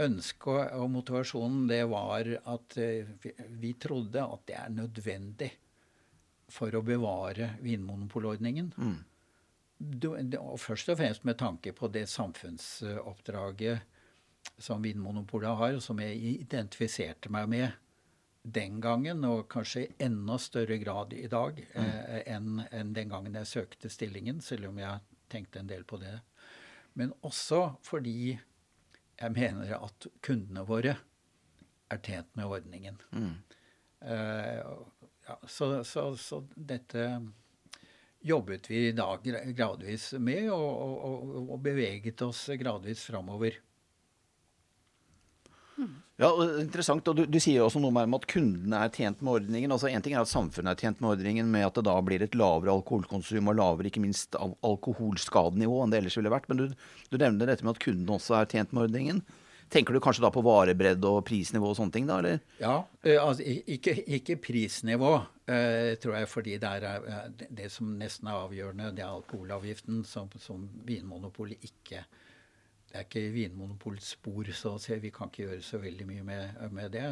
ønsket 0.06 0.74
og 0.78 0.90
motivasjonen 0.94 1.68
det 1.70 1.84
var 1.92 2.28
at 2.54 2.78
eh, 2.82 3.08
vi 3.62 3.74
trodde 3.80 4.24
at 4.24 4.46
det 4.50 4.58
er 4.60 4.74
nødvendig 4.74 5.52
for 6.52 6.76
å 6.76 6.84
bevare 6.84 7.56
vinmonopolordningen. 7.64 8.74
Mm. 8.76 9.00
Og 10.42 10.58
først 10.62 10.92
og 10.94 11.00
fremst 11.00 11.24
med 11.26 11.40
tanke 11.40 11.74
på 11.74 11.90
det 11.90 12.06
samfunnsoppdraget 12.12 13.88
som 14.62 14.82
Vinmonopolet 14.82 15.58
har, 15.58 15.78
og 15.78 15.84
som 15.84 16.00
jeg 16.02 16.18
identifiserte 16.42 17.32
meg 17.34 17.50
med 17.50 17.72
den 18.42 18.80
gangen, 18.82 19.24
og 19.26 19.48
kanskje 19.52 19.86
i 19.86 19.92
enda 20.06 20.38
større 20.42 20.78
grad 20.82 21.14
i 21.14 21.28
dag 21.30 21.62
mm. 21.62 21.82
eh, 21.86 22.22
enn 22.36 22.64
en 22.72 22.94
den 22.94 23.12
gangen 23.14 23.38
jeg 23.38 23.50
søkte 23.50 23.90
stillingen, 23.90 24.42
selv 24.42 24.72
om 24.72 24.80
jeg 24.82 25.02
tenkte 25.32 25.62
en 25.62 25.70
del 25.70 25.86
på 25.88 26.02
det. 26.02 26.18
Men 26.98 27.14
også 27.26 27.78
fordi 27.86 28.34
jeg 29.22 29.34
mener 29.36 29.76
at 29.78 30.08
kundene 30.26 30.66
våre 30.68 30.96
er 31.92 32.02
tjent 32.02 32.30
med 32.40 32.50
ordningen. 32.50 32.98
Mm. 33.12 33.36
Uh, 34.02 34.88
ja, 35.28 35.38
så, 35.48 35.84
så, 35.86 36.08
så, 36.18 36.42
dette 36.56 37.06
jobbet 38.26 38.70
vi 38.72 38.88
da 38.98 39.08
gradvis 39.22 40.12
med, 40.18 40.48
og, 40.54 41.04
og, 41.10 41.36
og 41.44 41.60
beveget 41.62 42.22
oss 42.26 42.48
gradvis 42.58 43.06
framover. 43.10 43.60
Ja, 46.22 46.30
interessant. 46.62 47.08
og 47.10 47.18
Du, 47.18 47.24
du 47.26 47.40
sier 47.42 47.64
også 47.66 47.82
noe 47.82 48.04
om 48.06 48.16
at 48.18 48.28
kundene 48.30 48.84
er 48.86 48.94
tjent 48.94 49.24
med 49.26 49.40
ordningen. 49.40 49.72
altså 49.74 49.90
En 49.90 50.04
ting 50.06 50.14
er 50.14 50.22
at 50.22 50.30
samfunnet 50.30 50.76
er 50.76 50.84
tjent 50.86 51.02
med 51.02 51.16
ordningen 51.16 51.50
med 51.50 51.66
at 51.66 51.80
det 51.80 51.88
da 51.88 51.96
blir 52.06 52.22
et 52.22 52.38
lavere 52.38 52.76
alkoholkonsum 52.78 53.50
og 53.50 53.58
lavere 53.58 53.90
ikke 53.90 54.04
minst 54.04 54.38
al 54.38 54.54
alkoholskadenivå 54.68 55.82
enn 55.82 55.94
det 55.94 56.04
ellers 56.04 56.20
ville 56.20 56.34
vært. 56.34 56.46
Men 56.52 56.62
du, 56.62 56.66
du 57.10 57.18
nevner 57.18 57.50
dette 57.50 57.66
med 57.66 57.74
at 57.74 57.82
kundene 57.82 58.20
også 58.20 58.38
er 58.38 58.52
tjent 58.54 58.76
med 58.76 58.86
ordningen. 58.86 59.24
Tenker 59.72 59.96
du 59.96 60.02
kanskje 60.04 60.26
da 60.26 60.30
på 60.36 60.44
varebredd 60.44 61.06
og 61.08 61.22
prisnivå 61.26 61.70
og 61.72 61.78
sånne 61.78 61.96
ting, 61.96 62.08
da? 62.10 62.18
eller? 62.20 62.42
Ja, 62.60 62.76
eh, 63.08 63.16
altså 63.16 63.46
ikke, 63.48 63.94
ikke 64.20 64.36
prisnivå, 64.44 65.14
uh, 65.24 65.92
tror 66.04 66.18
jeg, 66.18 66.28
fordi 66.28 66.58
det 66.60 66.72
er 66.76 67.06
uh, 67.08 67.46
det 67.48 67.70
som 67.72 67.94
nesten 67.96 68.28
er 68.28 68.42
avgjørende, 68.44 68.90
det 68.98 69.06
er 69.06 69.14
alkoholavgiften, 69.14 70.04
som, 70.06 70.28
som 70.44 70.68
Vinmonopolet 70.86 71.64
ikke 71.72 72.04
det 72.92 73.00
er 73.00 73.08
ikke 73.08 73.32
Vinmonopolets 73.32 74.12
spor, 74.18 74.50
så 74.52 74.76
vi 75.00 75.12
kan 75.16 75.32
ikke 75.32 75.46
gjøre 75.46 75.64
så 75.64 75.80
veldig 75.80 76.08
mye 76.10 76.26
med, 76.28 76.62
med 76.76 76.92
det. 76.92 77.08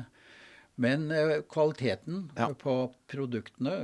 Men 0.80 1.08
uh, 1.12 1.40
kvaliteten 1.52 2.30
ja. 2.38 2.50
på 2.56 2.76
produktene, 3.12 3.78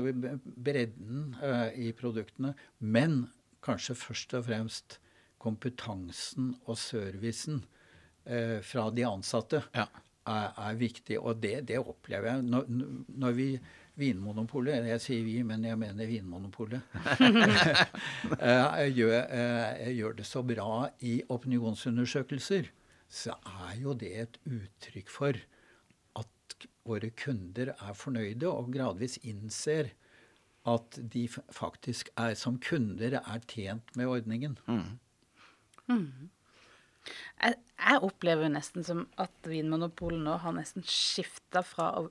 bredden 0.43 1.35
uh, 1.41 1.71
i 1.71 1.91
produktene, 1.95 2.53
men 2.79 3.25
kanskje 3.65 3.97
først 3.99 4.35
og 4.37 4.45
fremst 4.49 4.99
kompetansen 5.41 6.53
og 6.65 6.77
servicen 6.79 7.63
uh, 8.27 8.59
fra 8.63 8.89
de 8.95 9.07
ansatte 9.07 9.63
ja. 9.75 9.87
er, 10.27 10.51
er, 10.51 10.79
viktig. 10.79 11.19
Og 11.19 11.39
det, 11.43 11.57
det 11.71 11.79
opplever 11.79 12.33
jeg. 12.33 12.47
Når, 12.51 12.71
når 13.07 13.39
vi 13.39 13.49
Vinmonopolet, 13.95 14.87
jeg 14.89 15.01
sier 15.03 15.23
vi, 15.23 15.35
men 15.47 15.63
jeg 15.63 15.79
mener 15.79 16.09
Vinmonopolet, 16.09 16.95
Jeg 18.41 18.95
gjør, 18.97 19.17
eh, 19.23 19.91
gjør 19.95 20.17
det 20.19 20.27
så 20.27 20.43
bra 20.43 20.87
i 21.07 21.17
opinionsundersøkelser, 21.31 22.71
så 23.07 23.37
er 23.69 23.75
jo 23.79 23.93
det 23.95 24.11
et 24.25 24.39
uttrykk 24.49 25.11
for 25.11 25.39
at 26.19 26.57
våre 26.85 27.11
kunder 27.15 27.71
er 27.75 27.95
fornøyde 27.97 28.49
og 28.49 28.73
gradvis 28.73 29.19
innser 29.23 29.93
at 30.65 30.97
de 31.13 31.27
faktisk 31.53 32.09
er 32.17 32.33
som 32.39 32.57
kunder 32.61 33.19
er 33.21 33.43
tjent 33.49 33.95
med 33.95 34.09
ordningen. 34.09 34.57
Mm. 34.67 34.97
Mm. 35.87 36.29
Jeg, 37.41 37.57
jeg, 37.77 38.01
opplever 38.01 38.49
nesten 38.49 38.85
som 38.85 39.03
at 39.21 39.49
Vinmonopolet 39.49 40.23
nå 40.25 40.39
har 40.41 40.55
nesten 40.57 40.85
skifta 40.89 41.61
fra 41.65 41.91
å 41.99 42.07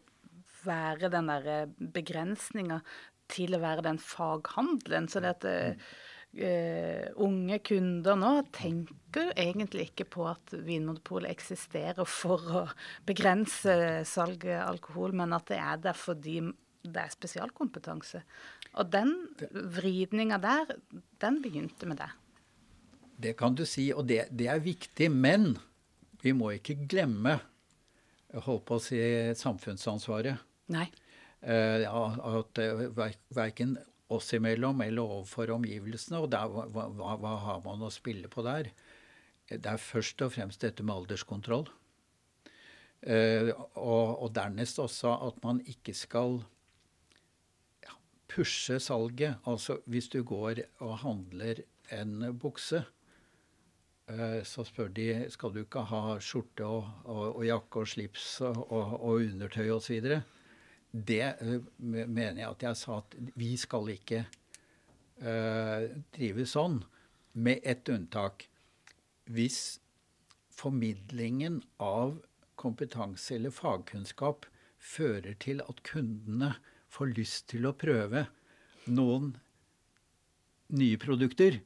være 0.65 1.13
den 1.13 1.31
der 1.31 1.47
eh, 1.53 1.77
begrensninga 1.95 2.81
til 3.31 3.57
å 3.57 3.63
være 3.63 3.87
den 3.87 4.01
faghandelen. 4.03 5.09
Så 5.09 5.23
det 5.25 5.31
at 5.39 5.47
uh, 5.49 7.23
unge 7.25 7.57
kunder 7.65 8.19
nå 8.21 8.33
tenker 8.53 9.31
egentlig 9.33 9.89
ikke 9.91 10.09
på 10.17 10.27
at 10.29 10.53
Vinmonopolet 10.67 11.33
eksisterer 11.33 12.05
for 12.05 12.51
å 12.61 12.65
begrense 13.09 14.03
salget 14.09 14.59
av 14.59 14.75
alkohol, 14.75 15.17
men 15.17 15.33
at 15.33 15.49
det 15.49 15.61
er 15.63 15.81
der 15.87 15.97
fordi 15.97 16.41
det 16.85 17.01
er 17.01 17.15
spesialkompetanse. 17.15 18.21
Og 18.77 18.91
den 18.93 19.15
vridninga 19.73 20.37
der, 20.43 20.77
den 21.23 21.41
begynte 21.41 21.89
med 21.89 22.03
det. 22.03 22.11
Det 23.25 23.37
kan 23.39 23.55
du 23.57 23.65
si, 23.65 23.89
og 23.95 24.05
det, 24.11 24.27
det 24.35 24.51
er 24.51 24.61
viktig. 24.61 25.09
Men 25.09 25.55
vi 26.21 26.35
må 26.37 26.51
ikke 26.57 26.83
glemme 26.91 27.39
holdt 28.35 28.67
på 28.67 28.79
å 28.79 28.83
si 28.83 28.99
samfunnsansvaret. 29.39 30.43
Nei. 30.73 30.87
Eh, 31.45 31.85
at 31.85 32.59
uh, 32.59 32.85
verken 33.37 33.77
oss 34.09 34.33
imellom 34.37 34.81
eller 34.81 35.03
overfor 35.03 35.53
omgivelsene. 35.59 36.23
Og 36.23 36.31
der, 36.33 36.49
hva, 36.49 36.89
hva, 36.89 37.15
hva, 37.21 37.37
har 37.45 37.63
man 37.67 37.85
å 37.85 37.93
spille 37.93 38.31
på 38.33 38.45
der? 38.47 38.71
Det 39.51 39.69
er 39.69 39.81
først 39.81 40.23
og 40.25 40.33
fremst 40.37 40.65
dette 40.65 40.85
med 40.87 40.95
alderskontroll. 40.95 41.67
Eh, 43.05 43.51
og, 43.77 44.23
og, 44.23 44.31
dernest 44.33 44.81
også 44.81 45.13
at 45.27 45.43
man 45.45 45.61
ikke 45.69 45.93
skal 45.97 46.41
pushe 48.33 48.79
salget. 48.81 49.37
Altså 49.45 49.83
hvis 49.85 50.09
du 50.09 50.23
går 50.25 50.65
og 50.81 50.99
handler 51.05 51.61
en 51.93 52.31
bukse, 52.41 52.81
uh, 54.09 54.41
så 54.49 54.65
spør 54.65 54.89
de 54.97 55.11
skal 55.33 55.53
du 55.53 55.61
ikke 55.67 55.85
ha 55.93 56.17
skjorte 56.25 56.65
og, 56.65 56.89
og, 57.05 57.27
og 57.37 57.45
jakke 57.45 57.85
og 57.85 57.93
slips 57.93 58.31
og, 58.49 58.65
og 58.73 59.21
undertøy 59.21 59.69
osv 59.77 60.09
det 60.95 61.35
uh, 61.43 61.61
mener 61.83 62.41
jeg 62.41 62.51
at 62.51 62.67
jeg 62.69 62.79
sa 62.79 62.99
at 63.03 63.17
vi 63.35 63.55
skal 63.59 63.91
ikke 63.95 64.25
uh, 65.23 65.91
drive 66.15 66.47
sånn, 66.47 66.83
med 67.35 67.65
ett 67.67 67.89
unntak. 67.91 68.47
Hvis 69.27 69.81
formidlingen 70.55 71.63
av 71.83 72.21
kompetanse 72.61 73.35
eller 73.35 73.51
fagkunnskap 73.51 74.47
fører 74.79 75.35
til 75.43 75.63
at 75.65 75.83
kundene 75.87 76.55
får 76.95 77.15
lyst 77.17 77.49
til 77.51 77.67
å 77.67 77.75
prøve 77.75 78.29
noen 78.87 79.33
nye 80.79 81.01
produkter, 81.01 81.59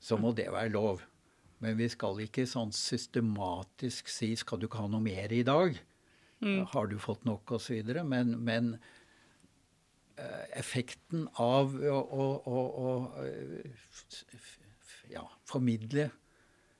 så 0.00 0.16
må 0.20 0.32
det 0.36 0.48
være 0.54 0.72
lov. 0.72 1.02
Men 1.60 1.76
vi 1.80 1.88
skal 1.92 2.20
ikke 2.24 2.46
sånn 2.48 2.72
systematisk 2.72 4.08
si 4.12 4.34
'skal 4.36 4.60
du 4.60 4.66
ikke 4.66 4.82
ha 4.84 4.88
noe 4.88 5.04
mer 5.04 5.32
i 5.32 5.42
dag'? 5.42 5.78
Mm. 6.46 6.66
Har 6.72 6.86
du 6.90 6.98
fått 7.02 7.26
nok, 7.26 7.56
osv. 7.58 7.92
Men, 8.06 8.36
men 8.46 8.72
uh, 10.20 10.44
effekten 10.58 11.26
av 11.42 11.74
å, 11.74 11.98
å, 11.98 12.28
å, 12.46 12.62
å 12.86 12.94
uh, 13.18 13.76
ja, 15.10 15.26
formidle 15.48 16.10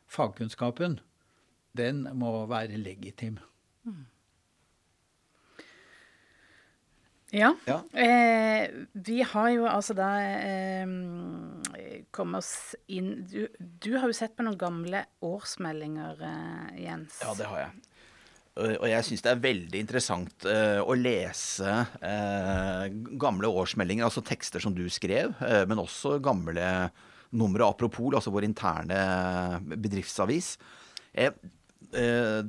fagkunnskapen, 0.07 1.01
den 1.77 2.07
må 2.17 2.39
være 2.49 2.79
legitim. 2.81 3.41
Mm. 3.87 4.05
Ja. 7.35 7.55
ja. 7.67 7.81
Eh, 8.01 8.71
vi 8.93 9.23
har 9.23 9.49
jo 9.51 9.67
altså 9.67 9.97
da 9.99 10.11
eh, 10.23 10.87
kommet 12.15 12.39
oss 12.39 12.77
inn 12.87 13.27
du, 13.27 13.49
du, 13.59 13.97
har 13.99 14.07
jo 14.07 14.17
sett 14.17 14.37
på 14.39 14.47
noen 14.47 14.59
gamle 14.61 15.03
årsmeldinger, 15.27 16.23
eh, 16.23 16.85
Jens. 16.87 17.19
Ja, 17.25 17.35
det 17.39 17.51
har 17.51 17.65
jeg. 17.65 17.83
Og 18.57 18.87
jeg 18.89 19.05
syns 19.05 19.25
det 19.25 19.33
er 19.35 19.43
veldig 19.43 19.81
interessant 19.83 20.47
uh, 20.49 20.81
å 20.81 20.95
lese 20.97 21.69
uh, 21.69 22.85
gamle 23.21 23.51
årsmeldinger, 23.53 24.07
altså 24.07 24.25
tekster 24.25 24.63
som 24.65 24.73
du 24.73 24.87
skrev, 24.93 25.35
uh, 25.43 25.65
men 25.69 25.83
også 25.83 26.17
gamle 26.25 26.65
numre 27.37 27.67
apropos, 27.69 28.15
altså 28.17 28.33
vår 28.33 28.47
interne 28.49 28.97
bedriftsavis. 29.67 30.55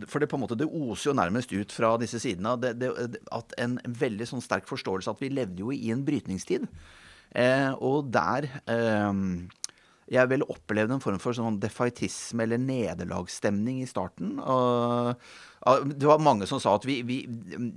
for 0.07 0.19
det 0.21 0.27
på 0.29 0.37
en 0.37 0.43
måte, 0.43 0.55
det 0.55 0.69
oser 0.69 1.09
jo 1.09 1.15
nærmest 1.17 1.51
ut 1.51 1.73
fra 1.73 1.89
disse 1.99 2.21
sidene 2.23 2.53
det, 2.61 2.75
det, 2.79 3.19
at 3.33 3.55
en 3.57 3.75
veldig 3.83 4.27
sånn 4.29 4.43
sterk 4.43 4.69
forståelse 4.69 5.11
at 5.11 5.23
vi 5.23 5.33
levde 5.33 5.65
jo 5.65 5.73
i 5.73 5.91
en 5.91 6.05
brytningstid. 6.07 6.69
og 7.81 8.13
der 8.13 8.47
jeg 10.11 10.29
vel 10.31 10.45
opplevde 10.47 10.95
en 10.95 11.03
form 11.03 11.19
for 11.21 11.35
sånn 11.35 11.59
defaitisme 11.61 12.45
eller 12.45 12.61
nederlagsstemning 12.61 13.81
i 13.83 13.89
starten. 13.89 14.37
det 14.37 16.07
var 16.07 16.23
mange 16.23 16.47
som 16.47 16.61
sa 16.63 16.77
at 16.77 16.87
vi, 16.87 17.01
vi, 17.07 17.19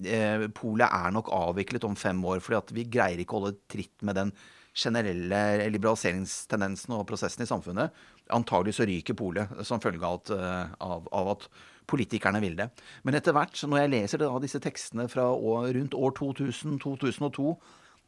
eh, 0.07 0.47
polet 0.55 0.87
er 0.87 1.11
nok 1.16 1.33
avviklet 1.35 1.85
om 1.88 1.99
fem 1.99 2.23
år, 2.25 2.40
fordi 2.45 2.61
at 2.61 2.73
vi 2.77 2.87
greier 2.87 3.19
ikke 3.19 3.37
å 3.37 3.43
holde 3.43 3.59
tritt 3.71 4.07
med 4.07 4.19
den 4.21 4.33
generelle 4.71 5.69
liberaliseringstendensen 5.75 6.95
og 6.95 7.09
prosessen 7.09 7.43
i 7.43 7.51
samfunnet. 7.51 7.90
Antagelig 8.31 8.77
så 8.79 8.87
ryker 8.87 9.19
polet 9.19 9.51
som 9.66 9.83
følge 9.83 10.07
av 10.07 10.31
eh, 10.37 10.75
av, 10.87 11.11
av 11.11 11.35
at, 11.35 11.51
politikerne 11.90 12.40
vil 12.43 12.57
det. 12.59 12.69
Men 13.03 13.19
etter 13.19 13.35
hvert, 13.37 13.59
når 13.66 13.83
jeg 13.83 13.93
leser 13.95 14.23
da, 14.23 14.31
disse 14.43 14.61
tekstene 14.62 15.09
fra 15.11 15.27
år, 15.35 15.73
rundt 15.75 15.97
år 15.99 16.14
2000-2002 16.19 17.55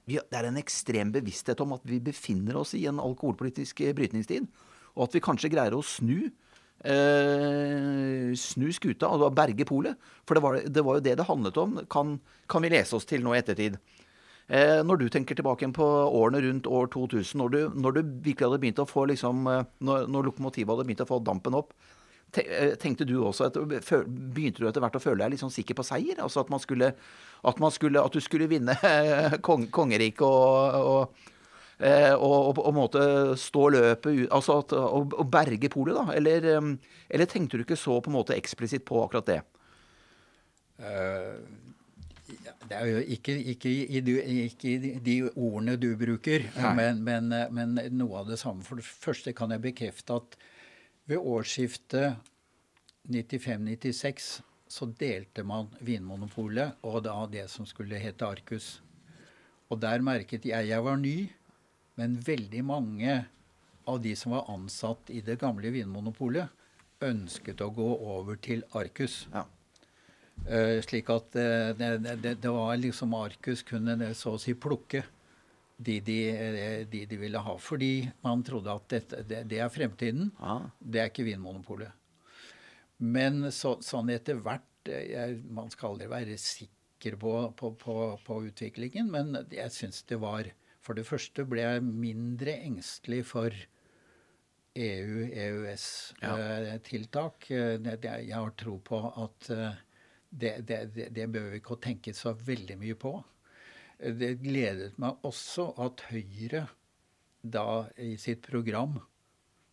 det 0.07 0.35
er 0.35 0.49
en 0.49 0.59
ekstrem 0.59 1.13
bevissthet 1.15 1.61
om 1.63 1.77
at 1.77 1.85
vi 1.87 2.01
befinner 2.03 2.59
oss 2.59 2.75
i 2.75 2.87
en 2.91 3.01
alkoholpolitisk 3.03 3.85
eh, 3.85 3.95
brytningstid. 3.97 4.49
Og 4.97 5.07
at 5.07 5.17
vi 5.17 5.25
kanskje 5.25 5.53
greier 5.53 5.77
å 5.77 5.85
snu 5.87 6.27
eh, 6.85 8.33
snu 8.39 8.69
skuta 8.75 9.11
og 9.15 9.33
berge 9.37 9.67
polet. 9.69 9.99
For 10.27 10.37
det 10.37 10.45
var, 10.45 10.61
det 10.67 10.85
var, 10.85 10.99
jo 10.99 11.07
det 11.07 11.17
det 11.21 11.29
handlet 11.29 11.61
om, 11.63 11.81
kan, 11.91 12.17
kan, 12.51 12.65
vi 12.65 12.73
lese 12.75 12.97
oss 12.99 13.09
til 13.09 13.25
nå 13.25 13.35
i 13.35 13.41
ettertid. 13.41 13.79
Eh, 14.53 14.83
når 14.85 15.01
du 15.01 15.09
tenker 15.13 15.39
tilbake 15.39 15.69
på 15.75 15.87
årene 15.87 16.43
rundt 16.45 16.67
år 16.67 16.91
2000, 16.93 17.39
når 17.39 17.55
du, 17.55 17.61
når 17.79 17.97
du 17.97 18.01
virkelig 18.03 18.49
hadde 18.49 18.63
begynt 18.65 18.83
å 18.83 18.89
få 18.89 19.07
liksom, 19.11 19.47
eh, 19.49 19.67
når, 19.87 20.09
når 20.13 20.31
lokomotivet 20.31 20.75
hadde 20.75 20.89
begynt 20.89 21.05
å 21.07 21.11
få 21.13 21.23
dampen 21.25 21.57
opp, 21.63 21.73
tenkte 22.33 23.05
du 23.05 23.19
også 23.21 23.51
at, 23.51 23.59
Begynte 23.59 24.63
du 24.63 24.69
etter 24.69 24.83
hvert 24.85 24.97
å 24.97 25.03
føle 25.03 25.21
deg 25.23 25.35
litt 25.35 25.43
sånn 25.43 25.53
sikker 25.53 25.77
på 25.79 25.85
seier? 25.87 26.21
Altså 26.25 26.43
at, 26.43 26.53
man 26.53 26.63
skulle, 26.63 26.93
at, 26.95 27.63
man 27.63 27.75
skulle, 27.75 28.03
at 28.03 28.17
du 28.17 28.23
skulle 28.25 28.49
vinne 28.51 28.77
kong, 29.47 29.69
kongeriket 29.75 30.25
og, 30.25 31.13
eh, 31.79 32.13
og, 32.15 32.33
og, 32.33 32.53
og, 32.53 32.63
og 32.65 32.77
måte 32.77 33.07
stå 33.41 33.67
løpet 33.77 34.27
altså 34.33 34.61
at, 34.63 34.77
og, 34.77 35.17
berge 35.33 35.73
polet, 35.73 35.99
da? 35.99 36.17
Eller, 36.17 36.49
eller, 37.09 37.29
tenkte 37.31 37.61
du 37.61 37.67
ikke 37.67 37.81
så 37.81 38.01
på 38.01 38.13
en 38.13 38.19
måte 38.21 38.39
eksplisitt 38.39 38.87
på 38.89 39.03
akkurat 39.05 39.29
det? 39.29 39.43
Uh, 40.83 41.37
det 42.69 42.79
er 42.79 42.89
jo 42.89 43.01
ikke, 43.15 43.35
ikke, 43.53 43.71
i, 43.71 43.99
ikke 44.47 44.71
i 44.73 44.93
de 45.05 45.17
ordene 45.35 45.77
du 45.77 45.91
bruker, 45.99 46.47
men, 46.77 47.03
men, 47.05 47.29
men, 47.53 47.77
noe 47.93 48.23
av 48.23 48.31
det 48.31 48.39
samme. 48.41 48.65
For 48.65 48.81
det 48.81 48.87
første 48.87 49.35
kan 49.37 49.53
jeg 49.53 49.65
bekrefte 49.67 50.17
at 50.17 50.39
ved 51.11 51.19
årsskiftet 51.19 52.15
95-96 53.09 54.41
så 54.73 54.89
delte 54.99 55.45
man 55.45 55.69
Vinmonopolet 55.85 56.81
og 56.89 57.03
da 57.05 57.17
det 57.31 57.49
som 57.53 57.67
skulle 57.69 58.01
hete 58.01 58.25
Arcus. 58.25 58.79
Og 59.69 59.81
der 59.83 60.05
merket 60.05 60.47
jeg 60.49 60.69
jeg 60.71 60.85
var 60.85 60.97
ny, 61.01 61.29
men 62.01 62.17
veldig 62.27 62.63
mange 62.65 63.17
av 63.89 63.99
de 64.03 64.15
som 64.17 64.33
var 64.33 64.49
ansatt 64.53 65.11
i 65.11 65.21
det 65.25 65.39
gamle 65.41 65.73
Vinmonopolet, 65.75 66.49
ønsket 67.03 67.61
å 67.61 67.73
gå 67.75 67.89
over 68.15 68.39
til 68.41 68.63
Arcus. 68.79 69.27
Ja. 69.33 69.45
Uh, 70.43 70.79
slik 70.83 71.11
at 71.13 71.37
uh, 71.37 71.71
det, 71.77 71.91
det, 72.23 72.37
det, 72.41 72.51
var 72.51 72.79
liksom 72.81 73.13
Arcus 73.15 73.63
kunne 73.67 74.15
så 74.17 74.35
å 74.35 74.41
si 74.41 74.55
plukke 74.59 75.03
de 75.77 76.01
de, 76.01 76.19
de 76.91 77.07
de, 77.07 77.17
ville 77.19 77.39
ha. 77.39 77.57
Fordi 77.59 78.11
man 78.23 78.43
trodde 78.47 78.73
at 78.73 78.89
dette, 78.91 79.23
det, 79.29 79.43
det, 79.51 79.59
er 79.59 79.73
fremtiden. 79.73 80.31
Ah. 80.39 80.69
Det 80.79 81.01
er 81.01 81.11
ikke 81.11 81.27
Vinmonopolet. 81.27 81.91
Men 83.03 83.51
så, 83.51 83.81
sånn 83.83 84.11
etter 84.15 84.39
hvert 84.39 84.91
eh, 84.91 85.11
jeg, 85.11 85.43
Man 85.51 85.71
skal 85.73 85.95
aldri 85.95 86.09
være 86.13 86.37
sikker 86.39 87.17
på, 87.19 87.53
på, 87.59 87.73
på, 87.81 87.97
på 88.23 88.43
utviklingen, 88.47 89.11
men 89.11 89.35
jeg 89.51 89.71
syns 89.75 90.05
det 90.07 90.21
var 90.23 90.47
For 90.83 90.95
det 90.95 91.07
første 91.09 91.45
ble 91.47 91.63
jeg 91.65 91.83
mindre 91.83 92.53
engstelig 92.63 93.25
for 93.31 93.51
EU-EØS-tiltak. 94.73 97.51
Ja. 97.51 97.77
Eh, 97.77 97.99
jeg 98.03 98.35
har 98.35 98.51
tro 98.57 98.79
på 98.81 99.11
at 99.11 99.51
eh, 99.53 99.75
det, 100.33 100.65
det, 100.69 101.09
det, 101.13 101.27
bør 101.29 101.51
vi 101.53 101.59
ikke 101.61 101.77
tenke 101.83 102.15
så 102.17 102.33
veldig 102.33 102.79
mye 102.81 102.97
på. 102.97 103.25
Det 104.03 104.33
gledet 104.43 104.97
meg 104.99 105.23
også 105.27 105.69
at 105.83 106.03
Høyre 106.11 106.67
da 107.43 107.89
i 108.03 108.17
sitt 108.19 108.43
program, 108.47 109.01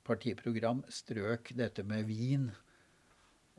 partiprogram, 0.05 0.83
strøk 0.89 1.51
dette 1.57 1.83
med 1.85 2.05
vin 2.09 2.49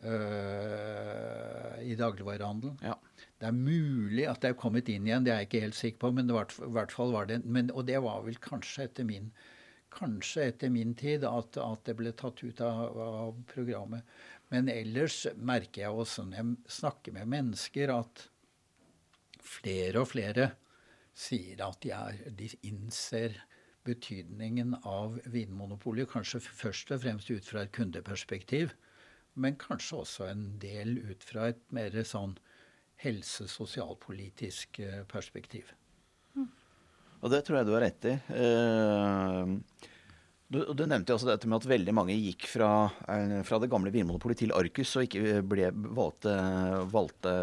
øh, 0.02 1.76
i 1.82 1.94
dagligvarehandelen. 1.98 2.78
Ja. 2.82 2.96
Det 3.40 3.48
er 3.48 3.56
mulig 3.56 4.26
at 4.30 4.42
det 4.42 4.50
er 4.52 4.58
kommet 4.58 4.90
inn 4.92 5.06
igjen, 5.08 5.24
det 5.26 5.32
er 5.32 5.42
jeg 5.42 5.50
ikke 5.50 5.64
helt 5.66 5.78
sikker 5.78 6.02
på, 6.04 6.12
men 6.16 6.30
i 6.30 6.34
hvert 6.34 6.94
fall 6.94 7.14
var 7.14 7.30
det 7.30 7.40
men, 7.44 7.70
Og 7.70 7.86
det 7.86 8.02
var 8.02 8.22
vel 8.26 8.38
kanskje 8.42 8.88
etter 8.88 9.06
min, 9.06 9.30
kanskje 9.94 10.50
etter 10.50 10.70
min 10.70 10.94
tid 10.98 11.24
at, 11.26 11.56
at 11.58 11.86
det 11.86 11.96
ble 11.98 12.12
tatt 12.12 12.42
ut 12.42 12.60
av, 12.62 12.98
av, 12.98 13.38
programmet. 13.50 14.06
Men 14.50 14.68
ellers 14.68 15.22
merker 15.36 15.86
jeg 15.86 15.90
også 15.94 16.26
når 16.26 16.36
jeg 16.40 16.76
snakker 16.80 17.14
med 17.14 17.30
mennesker, 17.30 17.94
at 17.94 18.26
flere 19.44 20.02
og 20.02 20.10
flere 20.12 20.50
sier 21.16 21.60
at 21.64 21.80
de, 21.84 21.92
er, 21.94 22.20
de 22.36 22.48
innser 22.66 23.36
betydningen 23.86 24.76
av 24.86 25.18
Vinmonopolet, 25.32 26.08
kanskje 26.10 26.42
først 26.44 26.92
og 26.94 27.02
fremst 27.04 27.30
ut 27.32 27.46
fra 27.46 27.64
et 27.64 27.74
kundeperspektiv, 27.74 28.74
men 29.40 29.58
kanskje 29.60 30.00
også 30.02 30.28
en 30.30 30.46
del 30.60 30.98
ut 31.10 31.24
fra 31.24 31.50
et 31.52 31.62
mer 31.74 31.94
sånn 32.06 32.36
helse-sosialpolitisk 33.00 34.82
eh, 34.84 35.02
perspektiv. 35.08 35.72
Og 37.20 37.32
det 37.32 37.42
tror 37.44 37.60
jeg 37.60 37.68
du 37.68 37.74
har 37.74 37.84
rett 37.84 38.06
i. 38.08 38.14
Uh, 38.32 39.89
du, 40.50 40.58
du, 40.74 40.82
nevnte 40.88 41.14
også 41.14 41.28
dette 41.28 41.48
med 41.48 41.60
at 41.60 41.68
veldig 41.70 41.94
mange 41.96 42.16
gikk 42.18 42.46
fra, 42.50 42.70
uh, 42.90 43.36
fra 43.46 43.60
det 43.62 43.70
gamle 43.72 43.92
Vinmonopolet 43.94 44.42
til 44.42 44.54
Arcus 44.56 44.92
og 44.98 45.06
ikke 45.06 45.40
ble, 45.46 45.70
valgte, 45.96 46.34
valgte 46.90 47.34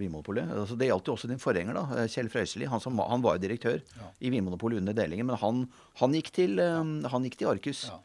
Vinmonopolet. 0.00 0.52
Altså, 0.54 0.78
det 0.80 0.90
gjaldt 0.90 1.10
jo 1.10 1.16
også 1.16 1.30
din 1.30 1.42
forgjenger, 1.42 1.78
da, 1.78 2.06
Kjell 2.12 2.30
Frøyseli. 2.32 2.68
Han, 2.70 2.84
han, 3.00 3.24
var 3.24 3.40
direktør 3.42 3.80
ja. 3.80 4.10
i 4.20 4.32
Vinmonopolet 4.34 4.82
under 4.82 4.96
delingen, 4.96 5.30
men 5.30 5.40
han, 5.40 5.64
han, 6.02 6.18
gikk, 6.18 6.32
til, 6.36 6.60
uh, 6.60 6.84
han 7.10 7.26
gikk 7.26 7.40
til 7.40 7.52
Arcus. 7.54 7.86
Ja. 7.90 8.02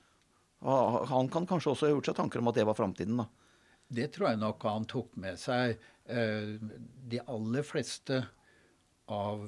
Han 1.11 1.27
kan 1.29 1.45
kanskje 1.45 1.75
også 1.75 1.85
ha 1.85 1.91
gjort 1.93 2.07
seg 2.09 2.17
tanker 2.17 2.41
om 2.41 2.49
at 2.49 2.57
det 2.57 2.63
var 2.65 2.77
framtiden, 2.77 3.19
da? 3.19 3.27
Det 3.95 4.07
tror 4.15 4.31
jeg 4.31 4.41
nok 4.41 4.63
han 4.65 4.87
tok 4.89 5.11
med 5.21 5.37
seg. 5.37 5.77
de 6.09 7.19
aller 7.29 7.65
fleste 7.67 8.17
av 9.13 9.43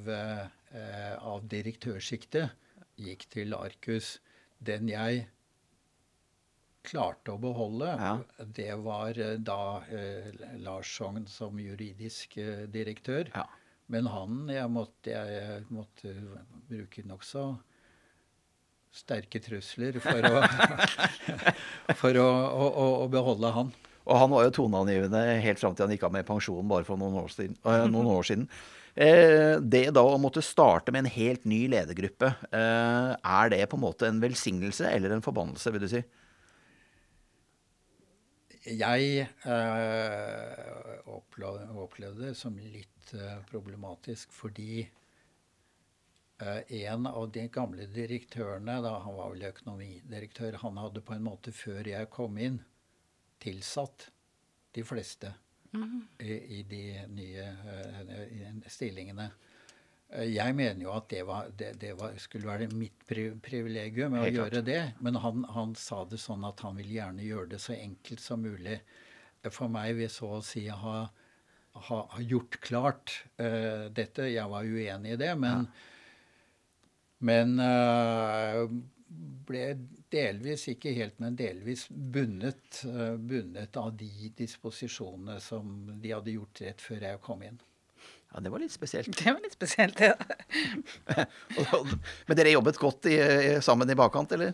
Eh, 0.67 1.15
av 1.23 1.45
direktørsjiktet 1.47 2.51
gikk 2.99 3.27
til 3.31 3.55
Arcus. 3.55 4.17
Den 4.63 4.89
jeg 4.89 5.27
klarte 6.87 7.33
å 7.35 7.41
beholde, 7.41 7.93
ja. 7.99 8.13
det 8.55 8.73
var 8.83 9.17
eh, 9.19 9.37
da 9.43 9.83
eh, 9.91 10.29
Lars 10.63 10.91
Sogn 10.97 11.27
som 11.29 11.59
juridisk 11.59 12.37
eh, 12.41 12.65
direktør. 12.71 13.31
Ja. 13.33 13.45
Men 13.91 14.09
han 14.11 14.47
jeg 14.51 14.67
måtte, 14.71 15.13
jeg 15.15 15.65
måtte 15.71 16.13
bruke 16.67 17.03
nokså 17.07 17.49
sterke 18.97 19.39
trusler 19.43 19.99
for, 20.01 20.25
å, 20.25 20.41
for 22.01 22.19
å, 22.19 22.25
å, 22.25 22.87
å, 23.03 23.07
beholde 23.11 23.51
han. 23.55 23.71
Og 24.07 24.19
han 24.19 24.31
var 24.31 24.47
jo 24.47 24.55
toneangivende 24.55 25.21
helt 25.43 25.61
fram 25.61 25.75
til 25.75 25.85
han 25.85 25.93
gikk 25.95 26.07
av 26.07 26.15
med 26.15 26.27
pensjon 26.27 26.67
bare 26.67 26.87
for 26.87 26.99
noen 26.99 27.19
år 27.21 27.31
siden. 27.31 27.59
Noen 27.91 28.09
år 28.11 28.27
siden. 28.27 28.47
Eh, 28.97 29.59
det 29.61 29.91
da 29.93 30.01
å 30.01 30.17
måtte 30.17 30.41
starte 30.41 30.89
med 30.89 31.03
en 31.03 31.11
helt 31.13 31.43
ny 31.45 31.67
ledergruppe, 31.69 32.31
eh, 32.49 33.11
er 33.13 33.51
det 33.53 33.67
på 33.69 33.77
en 33.77 33.83
måte 33.83 34.07
en 34.09 34.21
velsignelse 34.23 34.89
eller 34.89 35.13
en 35.13 35.21
forbannelse, 35.21 35.71
vil 35.75 35.85
du 35.85 35.89
si? 35.91 36.01
Jeg 38.67 39.27
eh, 39.45 40.97
opplevde 41.05 42.25
det 42.25 42.33
som 42.35 42.57
litt 42.57 43.13
eh, 43.13 43.37
problematisk 43.51 44.33
fordi 44.33 44.81
eh, 46.41 46.73
en 46.89 47.05
av 47.05 47.29
de 47.37 47.45
gamle 47.53 47.85
direktørene, 47.93 48.81
da 48.81 48.97
han 49.05 49.15
var 49.21 49.35
vel 49.35 49.45
økonomidirektør, 49.53 50.57
han 50.65 50.81
hadde 50.81 51.05
på 51.05 51.13
en 51.13 51.27
måte 51.29 51.53
før 51.53 51.93
jeg 51.93 52.09
kom 52.09 52.41
inn, 52.41 52.63
tilsatt 53.45 54.09
de 54.73 54.83
fleste 54.83 55.37
i, 55.73 56.33
i, 56.59 56.63
de 56.69 56.83
nye 57.11 57.49
uh, 57.67 58.63
stillingene. 58.71 59.27
Eh, 60.09 60.29
jeg 60.31 60.55
mener 60.55 60.85
jo 60.85 60.93
at 60.95 61.09
det, 61.11 61.23
var, 61.27 61.51
det, 61.59 61.73
det 61.81 61.93
var, 61.99 62.15
skulle 62.21 62.47
være 62.47 62.69
mitt 62.71 63.03
privilegium 63.07 64.15
å 64.19 64.27
gjøre 64.29 64.63
det. 64.65 64.81
Men 65.03 65.19
han, 65.23 65.45
han, 65.53 65.75
sa 65.75 66.03
det 66.07 66.21
sånn 66.23 66.47
at 66.47 66.63
han 66.65 66.79
ville 66.79 66.97
gjerne 66.99 67.27
gjøre 67.27 67.51
det 67.55 67.61
så 67.63 67.75
enkelt 67.75 68.23
som 68.23 68.43
mulig. 68.45 68.79
For 69.51 69.71
meg 69.71 69.95
vil 69.99 70.11
så 70.11 70.37
å 70.39 70.43
si 70.43 70.65
ha, 70.67 70.97
ha, 71.87 71.99
ha 72.13 72.23
gjort 72.23 72.59
klart 72.63 73.19
uh, 73.39 73.87
dette. 73.93 74.29
Jeg 74.31 74.51
var 74.51 74.67
uenig 74.67 75.15
i 75.15 75.19
det, 75.19 75.33
men, 75.39 75.67
ja. 75.67 75.87
men 77.29 77.57
uh, 77.61 78.63
ble 79.47 79.63
delvis, 80.11 80.67
ikke 80.71 80.91
helt, 80.95 81.17
men 81.23 81.37
delvis 81.39 81.87
bundet, 81.89 82.83
eh, 82.87 83.15
bundet 83.15 83.77
av 83.79 83.93
de 83.97 84.31
disposisjonene 84.37 85.39
som 85.43 85.71
de 86.01 86.13
hadde 86.13 86.35
gjort 86.35 86.63
rett 86.65 86.83
før 86.83 87.07
jeg 87.09 87.21
kom 87.23 87.43
inn. 87.47 87.59
Ja, 88.33 88.41
Det 88.43 88.51
var 88.51 88.59
litt 88.59 88.75
spesielt. 88.75 89.11
Det 89.19 89.31
var 89.31 89.43
litt 89.43 89.55
spesielt, 89.55 89.99
ja. 89.99 90.15
men 92.27 92.39
dere 92.39 92.55
jobbet 92.55 92.81
godt 92.81 93.07
i, 93.11 93.17
sammen 93.63 93.89
i 93.89 93.95
bakkant, 93.97 94.35
eller? 94.35 94.53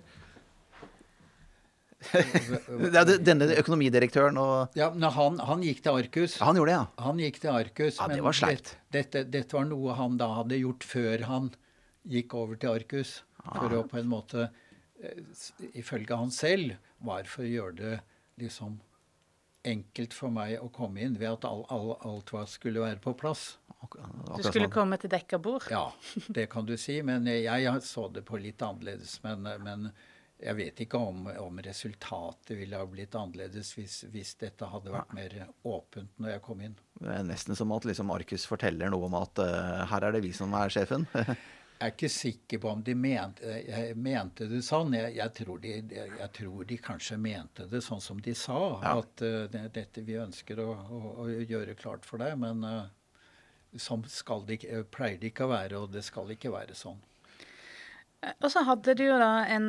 Denne 3.24 3.48
økonomidirektøren 3.62 4.38
og 4.42 4.78
Ja, 4.78 4.90
men 4.94 5.06
han, 5.16 5.38
han, 5.40 5.64
gikk 5.66 5.84
til 5.86 6.00
Arcus. 6.02 6.38
Han 6.44 6.60
gjorde 6.60 6.72
det, 6.72 6.78
ja. 6.78 7.06
Han 7.06 7.22
gikk 7.22 7.40
til 7.44 7.54
Arcus, 7.54 8.00
ja, 8.00 8.08
det 8.12 8.24
var 8.26 8.38
sleipt. 8.38 8.74
Dette, 8.94 9.24
dette, 9.24 9.56
var 9.56 9.68
noe 9.70 9.96
han 9.98 10.18
da 10.20 10.30
hadde 10.40 10.60
gjort 10.60 10.86
før 10.88 11.28
han 11.30 11.54
gikk 12.04 12.36
over 12.36 12.60
til 12.60 12.76
Arcus. 12.76 13.22
For 13.44 13.76
å 13.76 13.84
på 13.90 14.00
en 14.00 14.12
måte 14.12 14.48
Eh, 15.04 15.70
ifølge 15.74 16.16
han 16.16 16.32
selv, 16.32 16.76
var 17.04 17.28
for 17.28 17.44
å 17.44 17.50
gjøre 17.50 17.76
det 17.80 17.94
liksom 18.44 18.80
enkelt 19.64 20.16
for 20.16 20.34
meg 20.34 20.58
å 20.60 20.68
komme 20.76 21.04
inn 21.06 21.16
ved 21.16 21.30
at 21.30 21.46
all, 21.48 21.64
all, 21.72 21.94
alt 22.04 22.34
var, 22.36 22.48
skulle 22.52 22.84
være 22.84 23.00
på 23.04 23.14
plass. 23.20 23.54
Du 23.80 24.44
skulle 24.44 24.68
sånn. 24.68 24.74
komme 24.74 25.00
til 25.00 25.12
dekka 25.12 25.40
bord? 25.44 25.68
Ja, 25.72 25.86
det 26.36 26.50
kan 26.52 26.68
du 26.68 26.76
si. 26.80 27.00
Men 27.06 27.28
jeg, 27.30 27.46
jeg 27.48 27.86
så 27.88 28.10
det 28.12 28.26
på 28.28 28.40
litt 28.40 28.64
annerledes. 28.64 29.18
Men, 29.24 29.48
men 29.64 29.88
jeg 30.44 30.58
vet 30.60 30.84
ikke 30.84 31.00
om, 31.00 31.26
om, 31.40 31.64
resultatet 31.64 32.58
ville 32.60 32.80
ha 32.80 32.88
blitt 32.88 33.16
annerledes 33.16 33.72
hvis, 33.78 34.02
hvis, 34.12 34.36
dette 34.40 34.68
hadde 34.68 34.92
vært 34.92 35.16
mer 35.16 35.36
åpent 35.64 36.20
når 36.20 36.36
jeg 36.36 36.46
kom 36.48 36.64
inn. 36.68 36.76
Det 37.00 37.16
er 37.16 37.28
nesten 37.28 37.60
som 37.60 37.72
at 37.76 37.88
liksom 37.88 38.12
Arcus 38.12 38.48
forteller 38.48 38.92
noe 38.92 39.08
om 39.08 39.20
at 39.20 39.44
uh, 39.44 39.84
her 39.92 40.10
er 40.10 40.18
det 40.18 40.26
vi 40.28 40.36
som 40.36 40.52
er 40.60 40.76
sjefen. 40.76 41.08
Jeg 41.80 41.90
er 41.90 41.94
ikke 41.98 42.10
sikker 42.12 42.60
på 42.64 42.70
om 42.72 42.82
de 42.86 42.94
mente, 42.96 43.94
mente 44.00 44.46
det 44.48 44.62
sånn. 44.64 44.94
Jeg, 44.96 45.16
jeg, 45.18 45.32
tror 45.40 45.60
de, 45.60 45.72
jeg, 45.92 46.28
tror 46.38 46.68
de, 46.70 46.78
kanskje 46.80 47.18
mente 47.20 47.66
det 47.68 47.82
sånn 47.84 48.04
som 48.04 48.22
de 48.24 48.36
sa. 48.40 48.60
Ja. 48.84 48.94
At 49.02 49.24
uh, 49.26 49.40
det, 49.52 49.66
dette 49.76 50.04
vi 50.08 50.16
ønsker 50.22 50.62
å, 50.64 50.70
å, 50.72 51.02
å, 51.26 51.28
gjøre 51.44 51.76
klart 51.80 52.08
for 52.08 52.24
deg. 52.24 52.38
Men 52.40 52.64
uh, 52.64 52.86
sånn 53.76 54.06
skal 54.08 54.46
det, 54.48 54.62
pleier 54.96 55.20
det 55.20 55.34
ikke 55.34 55.50
å 55.50 55.52
være, 55.52 55.82
og 55.82 55.92
det 55.92 56.06
skal 56.08 56.32
ikke 56.32 56.54
være 56.54 56.78
sånn. 56.78 57.02
Og 58.38 58.48
så 58.48 58.64
hadde 58.64 58.94
du 58.96 59.02
jo 59.04 59.18
da 59.20 59.42
en 59.52 59.66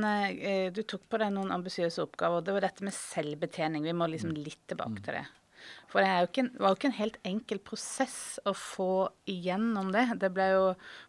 Du 0.70 0.84
tok 0.86 1.08
på 1.10 1.18
deg 1.18 1.32
noen 1.34 1.50
ambisiøse 1.56 2.04
oppgaver. 2.04 2.44
Det 2.46 2.54
var 2.54 2.68
dette 2.68 2.86
med 2.86 2.94
selvbetjening. 2.94 3.82
Vi 3.82 3.96
må 3.98 4.06
liksom 4.12 4.30
litt 4.36 4.62
tilbake 4.70 5.02
til 5.02 5.18
det. 5.18 5.24
For 5.94 6.02
det 6.02 6.40
en, 6.42 6.48
var 6.58 6.72
jo 6.72 6.78
ikke 6.80 6.88
en 6.90 6.96
helt 6.98 7.18
enkel 7.22 7.60
prosess 7.62 8.40
å 8.42 8.50
få 8.58 9.06
igjennom 9.30 9.92
det. 9.94 10.08
Det 10.18 10.32
ble 10.34 10.48
jo 10.50 10.62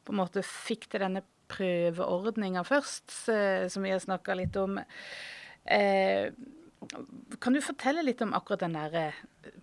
på 0.06 0.13
en 0.13 0.19
måte 0.19 0.43
Fikk 0.45 0.91
til 0.91 1.02
denne 1.02 1.24
prøveordninga 1.50 2.62
først, 2.67 3.10
eh, 3.34 3.65
som 3.74 3.82
vi 3.82 3.93
har 3.95 4.04
snakka 4.04 4.36
litt 4.38 4.58
om. 4.62 4.78
Eh, 5.65 6.30
kan 7.41 7.58
du 7.58 7.63
fortelle 7.65 8.04
litt 8.06 8.21
om 8.21 8.36
akkurat 8.38 8.62
den 8.62 8.78
derre 8.78 9.08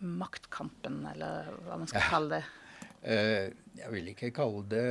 maktkampen, 0.02 1.04
eller 1.12 1.52
hva 1.68 1.78
man 1.78 1.90
skal 1.90 2.08
kalle 2.10 2.40
det? 2.40 2.42
Eh, 3.02 3.52
jeg 3.78 3.92
vil 3.94 4.10
ikke 4.10 4.32
kalle 4.34 4.64
det 4.70 4.86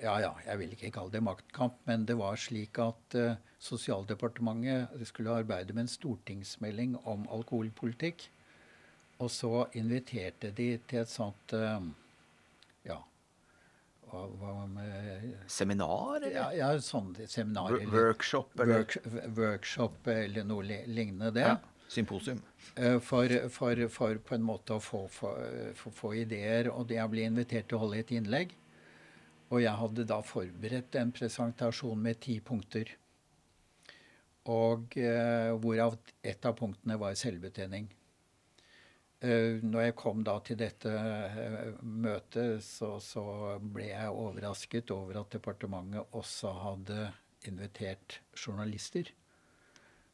ja, 0.00 0.14
ja, 0.20 0.34
jeg 0.44 0.60
vil 0.60 0.76
ikke 0.76 0.92
kalle 0.92 1.12
det 1.12 1.24
maktkamp, 1.24 1.80
men 1.88 2.04
det 2.08 2.16
var 2.20 2.36
slik 2.40 2.78
at 2.80 3.16
Sosialdepartementet 3.60 5.08
skulle 5.08 5.40
arbeide 5.42 5.74
med 5.76 5.84
en 5.84 5.92
stortingsmelding 5.92 6.94
om 7.04 7.26
alkoholpolitikk. 7.32 8.28
Og 9.20 9.30
så 9.32 9.66
inviterte 9.76 10.50
de 10.56 10.70
til 10.88 11.02
et 11.02 11.10
sånt 11.12 11.54
uh, 11.56 11.80
Ja. 12.86 13.00
Hva, 14.10 14.22
hva 14.40 14.54
med 14.66 15.26
Seminar, 15.46 16.16
eller? 16.20 16.32
Ja, 16.34 16.46
ja 16.56 16.70
sånn 16.82 17.12
seminar. 17.26 17.74
Eller, 17.76 17.90
workshop, 17.92 18.56
eller? 18.58 18.80
Work, 18.80 18.96
workshop 19.36 20.08
eller 20.10 20.48
noe 20.48 20.80
lignende 20.88 21.30
det. 21.36 21.46
Ja. 21.52 21.58
Symposium. 21.90 22.40
Uh, 22.78 22.96
for, 23.02 23.34
for, 23.50 23.84
for, 23.92 24.18
på 24.24 24.38
en 24.38 24.46
måte 24.46 24.78
å 24.78 24.82
få, 24.82 25.04
få 25.10 26.14
ideer. 26.16 26.72
Og 26.72 26.90
jeg 26.94 27.12
ble 27.12 27.28
invitert 27.28 27.68
til 27.70 27.78
å 27.78 27.84
holde 27.84 28.00
et 28.02 28.14
innlegg. 28.16 28.56
Og 29.50 29.64
jeg 29.64 29.74
hadde 29.74 30.06
da 30.06 30.20
forberedt 30.22 30.96
en 31.00 31.10
presentasjon 31.14 31.98
med 31.98 32.20
ti 32.22 32.36
punkter. 32.44 32.92
Og 34.50 34.94
eh, 34.96 35.50
hvorav 35.60 35.98
ett 36.22 36.46
av 36.46 36.54
punktene 36.58 36.96
var 37.00 37.16
selvbetjening. 37.18 37.88
Eh, 39.20 39.58
når 39.60 39.90
jeg 39.90 39.96
kom 40.00 40.22
da 40.24 40.38
til 40.40 40.56
dette 40.62 40.90
eh, 40.96 41.74
møtet, 41.84 42.64
så, 42.64 42.94
så, 43.04 43.22
ble 43.60 43.90
jeg 43.90 44.14
overrasket 44.16 44.92
over 44.96 45.20
at 45.20 45.36
departementet 45.36 46.16
også 46.16 46.54
hadde 46.56 47.10
invitert 47.50 48.22
journalister. 48.32 49.12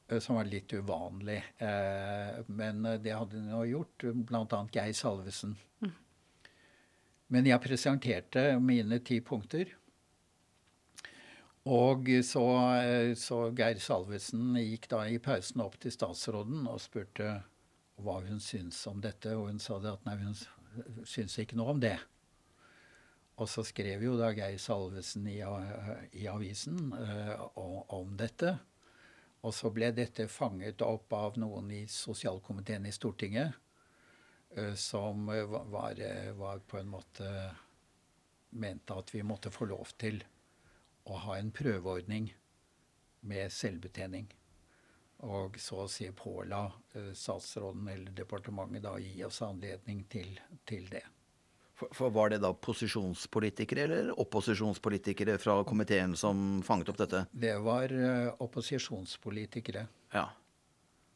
Eh, 0.09 0.19
som 0.19 0.41
var 0.41 0.51
litt 0.51 0.75
uvanlig. 0.75 1.39
Men 2.51 2.83
det 3.03 3.15
hadde 3.15 3.39
de 3.39 3.47
nå 3.47 3.63
gjort, 3.71 4.11
bl.a. 4.27 4.61
Geir 4.75 4.99
Salvesen. 4.99 5.55
Mm. 5.87 5.97
Men 7.31 7.51
jeg 7.55 7.63
presenterte 7.63 8.49
mine 8.59 8.99
ti 9.07 9.21
punkter. 9.23 9.71
Og 11.67 12.11
så, 12.27 12.47
så 13.19 13.39
Geir 13.59 13.79
Salvesen 13.83 14.55
gikk 14.63 14.87
da 14.91 15.07
i 15.11 15.19
pausen 15.23 15.63
opp 15.63 15.79
til 15.83 15.95
statsråden 15.95 16.67
og 16.71 16.83
spurte 16.83 17.41
hva 18.03 18.21
hun 18.27 18.41
syntes 18.43 18.83
om 18.91 19.01
dette. 19.03 19.33
Og 19.37 19.51
hun 19.51 19.63
sa 19.63 19.79
det 19.83 19.95
at 19.95 20.07
nei, 20.09 20.17
hun 20.21 20.37
syntes 21.05 21.39
ikke 21.43 21.59
noe 21.59 21.75
om 21.77 21.83
det. 21.83 21.97
Og 23.37 23.49
så 23.53 23.65
skrev 23.69 24.05
jo 24.07 24.15
da 24.17 24.31
Geir 24.33 24.57
Salvesen 24.61 25.27
i, 25.29 25.43
i 26.17 26.25
avisen 26.31 26.93
uh, 26.97 27.49
om 27.93 28.17
dette. 28.17 28.55
Og 29.45 29.53
så 29.55 29.71
ble 29.71 29.91
dette 29.95 30.25
fanget 30.33 30.81
opp 30.83 31.13
av 31.13 31.37
noen 31.41 31.69
i 31.77 31.83
sosialkomiteen 31.91 32.89
i 32.89 32.95
Stortinget, 32.97 33.53
uh, 34.57 34.73
som 34.81 35.29
var, 35.29 36.01
var, 36.41 36.65
på 36.65 36.81
en 36.81 36.91
måte 36.97 37.29
mente 38.57 38.97
at 38.97 39.13
vi 39.13 39.21
måtte 39.27 39.53
få 39.53 39.69
lov 39.69 39.93
til 40.01 40.23
å 41.07 41.21
ha 41.27 41.37
en 41.37 41.53
prøveordning 41.55 42.31
med 43.29 43.53
selvbetjening. 43.53 44.31
Og 45.25 45.57
så 45.61 45.85
å 45.85 45.89
si 45.89 46.11
påla 46.13 46.67
uh, 46.69 47.13
statsråden 47.17 47.89
eller 47.89 48.13
departementet 48.17 48.85
da 48.85 48.97
gi 49.01 49.25
oss 49.25 49.41
anledning 49.47 50.05
til, 50.13 50.35
til 50.69 50.89
det. 50.93 51.05
For, 51.77 51.93
for, 51.93 52.13
Var 52.13 52.33
det 52.33 52.41
da 52.45 52.53
posisjonspolitikere 52.53 53.85
eller 53.85 54.13
opposisjonspolitikere 54.21 55.37
fra 55.41 55.59
komiteen 55.69 56.17
som 56.17 56.63
fanget 56.65 56.93
opp 56.93 57.01
dette? 57.01 57.27
Det 57.33 57.57
var 57.65 57.93
uh, 57.93 58.33
opposisjonspolitikere. 58.45 59.87
Ja. 60.13 60.29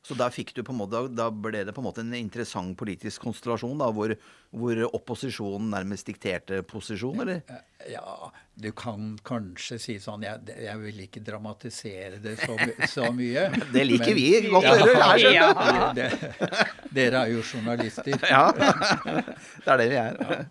Så 0.00 0.16
der 0.16 0.32
fikk 0.32 0.54
du 0.56 0.62
på 0.64 0.72
en 0.72 0.78
måte, 0.80 1.02
da 1.12 1.26
ble 1.28 1.60
det 1.68 1.74
på 1.76 1.82
en 1.82 1.86
måte 1.90 2.00
en 2.00 2.14
interessant 2.16 2.72
politisk 2.80 3.20
konstellasjon, 3.26 3.76
da, 3.82 3.90
hvor, 3.92 4.14
hvor 4.56 4.80
opposisjonen 4.88 5.68
nærmest 5.74 6.08
dikterte 6.08 6.62
posisjon, 6.64 7.20
eller? 7.26 7.42
Ja, 7.88 8.30
du 8.56 8.70
kan 8.76 9.12
kanskje 9.24 9.78
si 9.80 9.94
sånn 10.00 10.24
Jeg, 10.24 10.56
jeg 10.60 10.80
vil 10.82 10.98
ikke 11.04 11.22
dramatisere 11.24 12.18
det 12.24 12.38
så, 12.40 12.56
så 12.94 13.10
mye. 13.12 13.46
det 13.74 13.84
liker 13.86 14.14
men, 14.14 14.16
vi 14.16 14.50
godt 14.56 14.70
å 14.72 14.74
høre 14.80 15.04
her, 15.04 15.22
skjønner 15.26 15.94
du. 16.00 16.90
Dere 16.96 17.22
er 17.22 17.36
jo 17.36 17.44
journalister. 17.44 18.26
ja, 18.34 18.44
det 18.56 19.72
er 19.76 19.84
det 19.84 19.88
vi 19.92 20.02
er. 20.06 20.20
Ja. 20.24 20.42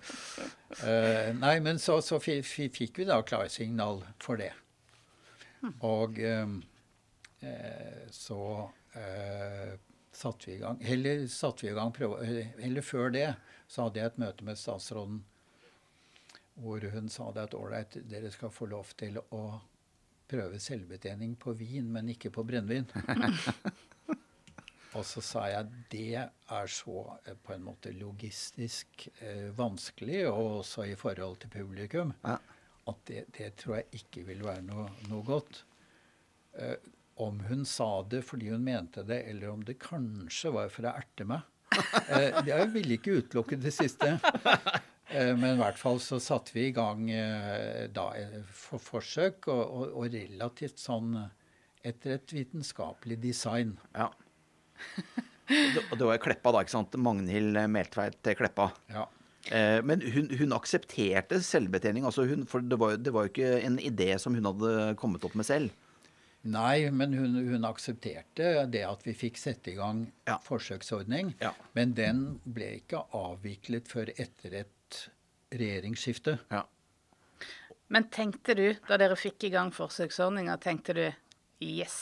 Uh, 0.69 1.29
nei, 1.41 1.55
men 1.65 1.81
så, 1.81 1.97
så 2.05 2.21
fikk 2.21 3.01
vi 3.01 3.09
da 3.09 3.23
klarsignal 3.25 4.03
for 4.21 4.37
det. 4.37 4.53
Og 5.81 6.21
um, 6.21 6.59
uh, 7.41 8.03
så 8.13 8.69
eh, 8.97 9.73
satte 10.11 10.49
vi 10.49 10.57
i 10.57 10.61
gang 10.61 10.79
Eller 10.81 11.27
satte 11.27 11.65
vi 11.65 11.71
i 11.71 11.75
gang 11.77 11.91
prøve, 11.93 12.23
Eller 12.57 12.81
før 12.81 13.11
det 13.13 13.27
så 13.69 13.85
hadde 13.85 14.01
jeg 14.01 14.11
et 14.11 14.23
møte 14.23 14.47
med 14.47 14.57
statsråden 14.57 15.19
hvor 16.59 16.83
hun 16.91 17.09
sa 17.09 17.29
det 17.31 17.45
at 17.47 17.55
ålreit, 17.55 17.97
dere 18.09 18.31
skal 18.33 18.51
få 18.51 18.67
lov 18.67 18.89
til 18.99 19.19
å 19.31 19.43
prøve 20.29 20.59
selvbetjening 20.61 21.37
på 21.39 21.53
vin, 21.57 21.87
men 21.93 22.11
ikke 22.13 22.31
på 22.33 22.43
brennevin. 22.45 22.87
og 24.97 25.05
så 25.07 25.23
sa 25.25 25.45
jeg 25.49 25.71
det 25.93 26.19
er 26.19 26.71
så 26.73 27.05
eh, 27.23 27.37
på 27.39 27.55
en 27.55 27.65
måte 27.65 27.93
logistisk 27.95 29.07
eh, 29.23 29.49
vanskelig, 29.57 30.25
og 30.29 30.59
også 30.59 30.85
i 30.89 30.97
forhold 30.99 31.39
til 31.43 31.53
publikum, 31.53 32.13
ja. 32.25 32.37
at 32.91 33.03
det, 33.09 33.25
det, 33.37 33.53
tror 33.61 33.79
jeg 33.79 34.03
ikke 34.03 34.27
vil 34.29 34.45
være 34.45 34.65
noe, 34.67 34.89
noe 35.09 35.25
godt. 35.25 35.63
Eh, 36.59 36.75
om 37.19 37.39
hun 37.49 37.65
sa 37.67 38.01
det 38.09 38.23
fordi 38.27 38.51
hun 38.53 38.63
mente 38.65 39.03
det, 39.07 39.23
eller 39.31 39.51
om 39.53 39.63
det 39.65 39.79
kanskje 39.81 40.53
var 40.55 40.71
for 40.73 40.89
å 40.89 40.95
erte 40.99 41.27
meg. 41.29 41.47
Eh, 42.09 42.39
jeg 42.47 42.65
ville 42.73 42.95
ikke 42.97 43.19
utelukke 43.21 43.57
det 43.61 43.71
siste. 43.71 44.15
Eh, 45.09 45.31
men 45.37 45.55
i 45.55 45.59
hvert 45.61 45.77
fall 45.79 45.99
så 46.01 46.17
satte 46.21 46.53
vi 46.53 46.67
i 46.67 46.73
gang 46.73 47.07
eh, 47.13 47.85
da 47.93 48.07
eh, 48.17 48.39
for 48.45 48.81
forsøk, 48.81 49.47
og, 49.49 49.61
og, 49.61 49.85
og, 49.93 50.09
relativt 50.13 50.81
sånn 50.81 51.13
etter 51.85 52.17
et 52.17 52.33
vitenskapelig 52.35 53.19
design. 53.23 53.75
Ja. 53.93 54.09
Og 55.89 55.95
det 55.97 56.09
var 56.09 56.21
Kleppa, 56.21 56.53
da. 56.53 56.65
ikke 56.65 56.75
sant? 56.75 56.97
Magnhild 57.01 57.57
Meltveit 57.73 58.33
Kleppa. 58.37 58.69
Ja. 58.93 59.07
Eh, 59.47 59.79
men 59.85 60.03
hun, 60.03 60.29
hun, 60.35 60.53
aksepterte 60.53 61.39
selvbetjening. 61.43 62.05
altså 62.05 62.25
hun, 62.29 62.45
For 62.49 62.61
det 62.61 62.79
var, 62.79 62.97
det 62.99 63.13
var 63.15 63.25
jo 63.25 63.33
ikke 63.33 63.53
en 63.65 63.79
idé 63.81 64.11
som 64.21 64.35
hun 64.35 64.45
hadde 64.51 64.93
kommet 64.99 65.23
opp 65.25 65.37
med 65.39 65.47
selv. 65.47 65.73
Nei, 66.49 66.89
men 66.91 67.13
hun, 67.13 67.35
hun, 67.45 67.65
aksepterte 67.67 68.65
det 68.73 68.81
at 68.87 69.05
vi 69.05 69.13
fikk 69.17 69.37
sette 69.37 69.73
i 69.73 69.77
gang 69.77 70.05
ja. 70.25 70.39
forsøksordning. 70.45 71.35
Ja. 71.43 71.53
Men 71.77 71.93
den 71.97 72.23
ble 72.43 72.71
ikke 72.79 73.03
avviklet 73.17 73.89
før 73.91 74.09
etter 74.15 74.55
et 74.63 75.01
regjeringsskifte. 75.53 76.39
Ja. 76.49 76.63
Men 77.89 78.07
tenkte 78.13 78.55
du, 78.57 78.67
da 78.87 78.97
dere 79.01 79.17
fikk 79.17 79.47
i 79.47 79.53
gang 79.53 79.71
forsøksordninga, 79.73 80.57
tenkte 80.61 80.95
du 80.97 81.05
yes, 81.65 81.99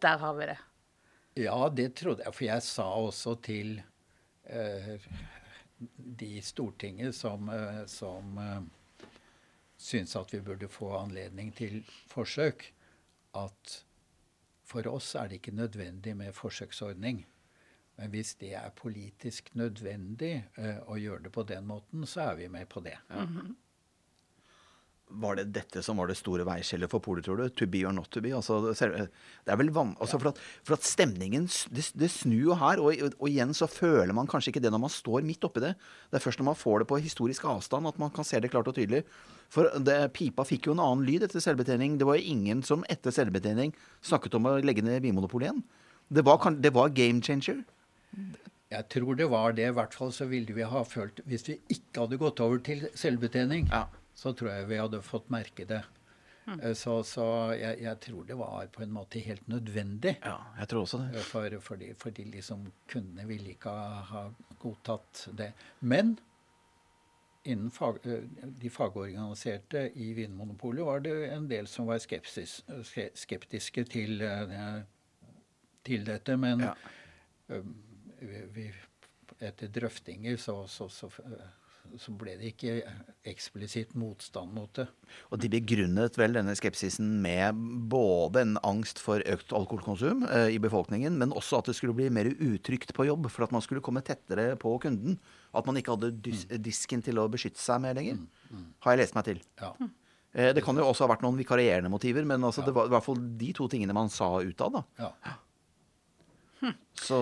der 0.00 0.20
har 0.20 0.36
vi 0.36 0.48
det? 0.52 0.58
Ja, 1.40 1.68
det 1.68 1.92
trodde 2.00 2.24
jeg. 2.24 2.34
For 2.36 2.46
jeg 2.46 2.64
sa 2.66 2.86
også 3.00 3.36
til 3.44 3.78
eh, 4.48 5.08
de 6.20 6.34
i 6.38 6.44
Stortinget 6.44 7.14
som, 7.16 7.48
eh, 7.52 7.82
som 7.88 8.40
eh, 8.40 9.08
syntes 9.80 10.16
at 10.20 10.32
vi 10.34 10.42
burde 10.44 10.68
få 10.72 10.92
anledning 10.98 11.52
til 11.56 11.80
forsøk, 12.10 12.66
at 13.34 13.84
for 14.64 14.86
oss 14.86 15.14
er 15.14 15.28
det 15.28 15.40
ikke 15.40 15.56
nødvendig 15.56 16.16
med 16.16 16.32
forsøksordning. 16.32 17.24
Men 17.96 18.10
hvis 18.10 18.34
det 18.40 18.54
er 18.54 18.70
politisk 18.76 19.50
nødvendig 19.58 20.44
uh, 20.58 20.78
å 20.88 20.96
gjøre 20.96 21.26
det 21.26 21.32
på 21.34 21.42
den 21.42 21.66
måten, 21.66 22.06
så 22.06 22.30
er 22.30 22.38
vi 22.38 22.48
med 22.48 22.68
på 22.70 22.80
det. 22.80 22.96
Ja. 23.10 23.24
Mm 23.24 23.36
-hmm. 23.36 23.54
Var 25.10 25.38
det 25.40 25.46
dette 25.56 25.82
som 25.82 25.98
var 25.98 26.06
det 26.10 26.16
store 26.18 26.44
veiskjellet 26.46 26.90
for 26.92 27.02
polet, 27.02 27.24
tror 27.26 27.40
du? 27.40 27.48
To 27.58 27.66
be 27.66 27.82
or 27.88 27.94
not 27.94 28.10
to 28.14 28.22
be? 28.22 28.30
Altså, 28.36 28.60
det 28.70 29.50
er 29.50 29.58
vel 29.58 29.72
van 29.74 29.96
altså, 29.98 30.20
for, 30.20 30.30
at, 30.30 30.38
for, 30.62 30.76
at, 30.76 30.86
stemningen 30.86 31.48
Det, 31.74 31.84
det 31.98 32.10
snur 32.14 32.52
jo 32.52 32.58
her. 32.60 32.82
Og, 32.82 33.02
og, 33.18 33.26
igjen 33.28 33.54
så 33.56 33.66
føler 33.70 34.14
man 34.16 34.30
kanskje 34.30 34.54
ikke 34.54 34.62
det 34.62 34.72
når 34.74 34.84
man 34.86 34.94
står 34.94 35.26
midt 35.26 35.44
oppi 35.48 35.64
det. 35.64 35.74
Det 36.10 36.20
er 36.20 36.24
først 36.24 36.42
når 36.42 36.50
man 36.52 36.60
får 36.60 36.82
det 36.82 36.88
på 36.92 37.00
historisk 37.02 37.48
avstand 37.50 37.90
at 37.90 37.98
man 37.98 38.14
kan 38.14 38.26
se 38.26 38.40
det 38.40 38.52
klart 38.52 38.70
og 38.70 38.78
tydelig. 38.78 39.02
For 39.50 39.66
det, 39.82 39.98
pipa 40.14 40.46
fikk 40.46 40.68
jo 40.68 40.76
en 40.76 40.84
annen 40.84 41.06
lyd 41.08 41.26
etter 41.26 41.42
selvbetjening. 41.42 41.98
Det 41.98 42.06
var 42.06 42.20
jo 42.20 42.34
ingen 42.36 42.62
som 42.66 42.86
etter 42.92 43.14
selvbetjening 43.14 43.74
snakket 44.06 44.38
om 44.38 44.46
å 44.46 44.58
legge 44.62 44.84
ned 44.86 45.02
Vinmonopolet 45.02 45.50
igjen. 45.50 45.64
Det 46.10 46.22
var, 46.26 46.42
det 46.58 46.74
var 46.74 46.94
game 46.94 47.22
changer. 47.22 47.64
Jeg 48.70 48.86
tror 48.92 49.16
det 49.18 49.26
var 49.30 49.54
det. 49.58 49.66
I 49.66 49.74
hvert 49.74 49.94
fall 49.94 50.12
så 50.14 50.28
ville 50.30 50.54
vi 50.54 50.66
ha 50.66 50.82
følt 50.86 51.18
Hvis 51.26 51.48
vi 51.48 51.56
ikke 51.74 52.04
hadde 52.04 52.18
gått 52.20 52.42
over 52.44 52.62
til 52.62 52.86
selvbetjening, 52.98 53.66
ja. 53.70 53.88
Så 54.20 54.34
tror 54.36 54.52
jeg 54.52 54.68
vi 54.68 54.78
hadde 54.80 55.00
fått 55.04 55.30
merke 55.32 55.64
det. 55.68 55.80
Mm. 56.44 56.60
Så, 56.74 56.96
så 57.06 57.24
jeg, 57.54 57.78
jeg, 57.84 57.98
tror 58.04 58.24
det 58.26 58.36
var 58.36 58.66
på 58.74 58.82
en 58.84 58.92
måte 58.92 59.20
helt 59.22 59.46
nødvendig. 59.48 60.16
Ja, 60.24 60.38
jeg 60.58 60.70
tror 60.72 60.84
også 60.84 61.00
det. 61.04 61.22
For, 61.22 61.46
for, 61.46 61.60
fordi, 61.68 61.92
fordi 61.96 62.26
liksom 62.32 62.66
kundene 62.90 63.28
ville 63.28 63.54
ikke 63.54 63.72
ha, 63.72 64.00
ha 64.10 64.24
godtatt 64.60 65.28
det. 65.38 65.52
Men 65.80 66.16
innen 67.42 67.70
fag, 67.70 68.00
eh, 68.06 68.26
de 68.60 68.70
fagorganiserte 68.70 69.86
i 69.94 70.12
Vinmonopolet 70.18 70.84
var 70.84 71.04
det 71.04 71.14
en 71.30 71.48
del 71.48 71.68
som 71.70 71.88
var 71.88 72.02
skepsis, 72.02 72.60
skeptiske 73.14 73.84
til, 73.88 74.20
eh, 74.22 74.82
til 75.86 76.04
dette. 76.04 76.36
Men 76.36 76.66
ja. 76.68 76.74
Eh, 77.48 77.64
vi, 78.52 78.68
etter 79.40 79.72
drøftinger 79.72 80.36
så, 80.36 80.66
så, 80.68 80.88
så, 80.92 81.08
så, 81.98 82.12
ble 82.14 82.36
det 82.38 82.52
ikke 82.52 82.74
eksplisitt 83.28 83.96
motstand 83.98 84.52
mot 84.54 84.70
det. 84.78 84.86
Og 85.32 85.40
de 85.42 85.50
begrunnet 85.52 86.18
vel 86.20 86.36
denne 86.36 86.54
skepsisen 86.58 87.08
med 87.24 87.58
både 87.90 88.44
en 88.44 88.56
angst 88.66 89.02
for 89.02 89.24
økt 89.24 89.54
alkoholkonsum 89.56 90.24
eh, 90.28 90.52
i 90.54 90.60
befolkningen, 90.62 91.18
men 91.20 91.34
også 91.36 91.60
at 91.60 91.70
det 91.70 91.76
skulle 91.78 91.96
bli 91.98 92.10
mer 92.12 92.30
utrygt 92.30 92.94
på 92.96 93.08
jobb 93.08 93.30
for 93.32 93.46
at 93.46 93.54
man 93.54 93.64
skulle 93.64 93.84
komme 93.84 94.04
tettere 94.06 94.54
på 94.60 94.76
kunden. 94.82 95.18
At 95.56 95.66
man 95.66 95.80
ikke 95.80 95.96
hadde 95.96 96.12
dis 96.22 96.46
mm. 96.46 96.56
disken 96.62 97.02
til 97.06 97.18
å 97.18 97.28
beskytte 97.32 97.62
seg 97.62 97.82
med 97.82 97.98
lenger. 97.98 98.20
Mm. 98.22 98.54
Mm. 98.54 98.66
Har 98.84 98.94
jeg 98.94 99.02
lest 99.04 99.18
meg 99.18 99.28
til. 99.28 99.44
Ja. 99.60 99.74
Eh, 100.32 100.50
det 100.54 100.64
kan 100.64 100.78
jo 100.78 100.86
også 100.86 101.06
ha 101.06 101.12
vært 101.14 101.24
noen 101.26 101.38
vikarierende 101.40 101.90
motiver, 101.92 102.26
men 102.28 102.44
altså, 102.46 102.62
ja. 102.62 102.70
det 102.70 102.76
var 102.76 102.90
i 102.90 102.94
hvert 102.94 103.06
fall 103.06 103.22
de 103.40 103.54
to 103.56 103.66
tingene 103.70 103.96
man 103.96 104.12
sa 104.12 104.36
utad. 104.44 104.82
Ja. 105.00 105.14
Hm. 106.60 106.76
Så 107.00 107.18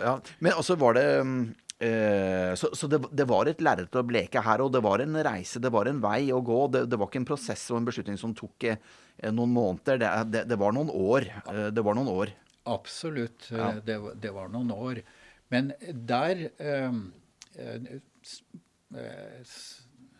ja. 0.00 0.14
Men 0.40 0.56
altså 0.56 0.76
var 0.80 0.96
det 0.96 1.06
Så, 1.74 2.68
så 2.72 2.88
det, 2.88 3.00
det, 3.12 3.24
var 3.28 3.48
et 3.50 3.60
lerret 3.60 3.96
å 3.98 4.04
bleke 4.06 4.40
her, 4.40 4.62
og 4.62 4.70
det 4.72 4.80
var 4.80 5.02
en 5.02 5.18
reise, 5.26 5.60
det 5.60 5.72
var 5.74 5.90
en 5.90 5.98
vei 6.00 6.30
å 6.32 6.38
gå. 6.40 6.60
Det, 6.72 6.84
det 6.88 6.96
var 6.96 7.10
ikke 7.10 7.20
en 7.20 7.26
prosess 7.28 7.64
og 7.72 7.80
en 7.80 7.88
beslutning 7.88 8.16
som 8.20 8.32
tok 8.38 8.68
eh, 8.70 8.78
noen 9.34 9.52
måneder. 9.52 10.00
Det, 10.30 10.44
det, 10.48 10.58
var 10.60 10.72
noen 10.72 10.92
år. 10.94 11.26
Eh, 11.42 11.66
det 11.74 11.84
var 11.84 11.98
noen 11.98 12.12
år. 12.14 12.32
Absolutt. 12.72 13.50
Ja. 13.50 13.74
Det, 13.84 14.32
var 14.32 14.48
noen 14.54 14.70
år. 14.72 15.02
Men 15.52 15.74
der 16.08 16.46
eh, 16.62 17.02
Eh, 17.56 17.74
eh, 17.74 19.46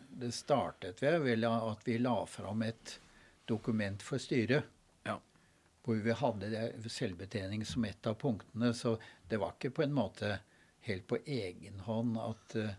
det 0.09 0.31
startet 0.31 1.03
ved 1.03 1.43
at 1.43 1.87
vi 1.87 1.97
la 1.99 2.25
fram 2.25 2.61
et 2.61 2.99
dokument 3.45 4.03
for 4.03 4.17
styret. 4.17 4.63
Ja. 5.03 5.19
Hvor 5.83 5.99
vi 6.01 6.15
hadde 6.15 6.89
selvbetjening 6.89 7.65
som 7.65 7.85
et 7.85 8.07
av 8.07 8.15
punktene. 8.19 8.71
Så 8.73 8.97
det 9.29 9.41
var 9.41 9.57
ikke 9.57 9.73
på 9.75 9.83
en 9.83 9.95
måte 9.95 10.37
helt 10.85 11.07
på 11.09 11.19
egen 11.25 11.79
hånd 11.85 12.17
at 12.21 12.57
uh, 12.61 12.73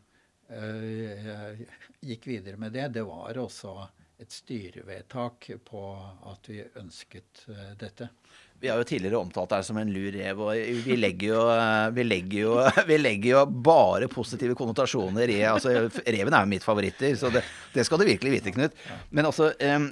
jeg 0.56 1.68
gikk 2.12 2.28
videre 2.30 2.60
med 2.60 2.74
det. 2.76 2.88
Det 2.96 3.06
var 3.06 3.38
også 3.42 3.76
et 4.16 4.32
styrevedtak 4.32 5.50
på 5.66 5.86
at 6.30 6.50
vi 6.50 6.62
ønsket 6.80 7.46
uh, 7.50 7.72
dette. 7.78 8.08
Vi 8.56 8.70
har 8.72 8.80
jo 8.80 8.86
tidligere 8.88 9.18
omtalt 9.20 9.50
deg 9.52 9.64
som 9.66 9.76
en 9.76 9.90
lur 9.92 10.14
rev, 10.14 10.38
og 10.40 10.78
vi 10.86 10.96
legger 10.96 11.34
jo, 11.34 11.40
vi 11.92 12.06
legger 12.06 12.38
jo, 12.40 12.54
vi 12.88 12.96
legger 12.96 13.30
jo 13.34 13.42
bare 13.68 14.08
positive 14.08 14.56
konnotasjoner 14.56 15.32
i 15.34 15.42
altså, 15.44 15.74
Reven 16.00 16.32
er 16.38 16.46
jo 16.46 16.52
mitt 16.54 16.64
favoritter, 16.64 17.12
så 17.20 17.28
det, 17.34 17.44
det 17.74 17.84
skal 17.84 18.00
du 18.00 18.06
virkelig 18.08 18.38
vite, 18.38 18.54
Knut. 18.56 18.80
Men 19.10 19.28
altså, 19.28 19.50
um, 19.60 19.90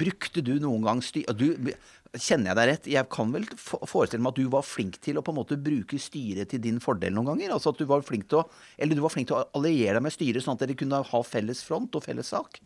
brukte 0.00 0.42
du 0.42 0.56
noen 0.58 0.88
gang 0.88 1.04
styr... 1.06 1.30
Du, 1.38 1.70
Kjenner 2.18 2.50
jeg 2.50 2.58
deg 2.58 2.68
rett? 2.70 2.88
Jeg 2.90 3.06
kan 3.14 3.30
vel 3.30 3.44
forestille 3.60 4.22
meg 4.24 4.32
at 4.34 4.40
du 4.40 4.50
var 4.50 4.66
flink 4.66 4.98
til 5.04 5.20
å 5.20 5.22
på 5.22 5.30
en 5.30 5.38
måte 5.38 5.58
bruke 5.60 5.98
styret 6.02 6.50
til 6.50 6.62
din 6.64 6.80
fordel 6.82 7.14
noen 7.14 7.32
ganger? 7.32 7.54
Altså 7.54 7.70
at 7.70 7.78
du 7.78 7.86
var 7.86 8.02
flink 8.06 8.26
til 8.30 8.40
å, 8.40 8.48
eller 8.78 8.98
du 8.98 9.04
var 9.04 9.14
flink 9.14 9.30
til 9.30 9.38
å 9.38 9.44
alliere 9.54 10.00
deg 10.00 10.06
med 10.08 10.14
styret, 10.16 10.42
sånn 10.42 10.58
at 10.58 10.64
dere 10.64 10.78
kunne 10.78 11.04
ha 11.06 11.22
felles 11.26 11.62
front 11.66 11.94
og 11.94 12.02
felles 12.08 12.32
sak? 12.34 12.58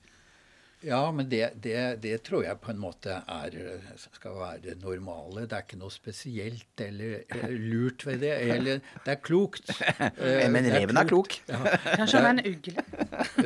Ja, 0.85 1.01
men 1.13 1.29
det, 1.29 1.47
det, 1.65 1.77
det, 2.03 2.19
tror 2.27 2.43
jeg 2.45 2.61
på 2.61 2.69
en 2.73 2.81
måte 2.81 3.17
er, 3.17 3.55
skal 3.97 4.35
være 4.37 4.61
det 4.67 4.75
normale. 4.83 5.47
Det 5.49 5.57
er 5.57 5.65
ikke 5.65 5.79
noe 5.81 5.93
spesielt 5.93 6.83
eller, 6.85 7.23
eller 7.33 7.55
lurt 7.73 8.05
ved 8.05 8.21
det. 8.25 8.33
Eller 8.53 8.83
det 9.05 9.15
er 9.15 9.21
klokt. 9.25 9.73
men 10.55 10.69
reven 10.75 11.01
er 11.01 11.09
klok. 11.09 11.39
Ja. 11.49 11.63
Kanskje 12.01 12.21
han 12.21 12.29
er 12.29 12.35
en 12.35 12.51
ugle. 12.53 12.85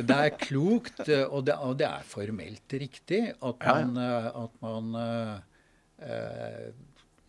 det 0.03 0.17
er 0.17 0.33
klokt, 0.35 1.05
og 1.05 1.45
det, 1.47 1.55
og 1.55 1.77
det, 1.79 1.87
er 1.87 2.09
formelt 2.11 2.75
riktig 2.83 3.21
at 3.31 3.69
man, 3.69 3.95
at 4.43 4.59
man 4.65 4.91
uh, 4.99 5.58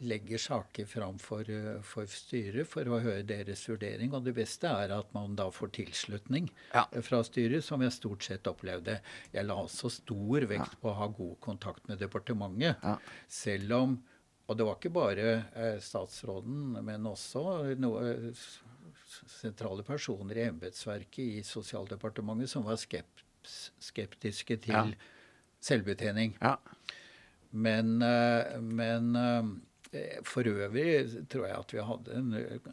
legger 0.01 0.39
saker 0.39 0.87
fram 0.87 1.19
for, 1.19 1.51
eh, 1.51 1.81
for, 1.83 2.09
styret 2.09 2.69
for 2.69 2.89
å 2.89 3.01
høre 3.03 3.25
deres 3.27 3.63
vurdering. 3.69 4.13
Og 4.17 4.25
det 4.25 4.35
beste 4.37 4.69
er 4.69 4.95
at 4.97 5.13
man 5.17 5.37
da 5.37 5.51
får 5.53 5.73
tilslutning 5.77 6.49
ja. 6.73 6.87
fra 7.05 7.21
styret, 7.27 7.65
som 7.65 7.83
jeg 7.85 7.95
stort 7.97 8.25
sett 8.25 8.49
opplevde. 8.49 9.01
Jeg 9.35 9.47
la 9.47 9.59
også 9.61 9.93
stor 9.93 10.49
vekt 10.51 10.79
på 10.81 10.93
å 10.93 10.97
ha 11.03 11.11
god 11.13 11.37
kontakt 11.45 11.89
med 11.91 12.01
departementet. 12.01 12.81
Ja. 12.83 12.97
Selv 13.29 13.77
om 13.81 14.01
Og 14.51 14.57
det 14.59 14.65
var 14.67 14.79
ikke 14.81 14.91
bare 14.91 15.27
eh, 15.55 15.77
statsråden, 15.79 16.73
men 16.83 17.05
også 17.07 17.71
noe, 17.79 18.33
sentrale 19.31 19.85
personer 19.87 20.41
i 20.41 20.49
embetsverket 20.49 21.37
i 21.37 21.45
Sosialdepartementet 21.47 22.51
som 22.51 22.65
var 22.67 22.81
skept, 22.83 23.23
skeptiske 23.79 24.57
til 24.65 24.97
selvbetjening. 25.63 26.35
ja. 26.43 26.57
Men, 27.51 28.03
eh, 28.03 28.61
men 28.61 29.17
Eh, 29.91 30.21
for 30.27 30.47
øvrig 30.47 31.27
tror 31.31 31.49
jeg 31.49 31.57
at 31.59 31.73
vi 31.75 31.83
hadde 31.87 32.19
en 32.19 32.35
eh, 32.39 32.69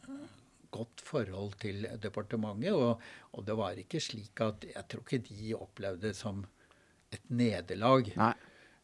godt 0.74 1.02
forhold 1.02 1.56
til 1.62 1.88
departementet. 2.02 2.76
Og, 2.76 3.02
og, 3.34 3.46
det 3.48 3.56
var 3.58 3.80
ikke 3.80 4.02
slik 4.04 4.42
at 4.46 4.68
Jeg 4.70 4.86
tror 4.90 5.06
ikke 5.06 5.24
de 5.30 5.56
opplevde 5.58 6.08
det 6.10 6.16
som 6.18 6.46
et 7.12 7.24
nederlag. 7.30 8.12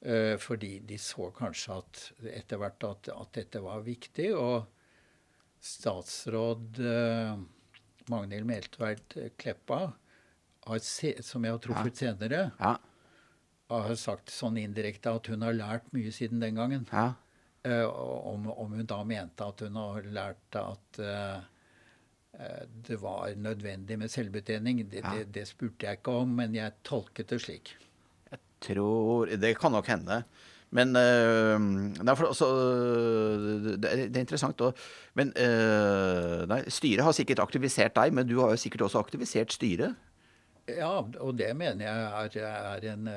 Uh, 0.03 0.35
fordi 0.35 0.81
de 0.83 0.97
så 0.99 1.29
kanskje 1.31 1.77
at 1.79 1.99
etter 2.27 2.59
hvert 2.59 2.83
at, 2.83 3.07
at, 3.13 3.29
dette 3.37 3.61
var 3.63 3.85
viktig. 3.85 4.33
Og 4.35 4.65
statsråd 5.63 6.81
uh, 6.83 7.37
Magnhild 8.11 8.49
Meltveit 8.49 9.15
Kleppa, 9.39 9.93
har 10.67 10.81
som 10.83 11.47
jeg 11.47 11.55
har 11.55 11.63
truffet 11.63 11.93
ja. 11.93 11.99
senere, 12.01 12.41
ja. 12.59 12.73
Har 13.73 13.97
sagt 13.99 14.31
sånn 14.33 14.59
indirekte 14.61 15.11
at 15.17 15.27
hun 15.31 15.43
har 15.45 15.55
lært 15.57 15.89
mye 15.95 16.11
siden 16.13 16.43
den 16.43 16.59
gangen. 16.59 16.87
Ja. 16.91 17.13
Uh, 17.63 17.87
om, 18.27 18.49
om, 18.51 18.71
hun 18.75 18.87
da 18.87 18.97
mente 19.07 19.45
at 19.47 19.61
hun 19.63 19.77
har 19.79 20.03
lært 20.11 20.55
at 20.59 20.97
uh, 20.99 21.43
det 22.83 22.97
var 22.99 23.29
nødvendig 23.39 23.95
med 24.01 24.11
selvbetjening, 24.11 24.81
det, 24.91 24.99
ja. 24.99 25.13
det, 25.15 25.29
det, 25.31 25.45
spurte 25.47 25.87
jeg 25.87 26.01
ikke 26.01 26.15
om, 26.25 26.33
men 26.41 26.57
jeg 26.57 26.75
tolket 26.83 27.29
det 27.31 27.39
slik. 27.39 27.71
Jeg 28.31 28.41
tror 28.65 29.31
Det 29.39 29.53
kan 29.59 29.71
nok 29.71 29.87
hende. 29.87 30.23
Men 30.75 30.91
uh, 30.97 32.03
derfor, 32.03 32.33
altså, 32.33 32.49
det, 33.77 33.77
er, 33.77 34.01
det, 34.09 34.17
er 34.17 34.25
interessant. 34.25 34.59
Også. 34.59 34.89
Men 35.15 35.31
nei, 36.49 36.59
styret 36.67 37.05
har 37.05 37.15
sikkert 37.15 37.45
aktivisert 37.45 37.95
deg, 37.95 38.11
men 38.11 38.27
du 38.27 38.41
har 38.41 38.51
jo 38.51 38.59
sikkert 38.59 38.89
også 38.89 39.05
aktivisert 39.05 39.55
styret? 39.55 39.95
Ja, 40.67 40.97
og 40.99 41.37
det 41.39 41.53
mener 41.55 41.87
jeg 41.87 42.43
er, 42.43 42.75
er 42.75 42.91
en 42.91 43.07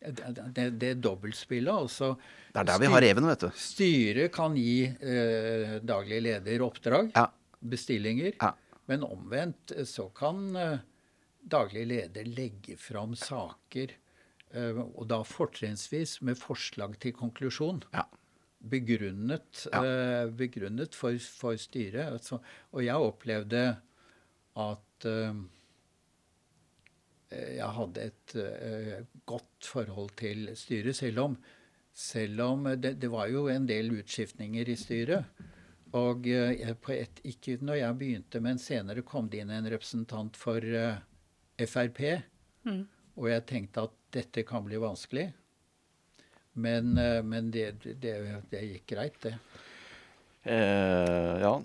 det, 0.00 0.70
det 0.80 0.94
dobbeltspillet. 1.04 1.72
Altså, 1.72 2.14
det 2.52 2.62
er 2.62 2.68
der 2.70 2.80
vi 2.82 2.90
har 2.92 3.04
reven, 3.04 3.28
vet 3.28 3.44
du. 3.44 3.48
Styret 3.60 4.32
kan 4.34 4.56
gi 4.58 4.86
eh, 4.88 5.76
daglig 5.84 6.22
leder 6.24 6.64
oppdrag, 6.64 7.12
ja. 7.14 7.26
bestillinger. 7.60 8.32
Ja. 8.40 8.54
Men 8.90 9.04
omvendt 9.06 9.74
eh, 9.76 9.84
så 9.88 10.08
kan 10.16 10.48
eh, 10.56 10.78
daglig 11.40 11.84
leder 11.90 12.32
legge 12.32 12.78
fram 12.80 13.14
saker, 13.18 13.92
eh, 14.54 14.80
og 14.80 15.04
da 15.10 15.20
fortrinnsvis 15.26 16.20
med 16.26 16.40
forslag 16.40 16.96
til 17.02 17.14
konklusjon. 17.16 17.84
Ja. 17.94 18.06
Begrunnet, 18.60 19.66
eh, 19.72 20.26
begrunnet 20.36 20.96
for, 20.96 21.16
for 21.20 21.60
styret. 21.60 22.16
Altså, 22.16 22.40
og 22.72 22.84
jeg 22.84 23.08
opplevde 23.12 23.64
at 24.60 25.08
eh, 25.08 25.40
jeg 27.30 27.70
hadde 27.76 28.04
et 28.10 28.34
uh, 28.40 29.06
godt 29.28 29.70
forhold 29.70 30.10
til 30.18 30.50
styret, 30.58 30.96
selv 30.98 31.22
om, 31.24 31.36
selv 31.94 32.42
om 32.42 32.68
det, 32.74 32.96
det, 33.02 33.10
var 33.12 33.30
jo 33.30 33.46
en 33.52 33.68
del 33.68 33.92
utskiftninger 34.00 34.70
i 34.70 34.76
styret. 34.78 35.42
Og 35.94 36.26
uh, 36.26 36.94
et, 36.94 37.22
ikke 37.26 37.58
når 37.62 37.80
jeg 37.82 37.98
begynte, 38.02 38.42
men 38.42 38.58
senere 38.62 39.06
kom 39.06 39.30
det 39.30 39.44
inn 39.44 39.54
en 39.54 39.70
representant 39.70 40.38
for 40.38 40.58
uh, 40.58 40.98
Frp. 41.60 42.02
Mm. 42.66 42.84
Og 43.20 43.30
jeg 43.30 43.46
tenkte 43.46 43.86
at 43.86 43.96
dette 44.14 44.46
kan 44.48 44.66
bli 44.66 44.80
vanskelig. 44.80 45.30
Men, 46.60 46.96
men 47.30 47.52
det, 47.54 47.76
det, 48.02 48.14
det 48.50 48.62
gikk 48.64 48.88
greit, 48.90 49.20
det. 49.22 49.36
Eh, 50.42 51.40
ja. 51.40 51.62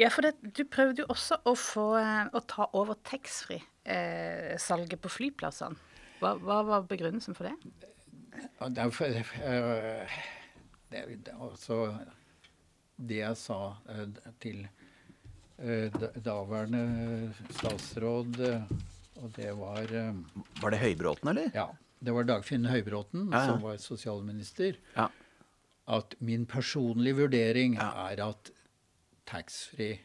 ja, 0.00 0.08
for 0.08 0.24
det, 0.24 0.32
du 0.56 0.64
prøvde 0.64 1.02
jo 1.04 1.08
også 1.12 1.36
å 1.44 1.52
få 1.58 1.88
å 2.00 2.40
ta 2.48 2.68
over 2.72 2.96
taxfree-salget 3.04 3.77
eh, 3.88 4.96
på 5.02 5.12
flyplassene. 5.12 5.76
Hva, 6.18 6.34
hva, 6.42 6.62
var 6.66 6.86
begrunnelsen 6.90 7.36
for 7.38 7.48
det? 7.48 7.54
Derfor, 8.74 9.14
eh, 9.14 10.18
det, 10.90 11.04
altså, 11.34 11.94
det 12.96 13.20
jeg 13.22 13.38
sa 13.38 13.60
eh, 13.94 14.32
til 14.42 14.64
eh, 15.58 16.00
daværende 16.16 17.32
statsråd, 17.50 18.42
og 19.18 19.30
det 19.34 19.50
var 19.58 19.88
Var 20.62 20.70
det 20.70 20.78
Høybråten, 20.78 21.28
eller? 21.34 21.50
Ja. 21.54 21.68
Det 21.98 22.12
var 22.14 22.22
Dagfinn 22.22 22.68
Høybråten 22.70 23.24
ja, 23.32 23.40
ja. 23.40 23.46
som 23.48 23.64
var 23.64 23.80
sosialminister. 23.82 24.76
Ja 24.94 25.08
at 25.88 26.14
min 26.20 26.46
personlige 26.46 27.16
vurdering 27.16 27.78
ja. 27.78 27.88
er 28.10 28.20
at 28.28 28.50
taxfree 29.28 29.98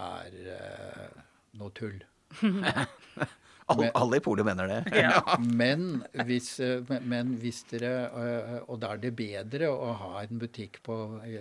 er 0.00 0.36
uh, 0.48 1.22
noe 1.60 1.72
tull. 1.76 1.98
alle, 3.72 3.90
alle 3.94 4.18
i 4.18 4.24
polet 4.24 4.46
mener 4.46 4.70
det. 4.70 5.00
ja. 5.02 5.38
men, 5.62 6.02
hvis, 6.28 6.54
eh, 6.60 6.92
men, 7.00 7.34
hvis, 7.42 7.62
dere 7.70 7.92
uh, 8.12 8.56
Og 8.66 8.80
da 8.82 8.92
er 8.94 9.02
det 9.02 9.14
bedre 9.18 9.70
å 9.72 9.92
ha 10.00 10.22
en 10.22 10.40
butikk 10.42 10.80
på 10.86 10.96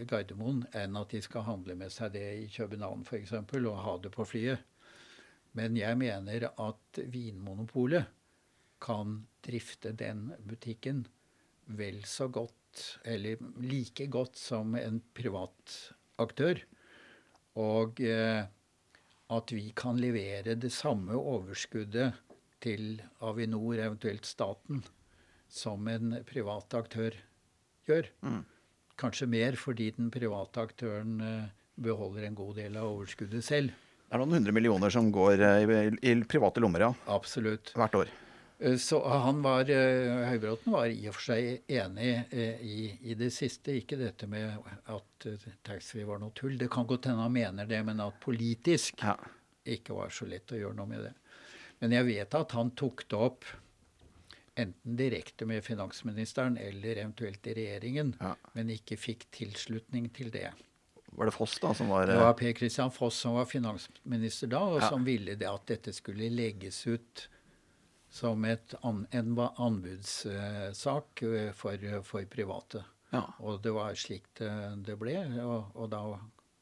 Gardermoen 0.09 0.63
enn 0.77 0.99
at 0.99 1.13
de 1.15 1.21
skal 1.25 1.47
handle 1.47 1.77
med 1.79 1.93
seg 1.93 2.13
det 2.15 2.27
i 2.43 2.49
København 2.53 3.05
f.eks. 3.07 3.35
og 3.39 3.71
ha 3.85 3.97
det 4.03 4.13
på 4.15 4.27
flyet. 4.27 4.67
Men 5.57 5.75
jeg 5.75 5.97
mener 5.99 6.47
at 6.51 7.01
Vinmonopolet 7.11 8.07
kan 8.81 9.19
drifte 9.45 9.91
den 9.93 10.29
butikken 10.47 11.03
vel 11.77 12.01
så 12.07 12.27
godt 12.31 12.57
eller 13.03 13.41
like 13.61 14.07
godt 14.11 14.39
som 14.39 14.75
en 14.79 15.01
privat 15.13 15.75
aktør. 16.21 16.61
Og 17.59 17.99
eh, 18.05 18.47
at 19.31 19.51
vi 19.55 19.69
kan 19.77 19.99
levere 20.01 20.57
det 20.59 20.71
samme 20.75 21.15
overskuddet 21.15 22.17
til 22.61 23.01
Avinor, 23.25 23.79
eventuelt 23.79 24.27
staten, 24.27 24.83
som 25.51 25.87
en 25.91 26.17
privat 26.27 26.73
aktør 26.77 27.15
gjør. 27.87 28.09
Mm. 28.21 28.41
Kanskje 29.01 29.29
mer 29.31 29.57
fordi 29.59 29.89
den 29.97 30.11
private 30.13 30.67
aktøren 30.67 31.15
eh, 31.25 31.47
beholder 31.81 32.27
en 32.27 32.37
god 32.37 32.59
del 32.61 32.77
av 32.77 32.91
overskuddet 32.91 33.45
selv. 33.45 33.71
Det 34.11 34.17
er 34.17 34.21
noen 34.21 34.35
hundre 34.35 34.53
millioner 34.55 34.93
som 34.93 35.07
går 35.15 35.39
eh, 35.39 35.63
i, 35.63 36.11
i 36.11 36.15
private 36.27 36.61
lommer, 36.63 36.89
ja. 36.89 36.91
Absolutt. 37.15 37.73
Hvert 37.79 37.97
år. 38.03 38.11
Eh, 38.61 38.77
så 38.77 39.07
han 39.07 39.41
var, 39.41 39.69
eh, 39.69 40.27
Høybråten 40.29 40.71
var 40.71 40.85
i 40.85 41.07
og 41.09 41.15
for 41.17 41.31
seg 41.31 41.71
enig 41.71 42.11
eh, 42.29 42.61
i, 42.61 42.81
i, 43.01 43.15
det 43.17 43.31
siste. 43.33 43.73
Ikke 43.73 43.97
dette 43.99 44.29
med 44.29 44.61
at 44.85 45.27
taxfree 45.65 46.05
var 46.05 46.21
noe 46.21 46.35
tull. 46.37 46.59
Det 46.59 46.69
kan 46.71 46.85
godt 46.89 47.09
hende 47.09 47.25
han 47.25 47.33
mener 47.33 47.69
det, 47.69 47.81
men 47.87 48.03
at 48.03 48.21
politisk 48.21 49.01
ja. 49.01 49.17
ikke 49.65 49.97
var 49.97 50.13
så 50.13 50.29
lett 50.29 50.53
å 50.53 50.61
gjøre 50.61 50.77
noe 50.77 50.91
med 50.93 51.07
det. 51.07 51.15
Men 51.81 51.97
jeg 51.97 52.09
vet 52.11 52.37
at 52.37 52.53
han 52.53 52.73
tok 52.77 53.07
det 53.09 53.17
opp 53.17 53.49
enten 54.61 54.97
direkte 54.99 55.47
med 55.49 55.63
finansministeren 55.65 56.59
eller 56.59 56.99
eventuelt 56.99 57.47
i 57.47 57.55
regjeringen, 57.57 58.11
ja. 58.19 58.35
men 58.53 58.69
ikke 58.75 58.99
fikk 58.99 59.25
tilslutning 59.33 60.11
til 60.13 60.29
det. 60.33 60.51
Var 61.11 61.27
det 61.27 61.33
Foss 61.33 61.57
da 61.59 61.73
som 61.75 61.89
var 61.91 62.05
Det 62.07 62.19
var 62.19 62.35
Per 62.39 62.53
Christian 62.55 62.91
Foss 62.93 63.17
som 63.23 63.33
var 63.39 63.47
finansminister 63.49 64.51
da, 64.51 64.61
og 64.75 64.83
ja. 64.83 64.91
som 64.91 65.07
ville 65.07 65.33
det 65.39 65.49
at 65.49 65.65
dette 65.71 65.95
skulle 65.95 66.29
legges 66.29 66.83
ut 66.87 67.25
som 68.11 68.43
et 68.45 68.73
an, 68.83 69.05
en 69.15 69.37
anbudssak 69.39 71.21
eh, 71.23 71.51
for, 71.55 71.85
for 72.03 72.25
private. 72.29 72.83
Ja. 73.11 73.23
Og 73.39 73.61
det 73.63 73.71
var 73.75 73.95
slik 73.99 74.27
det, 74.39 74.51
det 74.87 74.97
ble. 74.99 75.15
Og, 75.43 75.71
og 75.75 75.89
da 75.91 76.01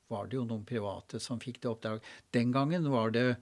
var 0.10 0.30
det 0.30 0.38
jo 0.40 0.46
noen 0.50 0.66
private 0.66 1.20
som 1.22 1.42
fikk 1.42 1.62
det 1.64 1.72
oppdrag. 1.72 2.06
Den 2.34 2.54
gangen 2.54 2.88
var 2.94 3.14
det 3.14 3.36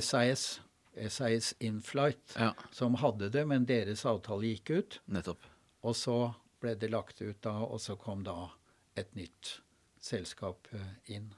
SAS, 0.00 0.60
SAS 1.08 1.54
Inflight, 1.64 2.36
Ja. 2.40 2.52
som 2.72 2.96
hadde 3.00 3.28
det, 3.32 3.44
men 3.48 3.66
deres 3.68 4.04
avtale 4.08 4.52
gikk 4.54 4.70
ut. 4.76 5.00
Nettopp. 5.12 5.44
Og 5.84 5.96
så 5.96 6.16
ble 6.60 6.74
det 6.80 6.92
lagt 6.92 7.20
ut 7.20 7.40
da, 7.44 7.58
og 7.64 7.80
så 7.84 7.96
kom 8.00 8.24
da 8.24 8.50
et 8.96 9.12
nytt 9.16 9.58
selskap 10.00 10.68
inn. 10.72 11.32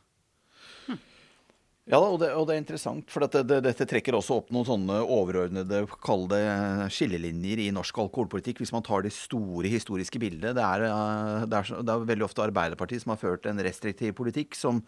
inn. 0.88 0.98
Ja, 1.88 1.98
og 2.04 2.18
det, 2.20 2.26
og 2.36 2.44
det 2.44 2.52
er 2.52 2.60
interessant, 2.60 3.06
for 3.08 3.24
dette, 3.24 3.40
det, 3.48 3.62
dette 3.64 3.86
trekker 3.88 4.12
også 4.18 4.42
opp 4.42 4.50
noen 4.52 4.66
sånne 4.68 4.98
overordnede 5.08 5.78
kall 6.04 6.26
skillelinjer 6.92 7.62
i 7.64 7.68
norsk 7.72 8.02
alkoholpolitikk. 8.02 8.58
Hvis 8.60 8.74
man 8.74 8.84
tar 8.84 9.06
det 9.06 9.14
store 9.16 9.70
historiske 9.72 10.20
bildet. 10.20 10.52
Det 10.58 10.64
er, 10.66 10.84
eh, 10.84 11.46
det 11.48 11.62
er, 11.62 11.70
er 11.80 12.02
veldig 12.10 12.26
ofte 12.26 12.44
Arbeiderpartiet 12.44 13.00
som 13.00 13.14
har 13.14 13.20
ført 13.22 13.48
en 13.48 13.62
restriktiv 13.64 14.12
politikk 14.18 14.58
som 14.58 14.82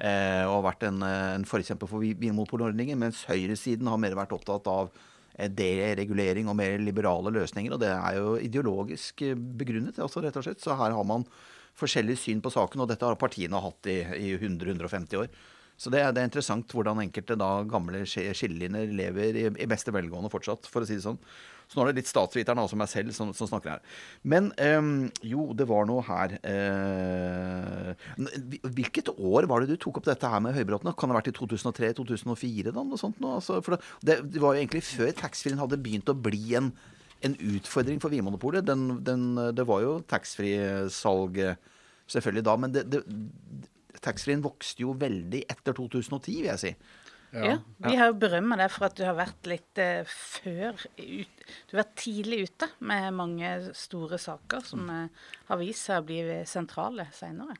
eh, 0.00 0.46
har 0.48 0.64
vært 0.64 0.86
en, 0.88 1.04
en 1.04 1.44
forkjemper 1.44 1.90
for 1.90 2.00
vi- 2.00 2.16
Vinmonopolordningen, 2.22 3.02
mens 3.04 3.26
høyresiden 3.28 3.90
har 3.92 4.00
mer 4.00 4.16
vært 4.16 4.32
opptatt 4.38 4.70
av 4.72 4.88
eh, 5.36 5.50
deregulering 5.52 6.48
og 6.48 6.56
mer 6.56 6.78
liberale 6.80 7.34
løsninger. 7.36 7.74
Og 7.76 7.82
det 7.84 7.90
er 7.92 8.16
jo 8.16 8.38
ideologisk 8.40 9.26
eh, 9.28 9.36
begrunnet, 9.36 10.00
altså, 10.00 10.24
rett 10.24 10.40
og 10.40 10.48
slett. 10.48 10.64
Så 10.64 10.78
her 10.80 10.96
har 10.96 11.04
man 11.04 11.28
forskjellig 11.76 12.16
syn 12.16 12.40
på 12.40 12.54
saken, 12.56 12.80
og 12.80 12.88
dette 12.88 13.04
har 13.04 13.20
partiene 13.20 13.60
hatt 13.60 13.92
i, 13.92 13.98
i 14.30 14.32
100-150 14.40 15.20
år. 15.20 15.28
Så 15.76 15.90
det 15.92 16.00
det 16.16 16.22
er 16.22 16.28
interessant 16.30 16.72
hvordan 16.72 17.02
enkelte 17.04 17.36
da 17.36 17.50
gamle 17.68 18.04
sk- 18.08 18.30
skillelinjer 18.32 18.94
lever 18.96 19.36
i, 19.36 19.44
i 19.60 19.68
beste 19.68 19.92
velgående 19.92 20.30
fortsatt, 20.32 20.68
for 20.72 20.80
å 20.82 20.88
si 20.88 20.96
det 20.96 21.04
sånn. 21.04 21.18
Så 21.66 21.76
nå 21.76 21.82
er 21.82 21.90
det 21.90 21.98
litt 22.04 22.08
statsviteren 22.08 22.60
altså 22.62 22.76
meg 22.78 22.86
selv 22.88 23.10
som, 23.12 23.32
som 23.34 23.48
snakker 23.50 23.72
her. 23.74 23.80
Men 24.22 24.52
ehm, 24.62 25.08
jo, 25.26 25.48
det 25.58 25.66
var 25.66 25.88
noe 25.88 26.04
her 26.06 26.36
eh, 26.46 28.06
Hvilket 28.62 29.10
år 29.18 29.48
var 29.50 29.64
det 29.64 29.74
du 29.74 29.80
tok 29.82 29.98
opp 29.98 30.06
dette 30.06 30.30
her 30.30 30.42
med 30.44 30.54
Høybråten? 30.54 30.92
Kan 30.94 31.10
det 31.10 31.16
ha 31.16 31.20
vært 31.20 31.32
i 31.32 31.36
2003-2004? 31.36 32.70
da, 32.70 32.84
noe 32.86 33.00
sånt? 33.00 33.18
Noe? 33.22 33.40
Altså, 33.40 33.58
for 33.66 33.76
det, 34.06 34.20
det 34.30 34.42
var 34.42 34.54
jo 34.54 34.62
egentlig 34.62 34.84
før 34.86 35.10
taxfree-en 35.18 35.62
hadde 35.64 35.80
begynt 35.82 36.12
å 36.12 36.16
bli 36.16 36.54
en, 36.60 36.70
en 37.26 37.34
utfordring 37.50 37.98
for 38.02 38.14
Vinmonopolet. 38.14 38.62
Det 38.66 39.66
var 39.66 39.82
jo 39.84 39.96
taxfree-salg 40.14 41.42
selvfølgelig 42.14 42.46
da, 42.46 42.54
men 42.62 42.76
det, 42.78 42.86
det, 42.94 43.02
taxfree-en 44.04 44.44
vokste 44.44 44.84
jo 44.84 44.94
veldig 44.98 45.42
etter 45.50 45.76
2010, 45.76 46.40
vil 46.42 46.50
jeg 46.52 46.62
si. 46.62 46.72
Ja. 47.36 47.58
Vi 47.76 47.96
har 47.98 48.10
jo 48.10 48.18
berømma 48.20 48.56
deg 48.58 48.70
for 48.72 48.86
at 48.88 48.96
du 48.96 49.04
har 49.04 49.16
vært 49.18 49.48
litt 49.50 49.80
eh, 49.82 50.06
før 50.08 50.78
ut, 50.78 51.46
Du 51.66 51.74
har 51.74 51.82
vært 51.82 51.96
tidlig 52.00 52.46
ute 52.46 52.68
med 52.86 53.08
mange 53.16 53.50
store 53.76 54.18
saker 54.20 54.62
som 54.64 54.86
eh, 54.92 55.24
har 55.50 55.60
vist 55.60 55.88
seg 55.88 56.00
å 56.00 56.06
bli 56.06 56.20
sentrale 56.48 57.08
seinere. 57.16 57.58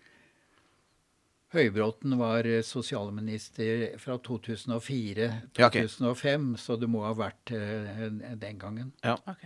Høybråten 1.56 2.16
var 2.20 2.48
eh, 2.48 2.62
sosialminister 2.66 3.98
fra 4.02 4.18
2004 4.22 5.28
til 5.52 5.64
Ja, 5.64 5.68
okay. 5.68 5.90
2005, 5.90 6.48
så 6.62 6.78
det 6.80 6.90
må 6.90 7.04
ha 7.04 7.12
vært 7.18 7.54
eh, 7.56 8.06
den 8.38 8.62
gangen. 8.62 8.94
Ja. 9.04 9.18
Ok. 9.26 9.44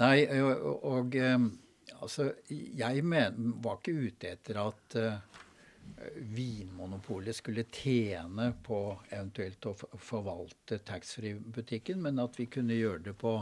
Nei, 0.00 0.24
og, 0.40 0.86
og 0.88 1.16
altså, 2.00 2.32
jeg 2.48 3.04
men, 3.06 3.52
var 3.62 3.76
ikke 3.78 4.08
ute 4.08 4.32
etter 4.34 4.58
at 4.64 4.96
Vinmonopolet 6.34 7.36
skulle 7.36 7.64
tjene 7.70 8.52
på 8.64 8.78
eventuelt 9.10 9.66
å 9.70 9.74
forvalte 9.78 10.80
taxfree-butikken, 10.86 12.00
men 12.02 12.20
at 12.22 12.38
vi 12.40 12.48
kunne 12.50 12.76
gjøre 12.78 13.04
det 13.08 13.14
på 13.20 13.36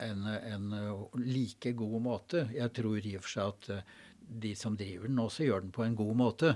en, 0.00 0.26
en 0.26 0.72
eh, 0.72 1.02
like 1.24 1.72
god 1.72 2.02
måte. 2.04 2.44
Jeg 2.54 2.72
tror 2.76 3.00
i 3.00 3.16
og 3.18 3.24
for 3.24 3.34
seg 3.34 3.54
at 3.54 3.70
eh, 3.74 3.96
de 4.44 4.54
som 4.56 4.76
driver 4.78 5.08
den, 5.08 5.22
også 5.22 5.46
gjør 5.46 5.64
den 5.66 5.74
på 5.76 5.84
en 5.84 5.96
god 5.98 6.14
måte. 6.20 6.54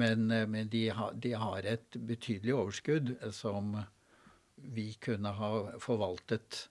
Men, 0.00 0.30
eh, 0.30 0.46
men 0.48 0.70
de, 0.72 0.86
har, 0.96 1.16
de 1.16 1.34
har 1.36 1.68
et 1.68 1.98
betydelig 2.12 2.54
overskudd 2.56 3.14
eh, 3.18 3.32
som 3.36 3.76
vi 4.56 4.92
kunne 5.00 5.32
ha 5.36 5.52
forvaltet 5.82 6.66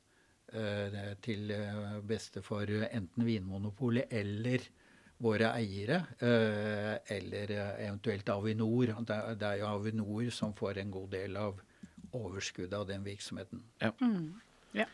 eh, 0.53 1.15
til 1.21 1.51
eh, 1.55 1.97
beste 2.07 2.43
for 2.45 2.69
eh, 2.69 2.87
enten 2.95 3.27
Vinmonopolet 3.27 4.13
eller 4.21 4.69
våre 5.21 5.51
eiere, 5.53 6.01
eh, 6.19 6.95
eller 7.17 7.51
eh, 7.55 7.73
eventuelt 7.87 8.29
Avinor. 8.33 8.93
Det, 9.05 9.19
er- 9.47 9.59
jo 9.61 9.67
Avinor 9.69 10.29
som 10.33 10.53
får 10.57 10.81
en 10.81 10.91
god 10.91 11.09
del 11.13 11.37
av 11.37 11.59
overskuddet 12.17 12.73
av 12.79 12.87
den 12.89 13.03
virksomheten. 13.05 13.61
Ja. 13.79 14.85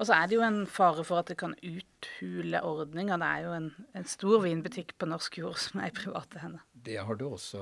Og 0.00 0.06
så 0.08 0.16
er 0.16 0.26
det 0.26 0.34
jo 0.34 0.42
en 0.42 0.64
fare 0.66 1.04
for 1.06 1.20
at 1.20 1.28
det 1.30 1.36
kan 1.38 1.52
uthule 1.62 2.58
ordninger. 2.66 3.20
Det 3.20 3.28
er 3.28 3.44
jo 3.44 3.52
en, 3.54 3.68
en 3.94 4.06
stor 4.08 4.40
vinbutikk 4.42 4.96
på 4.98 5.06
norsk 5.06 5.36
jord 5.38 5.60
som 5.62 5.82
er 5.82 5.92
i 5.92 5.94
private 5.94 6.40
hender. 6.42 6.64
Det 6.72 6.96
har 6.98 7.14
du 7.20 7.26
også 7.28 7.60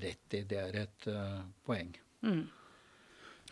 rett 0.00 0.36
i. 0.38 0.44
Det 0.48 0.60
er 0.62 0.78
et 0.86 1.08
uh, 1.12 1.42
poeng. 1.66 1.90
Eh, 2.24 2.38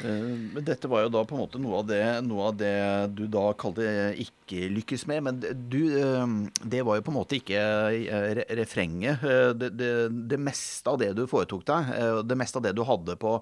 Men 0.08 0.64
dette 0.64 0.88
var 0.88 1.02
jo 1.04 1.10
da 1.12 1.20
på 1.28 1.36
en 1.36 1.42
måte 1.42 1.60
noe 1.60 1.80
av 1.82 1.86
det, 1.90 2.00
noe 2.24 2.46
av 2.50 2.56
det 2.60 2.72
du 3.18 3.26
da 3.30 3.50
kalte 3.58 3.84
ikke 4.22 4.68
lykkes 4.72 5.06
med. 5.10 5.22
Men 5.26 5.40
du, 5.68 5.80
eh, 6.00 6.26
det 6.64 6.82
var 6.86 6.96
jo 7.00 7.04
på 7.06 7.12
en 7.12 7.18
måte 7.18 7.36
ikke 7.38 7.60
eh, 7.60 8.34
re- 8.40 8.46
refrenget. 8.62 9.22
Eh, 9.24 9.52
Det, 9.60 9.70
det, 9.76 9.90
det 10.30 10.38
meste 10.40 10.88
av 10.90 10.98
det 11.02 11.12
du 11.18 11.26
foretok 11.30 11.64
deg, 11.68 11.90
eh, 11.98 12.20
det 12.24 12.38
meste 12.40 12.56
av 12.60 12.64
det 12.64 12.72
du 12.78 12.82
hadde 12.88 13.16
på, 13.20 13.34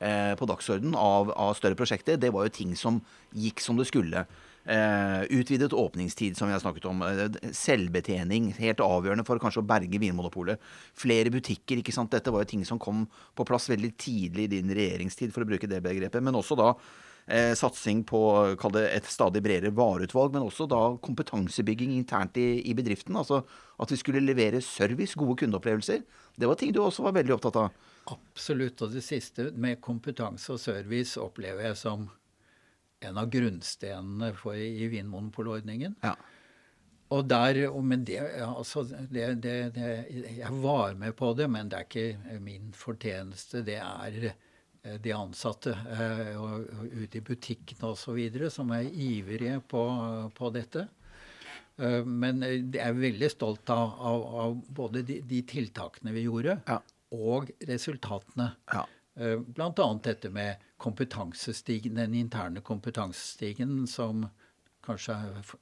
eh, 0.00 0.34
på 0.36 0.48
dagsordenen 0.50 0.94
av, 0.98 1.30
av 1.32 1.54
større 1.56 1.78
prosjekter, 1.78 2.16
det 2.20 2.32
var 2.34 2.44
jo 2.48 2.56
ting 2.60 2.74
som 2.76 3.00
gikk 3.32 3.60
som 3.64 3.76
det 3.80 3.86
skulle. 3.88 4.26
Eh, 4.64 5.22
utvidet 5.22 5.72
åpningstid, 5.72 6.36
som 6.36 6.48
vi 6.48 6.52
har 6.52 6.60
snakket 6.60 6.84
om. 6.84 7.02
Eh, 7.02 7.50
selvbetjening, 7.52 8.52
helt 8.56 8.80
avgjørende 8.80 9.26
for 9.28 9.38
kanskje 9.38 9.60
å 9.60 9.66
berge 9.68 10.00
Vinmonopolet. 10.00 10.62
Flere 10.96 11.32
butikker, 11.32 11.82
ikke 11.82 11.92
sant. 11.92 12.10
Dette 12.10 12.32
var 12.32 12.44
jo 12.44 12.52
ting 12.54 12.64
som 12.64 12.80
kom 12.80 13.04
på 13.36 13.44
plass 13.44 13.68
veldig 13.68 13.92
tidlig 14.00 14.48
i 14.48 14.52
din 14.56 14.72
regjeringstid, 14.72 15.34
for 15.34 15.44
å 15.44 15.50
bruke 15.50 15.68
det 15.68 15.82
begrepet. 15.84 16.24
Men 16.24 16.40
også 16.40 16.56
da 16.56 16.70
eh, 17.28 17.52
satsing 17.52 18.06
på 18.08 18.56
kall 18.56 18.72
det 18.72 18.86
et 18.94 19.04
stadig 19.04 19.44
bredere 19.44 19.74
vareutvalg, 19.76 20.32
men 20.32 20.48
også 20.48 20.64
da 20.72 20.96
kompetansebygging 20.96 21.92
internt 21.98 22.40
i, 22.40 22.64
i 22.64 22.72
bedriften. 22.72 23.20
Altså 23.20 23.44
at 23.76 23.92
vi 23.92 24.00
skulle 24.00 24.24
levere 24.24 24.64
service, 24.64 25.12
gode 25.12 25.42
kundeopplevelser. 25.44 26.00
Det 26.40 26.48
var 26.48 26.56
ting 26.56 26.72
du 26.72 26.80
også 26.80 27.04
var 27.04 27.20
veldig 27.20 27.36
opptatt 27.36 27.60
av. 27.60 27.80
Absolutt. 28.16 28.80
Og 28.80 28.96
det 28.96 29.04
siste 29.04 29.50
med 29.52 29.84
kompetanse 29.84 30.56
og 30.56 30.60
service 30.60 31.20
opplever 31.20 31.68
jeg 31.68 31.82
som 31.84 32.08
en 33.08 33.18
av 33.20 33.28
grunnstenene 33.32 34.32
for, 34.38 34.56
i 34.56 34.88
Vinmonopolordningen. 34.92 35.96
Ja. 36.04 36.14
Og 37.14 37.26
der, 37.28 37.60
og 37.68 37.84
men 37.86 38.02
det, 38.08 38.16
altså, 38.42 38.82
det, 38.88 39.26
det, 39.44 39.54
det, 39.76 39.88
Jeg 40.38 40.56
var 40.64 40.96
med 40.98 41.14
på 41.18 41.34
det, 41.36 41.46
men 41.52 41.68
det 41.70 41.78
er 41.78 41.86
ikke 41.88 42.40
min 42.42 42.72
fortjeneste. 42.74 43.60
Det 43.66 43.76
er 43.78 44.16
eh, 44.32 44.96
de 45.04 45.12
ansatte 45.14 45.76
eh, 45.94 46.32
og, 46.40 46.64
og 46.74 46.96
ute 47.04 47.20
i 47.20 47.24
butikkene 47.28 47.92
osv. 47.92 48.48
som 48.50 48.72
er 48.74 48.88
ivrige 48.88 49.60
på, 49.70 49.84
på 50.34 50.50
dette. 50.56 50.88
Eh, 51.76 52.00
Men 52.08 52.42
jeg 52.42 52.80
er 52.82 52.96
veldig 52.98 53.30
stolt 53.36 53.70
av, 53.70 53.94
av, 54.00 54.26
av 54.46 54.58
både 54.80 55.04
de, 55.06 55.20
de 55.28 55.42
tiltakene 55.46 56.14
vi 56.16 56.26
gjorde, 56.26 56.58
Ja. 56.66 56.80
og 57.14 57.52
resultatene. 57.68 58.50
Ja. 58.72 58.86
Eh, 59.20 59.38
annet 59.60 60.02
dette 60.08 60.30
med 60.34 60.56
kompetansestigen, 60.84 61.96
den 62.00 62.14
interne 62.18 62.60
kompetansestigen 62.60 63.86
som 63.88 64.26
kanskje 64.84 65.14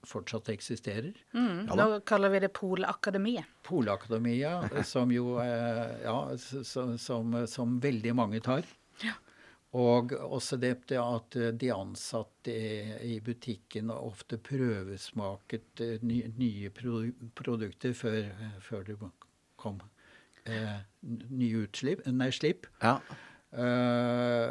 fortsatt 0.02 0.48
eksisterer. 0.50 1.12
Mm. 1.34 1.66
Ja. 1.68 1.76
Nå 1.78 2.00
kaller 2.00 2.32
vi 2.32 2.40
det 2.42 2.48
Polakademiet. 2.58 3.46
Polakademiet, 3.62 4.86
som 4.86 5.12
jo 5.14 5.36
eh, 5.42 6.02
Ja, 6.02 6.16
som, 6.38 6.98
som, 6.98 7.36
som 7.46 7.78
veldig 7.80 8.16
mange 8.18 8.42
tar. 8.42 8.66
Og 9.72 10.12
også 10.12 10.58
det 10.60 10.74
det 10.90 10.98
at 11.00 11.36
de 11.56 11.70
ansatte 11.72 12.52
i, 12.52 13.14
i 13.14 13.20
butikken 13.24 13.88
ofte 13.94 14.36
prøvesmaket 14.36 15.80
eh, 15.80 16.02
nye 16.04 16.72
produkter 16.74 17.94
før, 17.96 18.26
før 18.60 18.84
det 18.90 18.98
kom 19.56 19.80
eh, 20.44 20.82
nye 21.30 21.64
utslipp, 21.64 22.04
nei, 22.10 22.28
slipp. 22.34 22.68
Ja. 22.82 22.98
Eh, 23.52 24.48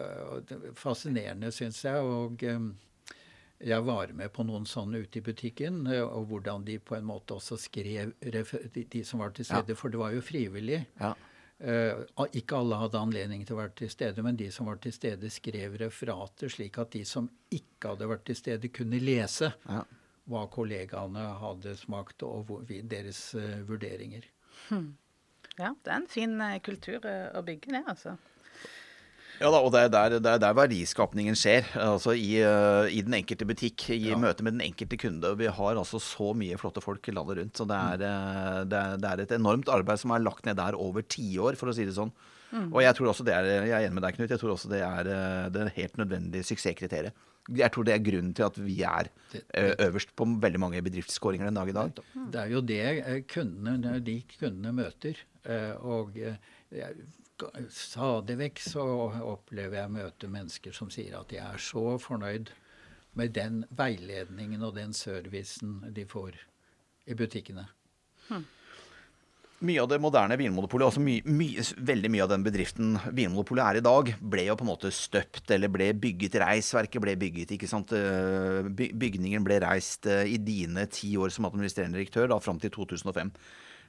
er 0.53 0.73
fascinerende, 0.77 1.49
syns 1.55 1.79
jeg. 1.85 2.01
Og 2.05 2.43
eh, 2.45 2.69
jeg 3.71 3.85
var 3.85 4.13
med 4.17 4.31
på 4.33 4.45
noen 4.47 4.67
sånne 4.69 5.01
ute 5.03 5.19
i 5.21 5.25
butikken, 5.25 5.83
eh, 5.89 6.03
og 6.05 6.27
hvordan 6.31 6.65
de 6.67 6.77
på 6.79 6.97
en 6.97 7.07
måte 7.09 7.35
også 7.37 7.57
skrev 7.61 8.13
de, 8.21 9.03
som 9.07 9.23
var 9.23 9.33
til 9.37 9.45
stede, 9.49 9.75
for 9.77 9.89
det 9.93 10.01
var 10.01 10.13
jo 10.15 10.21
frivillig. 10.25 10.83
Ja. 11.01 11.13
Eh, 11.61 11.99
ikke 12.41 12.57
alle 12.57 12.79
hadde 12.81 12.97
anledning 13.01 13.43
til 13.45 13.53
å 13.57 13.61
være 13.61 13.75
til 13.83 13.89
stede, 13.93 14.23
men 14.25 14.37
de 14.39 14.47
som 14.53 14.65
var 14.69 14.79
til 14.81 14.93
stede, 14.95 15.29
skrev 15.29 15.75
referater, 15.81 16.49
slik 16.49 16.79
at 16.81 16.93
de 16.95 17.03
som 17.05 17.27
ikke 17.53 17.91
hadde 17.95 18.07
vært 18.09 18.25
til 18.29 18.37
stede, 18.39 18.71
kunne 18.73 18.97
lese 19.01 19.51
Ja. 19.69 19.83
hva 20.29 20.45
kollegaene 20.49 21.21
hadde 21.41 21.75
smakt, 21.77 22.23
og 22.25 22.45
hvor, 22.49 22.61
vi- 22.69 22.81
deres 22.81 23.33
vurderinger. 23.67 24.25
Ja, 25.59 25.73
det 25.83 25.91
er 25.91 25.95
en 25.99 26.07
fin 26.07 26.37
kultur 26.63 27.01
å 27.03 27.41
bygge 27.45 27.73
det, 27.75 27.83
altså. 27.91 28.17
Ja 29.41 29.49
da, 29.49 29.59
og 29.61 29.71
det 29.73 29.85
er 29.85 29.91
der, 29.93 30.15
det 30.21 30.31
er 30.35 30.41
der 30.41 30.57
verdiskapningen 30.57 31.37
skjer. 31.37 31.65
Altså 31.81 32.13
i, 32.17 32.35
uh, 32.45 32.85
i 32.91 32.99
den 33.05 33.15
enkelte 33.17 33.47
butikk, 33.49 33.87
i 33.95 34.11
ja. 34.11 34.19
møte 34.19 34.45
med 34.45 34.57
den 34.57 34.65
enkelte 34.67 34.99
kunde. 35.01 35.31
Vi 35.39 35.47
har 35.49 35.79
altså 35.79 36.01
så 36.03 36.31
mye 36.37 36.59
flotte 36.61 36.83
folk 36.83 37.09
landet 37.09 37.39
rundt. 37.39 37.55
Så 37.57 37.65
det 37.69 37.77
er, 37.77 38.03
uh, 38.03 38.59
det 38.69 38.81
er, 38.81 38.99
det 39.01 39.09
er 39.09 39.23
et 39.23 39.33
enormt 39.37 39.71
arbeid 39.71 40.03
som 40.03 40.13
er 40.13 40.21
lagt 40.25 40.45
ned 40.45 40.59
der 40.59 40.77
over 40.77 41.05
tiår, 41.05 41.57
for 41.59 41.71
å 41.71 41.75
si 41.77 41.87
det 41.87 41.97
sånn. 41.97 42.13
Mm. 42.51 42.67
Og 42.67 42.81
jeg 42.83 42.97
tror 42.97 43.13
også 43.13 43.23
det 43.23 43.33
er 43.33 43.49
jeg 43.53 43.71
er 43.71 43.85
enig 43.87 43.95
med 43.95 44.03
deg, 44.03 44.17
Knut, 44.17 44.33
jeg 44.33 44.41
tror 44.41 44.53
også 44.53 44.69
det 44.73 44.83
er 44.85 45.09
uh, 45.09 45.49
det 45.55 45.69
helt 45.77 45.97
nødvendige 46.01 46.49
suksesskriteriet. 46.51 47.27
Jeg 47.57 47.73
tror 47.73 47.87
det 47.87 47.95
er 47.95 48.03
grunnen 48.05 48.35
til 48.37 48.45
at 48.45 48.57
vi 48.61 48.75
er 48.85 49.07
øverst 49.81 50.11
på 50.15 50.27
veldig 50.43 50.59
mange 50.61 50.83
bedriftsskåringer 50.85 51.49
den 51.49 51.57
dag 51.57 51.71
i 51.71 51.73
dag. 51.73 52.01
Det 52.13 52.37
er 52.37 52.51
jo 52.53 52.61
det 52.61 52.83
kundene, 53.33 53.95
de 54.05 54.19
kundene 54.35 54.75
møter. 54.77 55.17
Og 55.81 56.19
Stadig 57.73 58.37
vekk 58.39 58.63
så 58.63 58.85
opplever 59.25 59.81
jeg 59.81 59.95
møte 59.95 60.29
mennesker 60.31 60.75
som 60.75 60.91
sier 60.93 61.17
at 61.19 61.29
de 61.31 61.41
er 61.41 61.61
så 61.61 61.97
fornøyd 62.01 62.53
med 63.19 63.33
den 63.35 63.63
veiledningen 63.75 64.63
og 64.63 64.77
den 64.77 64.95
servicen 64.95 65.79
de 65.95 66.05
får 66.07 66.37
i 67.09 67.17
butikkene. 67.17 67.67
Hmm. 68.29 68.45
Mye 69.61 69.81
av 69.83 69.91
det 69.91 69.99
moderne 70.01 70.33
Vinmonopolet, 70.39 70.87
altså 70.87 71.01
my, 71.05 71.19
my, 71.29 71.47
veldig 71.85 72.09
mye 72.09 72.23
av 72.25 72.31
den 72.31 72.45
bedriften 72.45 72.95
Vinmonopolet 73.13 73.61
er 73.61 73.77
i 73.77 73.83
dag, 73.85 74.07
ble 74.33 74.45
jo 74.47 74.55
på 74.57 74.65
en 74.65 74.71
måte 74.71 74.89
støpt 74.95 75.53
eller 75.53 75.69
ble 75.69 75.91
bygget. 76.01 76.39
Reisverket 76.41 77.03
ble 77.03 77.13
bygget. 77.21 77.53
ikke 77.53 77.69
sant? 77.69 77.93
Eh, 77.93 78.71
bygningen 78.73 79.45
ble 79.45 79.59
reist 79.61 80.09
eh, 80.09 80.25
i 80.33 80.39
dine 80.41 80.87
ti 80.89 81.13
år 81.13 81.29
som 81.35 81.45
administrerende 81.45 81.99
direktør, 81.99 82.31
da 82.31 82.39
fram 82.41 82.57
til 82.63 82.73
2005. 82.73 83.29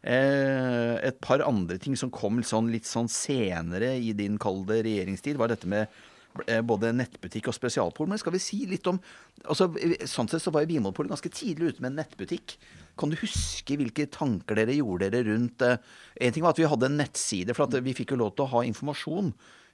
Eh, 0.03 0.95
et 1.07 1.19
par 1.23 1.45
andre 1.47 1.79
ting 1.79 1.95
som 1.99 2.11
kom 2.11 2.41
sånn, 2.43 2.73
litt 2.75 2.89
sånn 2.89 3.11
senere 3.11 3.95
i 4.03 4.11
din 4.19 4.39
kalde 4.43 4.81
regjeringstid, 4.83 5.39
var 5.39 5.53
dette 5.53 5.69
med 5.71 5.87
eh, 6.49 6.59
både 6.67 6.91
nettbutikk 6.97 7.53
og 7.53 7.57
spesialpol. 7.57 8.11
Men 8.11 8.19
skal 8.19 8.35
vi 8.35 8.43
si 8.43 8.65
litt 8.67 8.89
om 8.91 8.99
altså, 9.45 9.71
Sånn 10.11 10.31
sett 10.31 10.43
så 10.43 10.51
var 10.55 10.65
jo 10.65 10.73
Vinmonopolet 10.73 11.15
ganske 11.15 11.31
tidlig 11.31 11.75
ute 11.75 11.85
med 11.85 11.93
en 11.93 12.01
nettbutikk. 12.03 12.57
Kan 12.99 13.13
du 13.13 13.17
huske 13.21 13.79
hvilke 13.79 14.09
tanker 14.13 14.59
dere 14.59 14.75
gjorde 14.77 15.13
dere 15.15 15.31
rundt 15.31 15.63
eh, 15.65 15.79
En 16.19 16.35
ting 16.35 16.45
var 16.45 16.57
at 16.57 16.63
vi 16.63 16.69
hadde 16.69 16.91
en 16.91 16.99
nettside, 16.99 17.55
for 17.57 17.83
vi 17.87 17.97
fikk 17.97 18.17
jo 18.17 18.23
lov 18.25 18.35
til 18.35 18.49
å 18.49 18.53
ha 18.57 18.67
informasjon. 18.67 19.31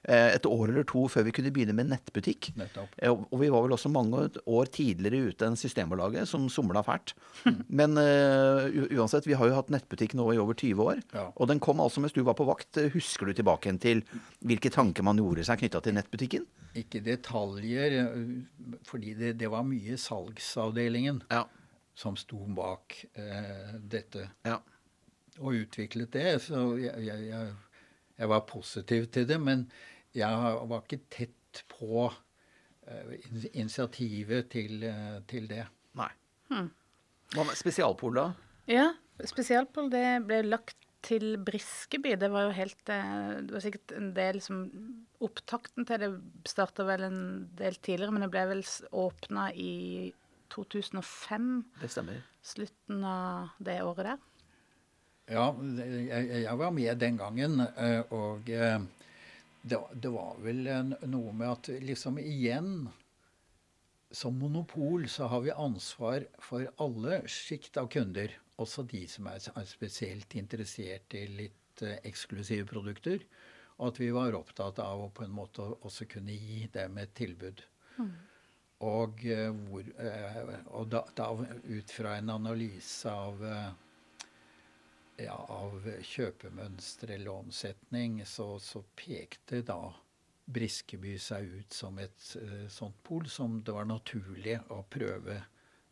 Eh, 0.07 0.35
et 0.35 0.45
år 0.47 0.69
eller 0.71 0.85
to 0.87 1.01
før 1.11 1.25
vi 1.27 1.33
kunne 1.35 1.51
begynne 1.51 1.73
med 1.75 1.89
nettbutikk. 1.91 2.53
Nettopp. 2.59 2.93
Eh, 3.03 3.11
og 3.11 3.35
vi 3.41 3.49
var 3.51 3.65
vel 3.65 3.75
også 3.75 3.91
mange 3.91 4.21
år 4.47 4.71
tidligere 4.71 5.33
ute 5.33 5.49
enn 5.49 5.59
Systembolaget, 5.59 6.29
som 6.29 6.45
somla 6.51 6.83
fælt. 6.87 7.13
Men 7.79 7.99
uh, 7.99 8.69
uansett, 8.95 9.27
vi 9.27 9.35
har 9.35 9.49
jo 9.49 9.57
hatt 9.57 9.73
nettbutikk 9.73 10.15
nå 10.15 10.29
i 10.31 10.39
over 10.39 10.55
20 10.55 10.85
år. 10.85 11.03
Ja. 11.11 11.27
Og 11.35 11.51
den 11.51 11.59
kom 11.63 11.83
altså 11.83 12.03
mens 12.03 12.15
du 12.15 12.21
var 12.23 12.37
på 12.39 12.47
vakt. 12.47 12.79
Husker 12.95 13.27
du 13.27 13.35
tilbake 13.35 13.67
igjen 13.67 13.83
til 13.83 14.05
hvilke 14.47 14.71
tanker 14.71 15.03
man 15.03 15.19
gjorde 15.19 15.43
seg 15.47 15.59
knytta 15.59 15.83
til 15.83 15.99
nettbutikken? 15.99 16.47
Ikke 16.79 17.03
detaljer, 17.03 17.99
fordi 18.87 19.15
det, 19.19 19.35
det 19.41 19.51
var 19.51 19.67
mye 19.67 19.99
salgsavdelingen 19.99 21.25
ja. 21.27 21.43
som 21.97 22.15
sto 22.19 22.45
bak 22.55 23.01
uh, 23.19 23.75
dette. 23.83 24.29
Ja. 24.47 24.61
Og 25.43 25.65
utviklet 25.65 26.15
det. 26.15 26.29
Så 26.47 26.69
jeg, 26.79 26.95
jeg, 27.03 27.33
jeg 27.33 27.51
jeg 28.19 28.31
var 28.31 28.47
positiv 28.49 29.07
til 29.13 29.27
det, 29.29 29.39
men 29.41 29.63
jeg 30.15 30.57
var 30.69 30.83
ikke 30.83 31.05
tett 31.11 31.63
på 31.71 32.09
uh, 32.09 33.13
initiativet 33.53 34.49
til, 34.51 34.83
uh, 34.83 35.21
til, 35.29 35.47
det. 35.49 35.63
Nei. 35.99 36.11
Hmm. 36.51 36.69
Hva 37.35 37.45
med 37.47 37.57
spesialpol, 37.59 38.17
da? 38.17 38.27
Ja, 38.69 38.91
spesialpol 39.29 39.89
det 39.93 40.05
ble 40.27 40.43
lagt 40.47 40.77
til 41.05 41.37
Briskeby. 41.45 42.17
Det 42.19 42.31
var 42.33 42.49
jo 42.49 42.55
helt 42.57 42.91
uh, 42.91 43.39
Det 43.39 43.55
var 43.55 43.63
sikkert 43.63 43.95
en 43.97 44.11
del 44.17 44.41
som 44.43 44.65
Opptakten 45.23 45.87
til 45.87 45.99
det 45.99 46.09
starta 46.47 46.85
vel 46.87 47.05
en 47.07 47.21
del 47.59 47.75
tidligere, 47.75 48.13
men 48.15 48.23
det 48.23 48.31
ble 48.31 48.45
vel 48.53 48.65
åpna 48.95 49.49
i 49.51 50.11
2005. 50.53 51.49
Det 51.81 51.89
stemmer. 51.91 52.21
Slutten 52.45 53.03
av 53.03 53.51
det 53.63 53.81
året 53.83 54.13
der. 54.13 54.21
Ja, 55.29 55.49
jeg, 55.53 56.29
jeg, 56.41 56.55
var 56.57 56.71
med 56.73 56.97
den 56.97 57.17
gangen. 57.19 57.61
Eh, 57.77 58.01
og 58.15 58.49
eh, 58.49 58.79
det, 59.61 59.77
det, 59.93 60.09
var 60.09 60.39
vel 60.41 60.63
noe 61.05 61.33
med 61.35 61.51
at 61.51 61.69
liksom 61.83 62.17
igjen 62.21 62.87
Som 64.09 64.39
monopol 64.41 65.03
så 65.11 65.27
har 65.29 65.43
vi 65.45 65.51
ansvar 65.53 66.23
for 66.41 66.65
alle 66.81 67.19
sjikt 67.29 67.77
av 67.77 67.91
kunder. 67.93 68.33
Også 68.57 68.81
de 68.89 69.03
som 69.07 69.27
er, 69.29 69.43
spesielt 69.69 70.33
interessert 70.33 71.13
i 71.13 71.27
litt 71.29 71.83
eh, 71.85 71.99
eksklusive 72.09 72.65
produkter. 72.71 73.21
Og 73.77 73.91
at 73.91 74.01
vi 74.01 74.09
var 74.15 74.33
opptatt 74.33 74.81
av 74.81 75.03
å 75.03 75.11
på 75.13 75.27
en 75.27 75.35
måte 75.35 75.61
også 75.61 76.09
kunne 76.09 76.33
gi 76.33 76.65
dem 76.73 76.97
et 76.97 77.13
tilbud. 77.15 77.61
Mm. 77.99 78.09
Og, 78.89 79.21
hvor, 79.67 79.87
og 80.79 80.89
da, 80.89 81.03
da, 81.15 81.29
ut 81.67 81.91
fra 81.91 82.15
en 82.17 82.31
analyse 82.31 83.11
av 83.11 83.43
ja, 85.23 85.35
av 85.49 85.85
kjøpemønster 86.05 87.15
eller 87.15 87.31
omsetning, 87.33 88.21
så, 88.25 88.59
så, 88.59 88.83
pekte 88.95 89.61
da 89.65 89.81
Briskeby 90.49 91.17
seg 91.21 91.45
ut 91.59 91.75
som 91.77 91.99
et 92.01 92.31
uh, 92.41 92.65
sånt 92.73 92.97
pol 93.05 93.27
som 93.29 93.59
det 93.61 93.75
var 93.75 93.85
naturlig 93.85 94.57
å 94.73 94.81
prøve 94.89 95.43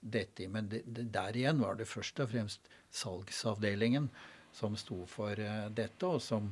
dette 0.02 0.46
i. 0.46 0.48
Men 0.50 0.70
det, 0.72 0.82
det, 0.86 1.10
der 1.14 1.38
igjen 1.38 1.62
var 1.62 1.78
det 1.78 1.86
først 1.90 2.24
og 2.24 2.32
fremst 2.32 2.72
salgsavdelingen 2.90 4.10
som 4.58 4.78
sto 4.80 5.04
for 5.10 5.38
uh, 5.38 5.68
dette, 5.70 6.10
og 6.10 6.24
som 6.26 6.50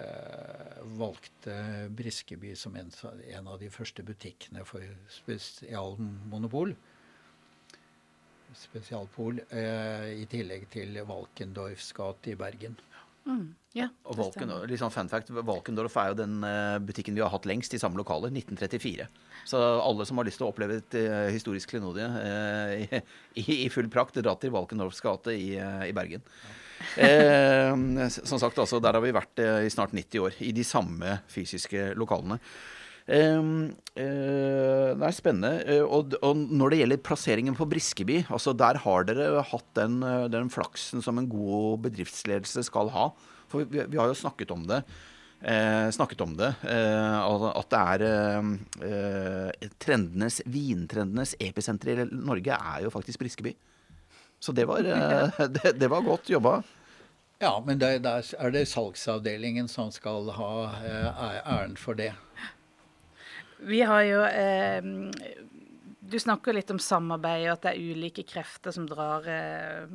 uh, 0.00 0.78
valgte 0.96 1.58
Briskeby 1.98 2.54
som 2.56 2.76
en, 2.80 2.92
en, 3.28 3.46
av 3.48 3.58
de 3.60 3.68
første 3.72 4.02
butikkene 4.06 4.64
for 4.68 4.84
spesialmonopol 5.18 6.72
spesialpol, 8.56 9.40
eh, 9.50 10.22
i 10.22 10.26
tillegg 10.30 10.68
til 10.72 10.96
Valkendorfs 11.08 11.92
gate 11.96 12.32
i 12.32 12.38
Bergen. 12.38 12.76
Mm, 13.28 13.48
ja, 13.76 13.90
og 14.08 14.16
Valken, 14.16 14.50
litt 14.70 14.80
sånn 14.80 14.92
fun 14.92 15.10
fact, 15.10 15.28
Valkendorf 15.28 15.96
er 16.00 16.12
jo 16.12 16.16
den 16.22 16.38
uh, 16.40 16.78
butikken 16.80 17.16
vi 17.16 17.20
har 17.20 17.28
hatt 17.28 17.44
lengst 17.48 17.74
i 17.76 17.80
samme 17.80 18.00
lokale, 18.00 18.30
1934. 18.32 19.04
Så 19.48 19.60
alle 19.60 20.06
som 20.08 20.20
har 20.20 20.28
lyst 20.28 20.40
til 20.40 20.46
å 20.46 20.52
oppleve 20.52 20.78
et 20.80 20.96
uh, 20.96 21.26
historisk 21.34 21.74
klenodie 21.74 22.06
uh, 22.08 22.72
i, 23.36 23.42
i, 23.66 23.68
full 23.72 23.90
prakt, 23.92 24.16
dra 24.24 24.32
til 24.40 24.54
Valkendorfs 24.54 25.04
gate 25.04 25.36
i, 25.36 25.50
i 25.60 25.92
Bergen. 25.96 26.24
Som 28.14 28.38
sagt, 28.38 28.58
altså, 28.62 28.78
der 28.80 28.94
har 28.94 29.02
vi 29.02 29.10
vært 29.10 29.40
i 29.42 29.70
snart 29.72 29.90
90 29.92 30.22
år, 30.22 30.36
i 30.46 30.52
de 30.54 30.62
samme 30.64 31.16
fysiske 31.28 31.88
lokalene. 31.98 32.38
Uh, 33.08 33.72
uh, 33.96 34.90
det 34.92 35.06
er 35.06 35.14
spennende. 35.16 35.52
Uh, 35.64 35.84
og, 35.86 36.16
og, 36.20 36.36
når 36.36 36.72
det 36.74 36.80
gjelder 36.82 37.04
plasseringen 37.08 37.56
på 37.56 37.66
Briskeby, 37.70 38.20
altså 38.28 38.52
der 38.52 38.80
har 38.84 39.06
dere 39.08 39.44
hatt 39.48 39.68
den, 39.78 40.02
eh, 40.04 40.26
den 40.32 40.50
flaksen 40.52 41.00
som 41.04 41.20
en 41.20 41.28
god 41.30 41.86
bedriftsledelse 41.86 42.66
skal 42.68 42.92
ha. 42.92 43.08
For 43.48 43.64
vi, 43.64 43.86
vi 43.88 44.00
har 44.00 44.10
jo 44.10 44.18
snakket 44.18 44.52
om 44.52 44.66
det. 44.68 44.82
snakket 45.94 46.20
om 46.20 46.32
det. 46.36 46.50
at 46.66 47.70
det 47.70 47.78
er 47.78 49.68
trendenes, 49.78 50.40
vintrendenes 50.44 51.36
episenter 51.40 52.02
i 52.02 52.08
Norge 52.10 52.52
er 52.58 52.82
jo 52.82 52.90
faktisk 52.90 53.22
Briskeby. 53.22 53.54
Så 54.40 54.52
det 54.52 54.66
var, 54.66 54.82
det, 55.56 55.78
det 55.78 55.88
var 55.88 56.02
godt 56.02 56.28
jobba. 56.28 56.60
Ja, 57.40 57.54
men 57.64 57.78
der, 57.78 58.02
er 58.02 58.50
det 58.50 58.66
salgsavdelingen 58.68 59.68
som 59.70 59.92
skal 59.94 60.28
ha 60.34 60.50
æren 61.46 61.78
for 61.78 61.94
det. 61.94 62.12
Vi 63.58 63.80
har 63.82 64.02
jo 64.06 64.22
eh, 64.24 64.82
Du 66.00 66.18
snakker 66.20 66.54
litt 66.54 66.70
om 66.70 66.80
samarbeid 66.82 67.46
og 67.48 67.54
at 67.56 67.66
det 67.66 67.72
er 67.74 67.92
ulike 67.92 68.24
krefter 68.28 68.74
som 68.74 68.86
drar 68.88 69.26
eh, 69.28 69.86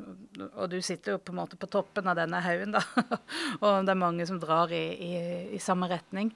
Og 0.51 0.67
du 0.71 0.79
sitter 0.83 1.15
jo 1.15 1.21
på 1.23 1.33
en 1.33 1.41
måte 1.41 1.59
på 1.59 1.69
toppen 1.71 2.09
av 2.11 2.17
denne 2.19 2.41
haugen, 2.43 2.75
da. 2.75 2.83
og 3.63 3.85
det 3.85 3.93
er 3.93 4.01
mange 4.01 4.27
som 4.29 4.41
drar 4.41 4.73
i, 4.73 4.85
i, 4.93 5.13
i 5.55 5.61
samme 5.63 5.89
retning. 5.91 6.33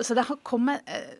Så 0.00 0.16
det 0.16 0.26
har 0.28 0.42
kommet 0.46 0.84
eh, 0.90 1.14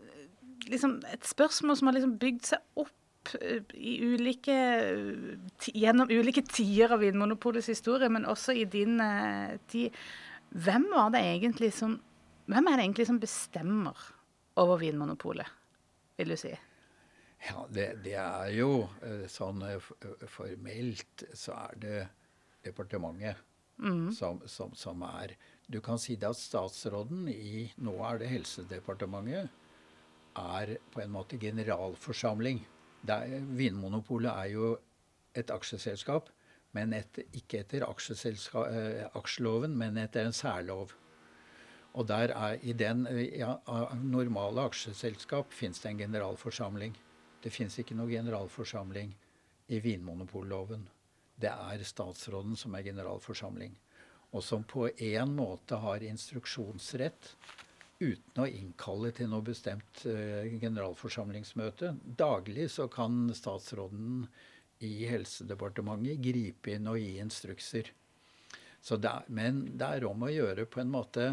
liksom 0.69 0.99
et 1.13 1.27
spørsmål 1.27 1.79
som 1.79 1.89
har 1.89 1.97
liksom 1.97 2.17
bygd 2.21 2.51
seg 2.51 2.83
opp 2.83 3.35
eh, 3.39 3.63
ulike, 4.05 4.57
gjennom 5.71 6.11
ulike 6.11 6.43
tider 6.51 6.97
av 6.97 7.05
Vinmonopolets 7.05 7.71
historie, 7.71 8.11
men 8.11 8.27
også 8.29 8.57
i 8.59 8.67
din 8.69 8.99
tid. 9.71 9.95
Hvem 10.51 10.91
Hvem 10.91 12.67
er 12.69 12.77
det 12.77 12.85
egentlig 12.85 13.07
som 13.09 13.23
bestemmer 13.23 14.14
over 14.61 14.79
Vinmonopolet, 14.79 15.49
vil 16.19 16.35
du 16.35 16.37
si? 16.39 16.53
Ja, 17.45 17.65
det, 17.69 17.89
det 18.05 18.15
er 18.17 18.53
jo 18.57 18.87
eh, 19.05 19.27
sånn 19.29 19.61
eh, 19.67 19.91
eh, 20.01 20.29
formelt 20.31 21.27
så 21.37 21.57
er 21.67 21.81
det 21.83 21.99
departementet 22.65 23.43
mm. 23.83 24.09
som, 24.17 24.41
som, 24.49 24.73
som, 24.79 25.03
er 25.21 25.35
Du 25.69 25.81
kan 25.85 26.01
si 26.01 26.17
det 26.17 26.31
at 26.31 26.41
statsråden 26.41 27.29
i 27.29 27.67
Nå 27.85 27.99
er 28.09 28.23
det 28.23 28.31
Helsedepartementet. 28.33 29.53
Er 30.41 30.75
på 30.93 31.03
en 31.03 31.13
måte 31.15 31.39
generalforsamling. 31.41 32.65
Er, 33.09 33.37
Vinmonopolet 33.57 34.33
er 34.33 34.51
jo 34.55 34.73
et 35.37 35.51
aksjeselskap, 35.51 36.31
men 36.75 36.93
et, 36.97 37.21
ikke 37.37 37.61
etter 37.63 37.85
aksjeloven, 37.87 39.77
men 39.79 39.99
etter 40.01 40.27
en 40.27 40.37
særlov. 40.37 40.95
Og 41.95 42.07
der 42.11 42.33
er 42.35 42.59
i 42.67 42.75
den 42.75 43.05
ja, 43.39 43.55
normale 44.03 44.67
aksjeselskap 44.67 45.53
fins 45.55 45.81
det 45.83 45.93
en 45.93 46.03
generalforsamling. 46.07 46.97
Det 47.45 47.53
fins 47.55 47.79
ikke 47.79 47.95
noe 47.95 48.11
generalforsamling 48.11 49.13
i 49.71 49.81
vinmonopolloven. 49.85 50.89
Det 51.39 51.51
er 51.51 51.85
statsråden 51.87 52.57
som 52.59 52.75
er 52.75 52.87
generalforsamling. 52.89 53.77
Og 54.35 54.43
som 54.43 54.65
på 54.67 54.89
en 54.91 55.37
måte 55.37 55.79
har 55.79 56.03
instruksjonsrett 56.03 57.31
uten 58.01 58.43
å 58.43 58.49
innkalle 58.51 59.13
til 59.15 59.31
noe 59.31 59.47
bestemt 59.47 60.03
uh, 60.09 60.43
generalforsamlingsmøte. 60.61 61.95
Daglig 62.03 62.69
så 62.75 62.89
kan 62.91 63.29
statsråden 63.35 64.25
i 64.85 65.07
Helsedepartementet 65.09 66.19
gripe 66.23 66.75
inn 66.75 66.91
og 66.91 66.99
gi 66.99 67.21
instrukser. 67.23 67.93
Det 68.85 69.09
er, 69.09 69.29
men 69.33 69.63
det 69.79 69.87
er 69.97 70.05
om 70.05 70.27
å 70.27 70.33
gjøre 70.33 70.67
på 70.69 70.83
en 70.83 70.91
måte 70.93 71.29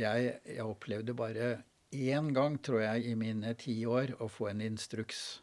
Jeg, 0.00 0.38
jeg 0.46 0.64
opplevde 0.64 1.14
bare 1.16 1.50
én 1.92 2.32
gang, 2.34 2.58
tror 2.62 2.80
jeg, 2.84 3.10
i 3.10 3.14
mine 3.18 3.54
ti 3.58 3.82
år 3.86 4.14
å 4.22 4.28
få 4.30 4.50
en 4.52 4.62
instruks 4.64 5.40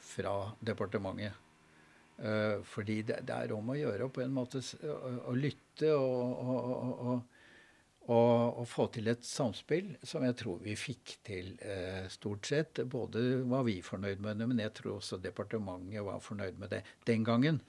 fra 0.00 0.34
departementet. 0.64 1.36
Uh, 2.20 2.60
fordi 2.68 3.00
det, 3.08 3.22
det, 3.28 3.36
er 3.36 3.52
om 3.56 3.70
å 3.72 3.78
gjøre 3.78 4.10
på 4.12 4.20
en 4.20 4.34
måte 4.36 4.60
å, 4.60 4.96
å 5.30 5.32
lytte 5.32 5.88
og, 5.96 6.40
og, 6.44 7.04
og, 8.10 8.10
og, 8.12 8.66
få 8.68 8.90
til 8.92 9.08
et 9.08 9.24
samspill 9.24 9.94
som 10.04 10.26
jeg 10.26 10.36
tror 10.36 10.58
vi 10.60 10.74
fikk 10.76 11.14
til 11.24 11.54
uh, 11.64 12.04
stort 12.12 12.50
sett. 12.50 12.82
Både 12.92 13.40
var 13.48 13.64
vi 13.68 13.78
fornøyd 13.84 14.20
med 14.20 14.40
det, 14.40 14.50
men 14.52 14.60
jeg 14.60 14.74
tror 14.76 14.98
også 14.98 15.20
departementet 15.22 16.04
var 16.04 16.20
fornøyd 16.24 16.60
med 16.60 16.74
det 16.76 16.82
den 17.08 17.24
gangen. 17.24 17.62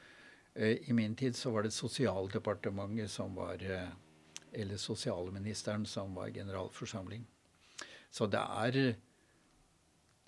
Uh, 0.57 0.75
I 0.75 0.99
min 0.99 1.15
tid 1.15 1.37
så 1.39 1.55
var 1.55 1.63
det 1.63 1.75
Sosialdepartementet 1.75 3.11
som 3.11 3.39
var 3.39 3.63
Eller 4.51 4.77
sosialministeren 4.77 5.85
som 5.85 6.15
var 6.15 6.29
generalforsamling. 6.29 7.25
Så 8.11 8.27
det 8.27 8.41
er, 8.41 8.79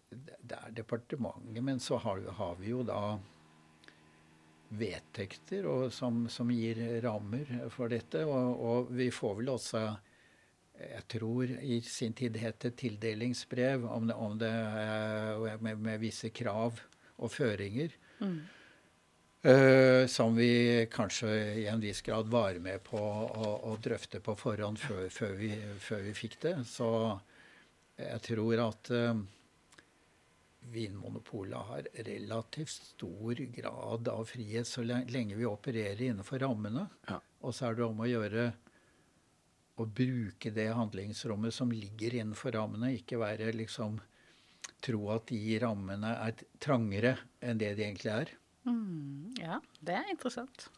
det 0.09 0.57
er 0.57 0.71
departementet. 0.71 1.63
Men 1.63 1.79
så 1.79 1.99
har, 1.99 2.21
har 2.39 2.55
vi 2.59 2.71
jo 2.71 2.83
da 2.87 3.19
vedtekter 4.73 5.67
og, 5.69 5.91
som, 5.93 6.23
som, 6.31 6.49
gir 6.51 6.79
rammer 7.03 7.49
for 7.73 7.91
dette. 7.91 8.23
Og, 8.25 8.63
og, 8.63 8.95
vi 8.95 9.11
får 9.13 9.37
vel 9.41 9.53
også 9.53 9.85
jeg 10.73 11.03
tror 11.13 11.51
i 11.61 11.77
sin 11.85 12.15
tid 12.17 12.37
het 12.41 12.63
det 12.63 12.73
tildelingsbrev 12.81 13.85
om 13.85 14.07
det, 14.09 14.15
om 14.17 14.39
det 14.41 14.53
med, 15.61 15.77
med, 15.77 15.99
visse 16.01 16.31
krav 16.33 16.79
og 17.21 17.31
føringer. 17.31 17.93
Mm. 18.19 18.39
Uh, 19.43 20.07
som 20.07 20.35
vi 20.35 20.87
kanskje 20.91 21.27
i 21.59 21.67
en 21.67 21.81
viss 21.83 22.01
grad 22.01 22.29
var 22.31 22.55
med 22.63 22.79
på 22.83 22.99
å, 22.99 23.47
å 23.67 23.73
drøfte 23.75 24.21
på 24.23 24.37
forhånd 24.39 24.79
før, 24.79 25.09
før, 25.11 25.33
vi, 25.35 25.49
før, 25.83 26.03
vi, 26.05 26.13
fikk 26.15 26.37
det. 26.45 26.53
Så 26.63 26.87
jeg 27.99 28.21
tror 28.23 28.61
at 28.63 28.91
uh, 28.95 29.19
Vinmonopolet 30.71 31.69
har 31.69 31.89
relativt 32.07 32.71
stor 32.71 33.41
grad 33.57 34.07
av 34.07 34.23
frihet 34.31 34.69
så 34.69 34.85
lenge 34.87 35.35
vi 35.35 35.49
opererer 35.49 36.05
innenfor 36.07 36.39
rammene. 36.45 36.85
Ja. 37.09 37.19
Og 37.43 37.51
så 37.51 37.67
er 37.67 37.75
det 37.75 37.83
om 37.83 37.99
å 37.99 38.07
gjøre 38.07 38.45
å 39.75 39.89
bruke 39.89 40.53
det 40.55 40.69
handlingsrommet 40.71 41.51
som 41.51 41.73
ligger 41.75 42.15
innenfor 42.21 42.55
rammene. 42.55 42.93
Ikke 42.95 43.19
være 43.19 43.51
liksom 43.57 43.99
Tro 44.83 45.05
at 45.13 45.29
de 45.31 45.57
rammene 45.63 46.09
er 46.25 46.41
trangere 46.59 47.13
enn 47.39 47.59
det 47.59 47.69
de 47.77 47.85
egentlig 47.85 48.11
er. 48.11 48.31
Mm, 48.67 49.33
ja, 49.41 49.59
det 49.83 49.97
er 49.99 50.11
interessant. 50.13 50.69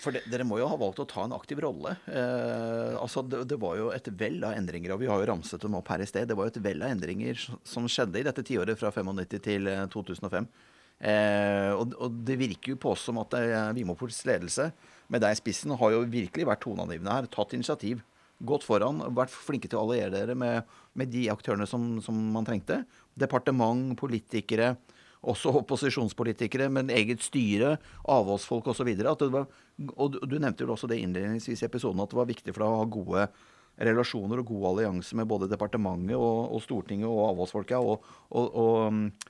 For 0.00 0.14
de, 0.14 0.22
Dere 0.30 0.46
må 0.46 0.58
jo 0.60 0.68
ha 0.70 0.78
valgt 0.80 1.02
å 1.02 1.08
ta 1.08 1.24
en 1.26 1.34
aktiv 1.36 1.60
rolle. 1.60 1.96
Eh, 2.08 2.94
altså 2.96 3.22
det, 3.26 3.42
det, 3.50 3.58
var 3.60 3.76
jo 3.78 3.90
et 3.92 4.08
vell 4.18 4.38
av 4.46 4.56
endringer, 4.56 4.94
og 4.94 5.02
vi 5.02 5.10
har 5.10 5.20
jo 5.20 5.28
ramset 5.32 5.62
dem 5.62 5.76
opp 5.78 5.90
her 5.92 6.02
i 6.02 6.08
sted. 6.08 6.28
Det 6.30 6.36
var 6.38 6.48
jo 6.48 6.54
et 6.54 6.62
vell 6.64 6.84
av 6.84 6.94
endringer 6.94 7.42
som 7.66 7.88
skjedde 7.90 8.22
i 8.22 8.26
dette 8.26 8.44
tiåret 8.46 8.80
fra 8.80 8.92
95 8.94 9.36
til 9.44 9.70
2005. 9.92 10.48
Eh, 10.96 11.12
eh, 11.12 11.70
og, 11.76 11.96
og, 12.00 12.20
det 12.26 12.38
virker 12.40 12.72
jo 12.72 12.80
på 12.80 12.94
oss 12.94 13.04
som 13.08 13.20
at 13.20 13.36
Vimoports 13.76 14.22
ledelse, 14.28 14.70
med 15.12 15.22
deg 15.22 15.36
i 15.36 15.38
spissen, 15.38 15.76
har 15.78 15.92
jo 15.92 16.04
virkelig 16.10 16.48
vært 16.48 16.64
toneangivende 16.64 17.18
her. 17.18 17.28
Tatt 17.30 17.52
initiativ. 17.58 18.00
Gått 18.46 18.66
foran, 18.66 19.00
vært 19.16 19.32
flinke 19.32 19.68
til 19.68 19.78
å 19.80 19.86
alliere 19.86 20.12
dere 20.12 20.34
med, 20.36 20.72
med 20.98 21.08
de 21.12 21.28
aktørene 21.32 21.68
som, 21.68 21.96
som 22.04 22.16
man 22.32 22.44
trengte. 22.48 22.82
Departement, 23.16 23.94
politikere 23.96 24.74
også 25.26 25.52
opposisjonspolitikere, 25.62 26.68
men 26.72 26.92
eget 26.94 27.24
styre, 27.24 27.76
avholdsfolk 28.12 28.70
osv. 28.72 28.92
Og 29.96 30.18
du 30.22 30.38
nevnte 30.38 30.64
jo 30.64 30.72
også 30.74 30.90
det 30.90 31.00
innledningsvis 31.02 31.64
i 31.64 31.68
episoden 31.68 32.02
at 32.02 32.12
det 32.12 32.20
var 32.20 32.30
viktig 32.30 32.54
for 32.54 32.64
deg 32.64 32.72
å 32.72 32.80
ha 32.80 32.88
gode 32.96 33.28
relasjoner 33.76 34.40
og 34.40 34.50
god 34.52 34.68
allianse 34.70 35.16
med 35.18 35.28
både 35.28 35.50
departementet 35.50 36.16
og, 36.16 36.52
og 36.54 36.62
Stortinget 36.64 37.08
og 37.10 37.26
avholdsfolka 37.30 37.80
og, 37.84 38.06
og, 38.30 38.56
og, 38.62 39.26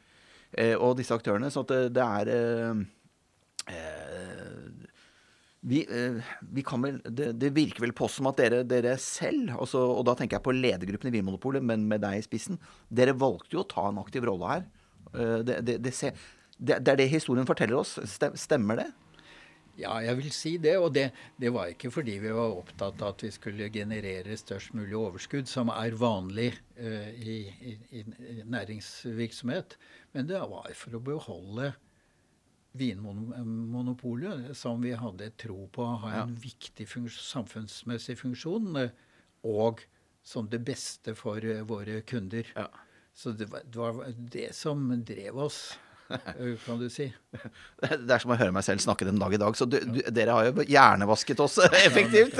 eh, 0.52 0.76
og, 0.76 0.92
disse 1.00 1.16
aktørene. 1.16 1.50
Så 1.50 1.64
det, 1.66 1.80
det, 1.96 2.04
er 2.04 2.30
eh, 2.36 2.84
eh, 3.74 4.46
vi, 5.66 5.82
eh, 5.82 6.22
vi 6.40 6.62
vel, 6.62 7.00
det, 7.10 7.32
det, 7.40 7.50
virker 7.56 7.82
vel 7.88 7.96
på 7.96 8.08
som 8.12 8.30
at 8.30 8.38
dere, 8.38 8.62
dere 8.68 8.94
selv, 9.02 9.56
også, 9.64 9.82
og 9.98 10.06
da 10.06 10.14
tenker 10.14 10.38
jeg 10.38 10.46
på 10.46 10.54
ledergruppen 10.54 11.10
i 11.10 11.16
Vinmonopolet, 11.16 11.64
men 11.64 11.88
med 11.90 12.04
deg 12.06 12.20
i 12.20 12.26
spissen, 12.26 12.60
dere 12.86 13.16
valgte 13.18 13.58
jo 13.58 13.64
å 13.64 13.70
ta 13.70 13.88
en 13.90 14.02
aktiv 14.02 14.28
rolle 14.28 14.52
her. 14.52 14.68
Eh, 15.14 15.38
det, 15.46 15.60
det, 15.66 15.78
det, 15.84 16.14
det, 16.58 16.78
er 16.80 16.96
det 17.00 17.10
historien 17.12 17.48
forteller 17.48 17.80
oss. 17.82 17.98
Stemmer 18.06 18.82
det? 18.82 18.90
Ja, 19.76 19.98
jeg 20.00 20.16
vil 20.22 20.30
si 20.32 20.54
det. 20.62 20.76
Og 20.80 20.92
det, 20.96 21.10
det, 21.40 21.52
var 21.52 21.70
ikke 21.72 21.92
fordi 21.92 22.16
vi 22.22 22.32
var 22.34 22.56
opptatt 22.56 23.02
av 23.02 23.14
at 23.14 23.24
vi 23.26 23.32
skulle 23.34 23.70
generere 23.72 24.36
størst 24.40 24.74
mulig 24.76 24.96
overskudd, 24.96 25.48
som 25.50 25.72
er 25.72 25.96
vanlig 26.00 26.52
uh, 26.80 27.10
i, 27.12 27.42
i, 27.60 27.74
i, 28.00 28.04
næringsvirksomhet. 28.44 29.76
Men 30.16 30.30
det 30.30 30.40
var 30.40 30.72
for 30.78 30.96
å 30.96 31.02
beholde 31.04 31.74
Vinmonopolet, 32.76 34.50
som 34.56 34.82
vi 34.84 34.92
hadde 34.96 35.30
tro 35.40 35.62
på 35.72 35.84
å 35.84 36.00
ha 36.02 36.10
en 36.22 36.34
ja. 36.34 36.40
viktig 36.42 36.84
funks 36.90 37.16
samfunnsmessig 37.30 38.18
funksjon, 38.20 38.82
og 39.48 39.80
som 40.26 40.48
det 40.52 40.60
beste 40.66 41.14
for 41.16 41.40
våre 41.68 42.02
kunder. 42.04 42.48
Ja. 42.52 42.66
Så 43.16 43.32
det 43.32 43.48
var, 43.48 43.64
det 43.64 43.78
var 43.78 44.14
det 44.32 44.54
som 44.54 44.90
drev 45.06 45.38
oss. 45.48 45.78
kan 46.66 46.78
du 46.78 46.86
si. 46.90 47.06
Det 47.80 48.12
er 48.12 48.22
som 48.22 48.32
å 48.32 48.36
høre 48.38 48.52
meg 48.54 48.64
selv 48.66 48.82
snakke 48.84 49.06
den 49.08 49.18
dag 49.18 49.32
i 49.34 49.40
dag. 49.40 49.56
Så 49.58 49.66
du, 49.68 49.78
du, 49.80 49.98
dere 50.14 50.36
har 50.36 50.48
jo 50.48 50.66
hjernevasket 50.68 51.40
oss 51.42 51.58
effektivt. 51.86 52.38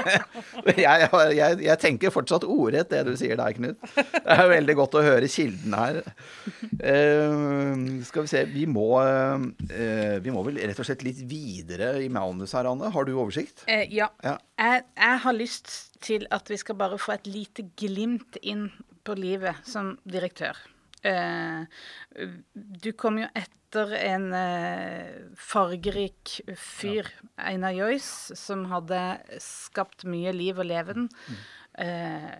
jeg, 0.78 1.08
jeg, 1.10 1.58
jeg, 1.66 1.76
tenker 1.82 2.14
fortsatt 2.14 2.46
ordrett 2.48 2.90
det 2.92 3.04
du 3.08 3.12
sier 3.18 3.38
der, 3.40 3.56
Knut. 3.58 3.82
Det 3.98 4.38
er 4.38 4.52
veldig 4.54 4.78
godt 4.78 4.98
å 5.00 5.04
høre 5.04 5.30
kilden 5.32 5.76
her. 5.76 6.00
Uh, 6.78 7.98
skal 8.06 8.24
vi 8.24 8.30
se 8.30 8.44
Vi 8.52 8.64
må, 8.70 8.88
uh, 9.02 10.18
vi 10.22 10.34
må 10.34 10.44
vel 10.46 10.60
rett 10.62 10.78
og 10.78 10.88
slett 10.88 11.04
litt 11.06 11.24
videre 11.28 11.96
i 12.04 12.10
manus 12.12 12.54
her, 12.56 12.70
Anne. 12.70 12.92
Har 12.94 13.08
du 13.08 13.16
oversikt? 13.16 13.66
Uh, 13.66 13.84
ja. 13.90 14.10
ja. 14.24 14.38
Jeg, 14.58 14.86
jeg 14.96 15.24
har 15.26 15.36
lyst 15.36 15.72
til 16.04 16.28
at 16.34 16.48
vi 16.50 16.58
skal 16.60 16.78
bare 16.78 16.98
få 17.00 17.16
et 17.16 17.26
lite 17.26 17.66
glimt 17.78 18.38
inn 18.46 18.68
på 19.08 19.16
livet 19.18 19.64
som 19.66 19.94
direktør. 20.04 20.58
Eh, 21.06 21.64
du 22.54 22.90
kom 22.98 23.20
jo 23.22 23.28
etter 23.38 23.92
en 23.98 24.32
eh, 24.34 25.20
fargerik 25.38 26.38
fyr, 26.58 27.08
Einar 27.38 27.76
Joyce, 27.76 28.36
som 28.38 28.66
hadde 28.72 29.00
skapt 29.42 30.06
mye 30.08 30.34
liv 30.34 30.58
og 30.58 30.68
leven. 30.68 31.08
Mm. 31.28 31.38
Eh, 31.84 32.32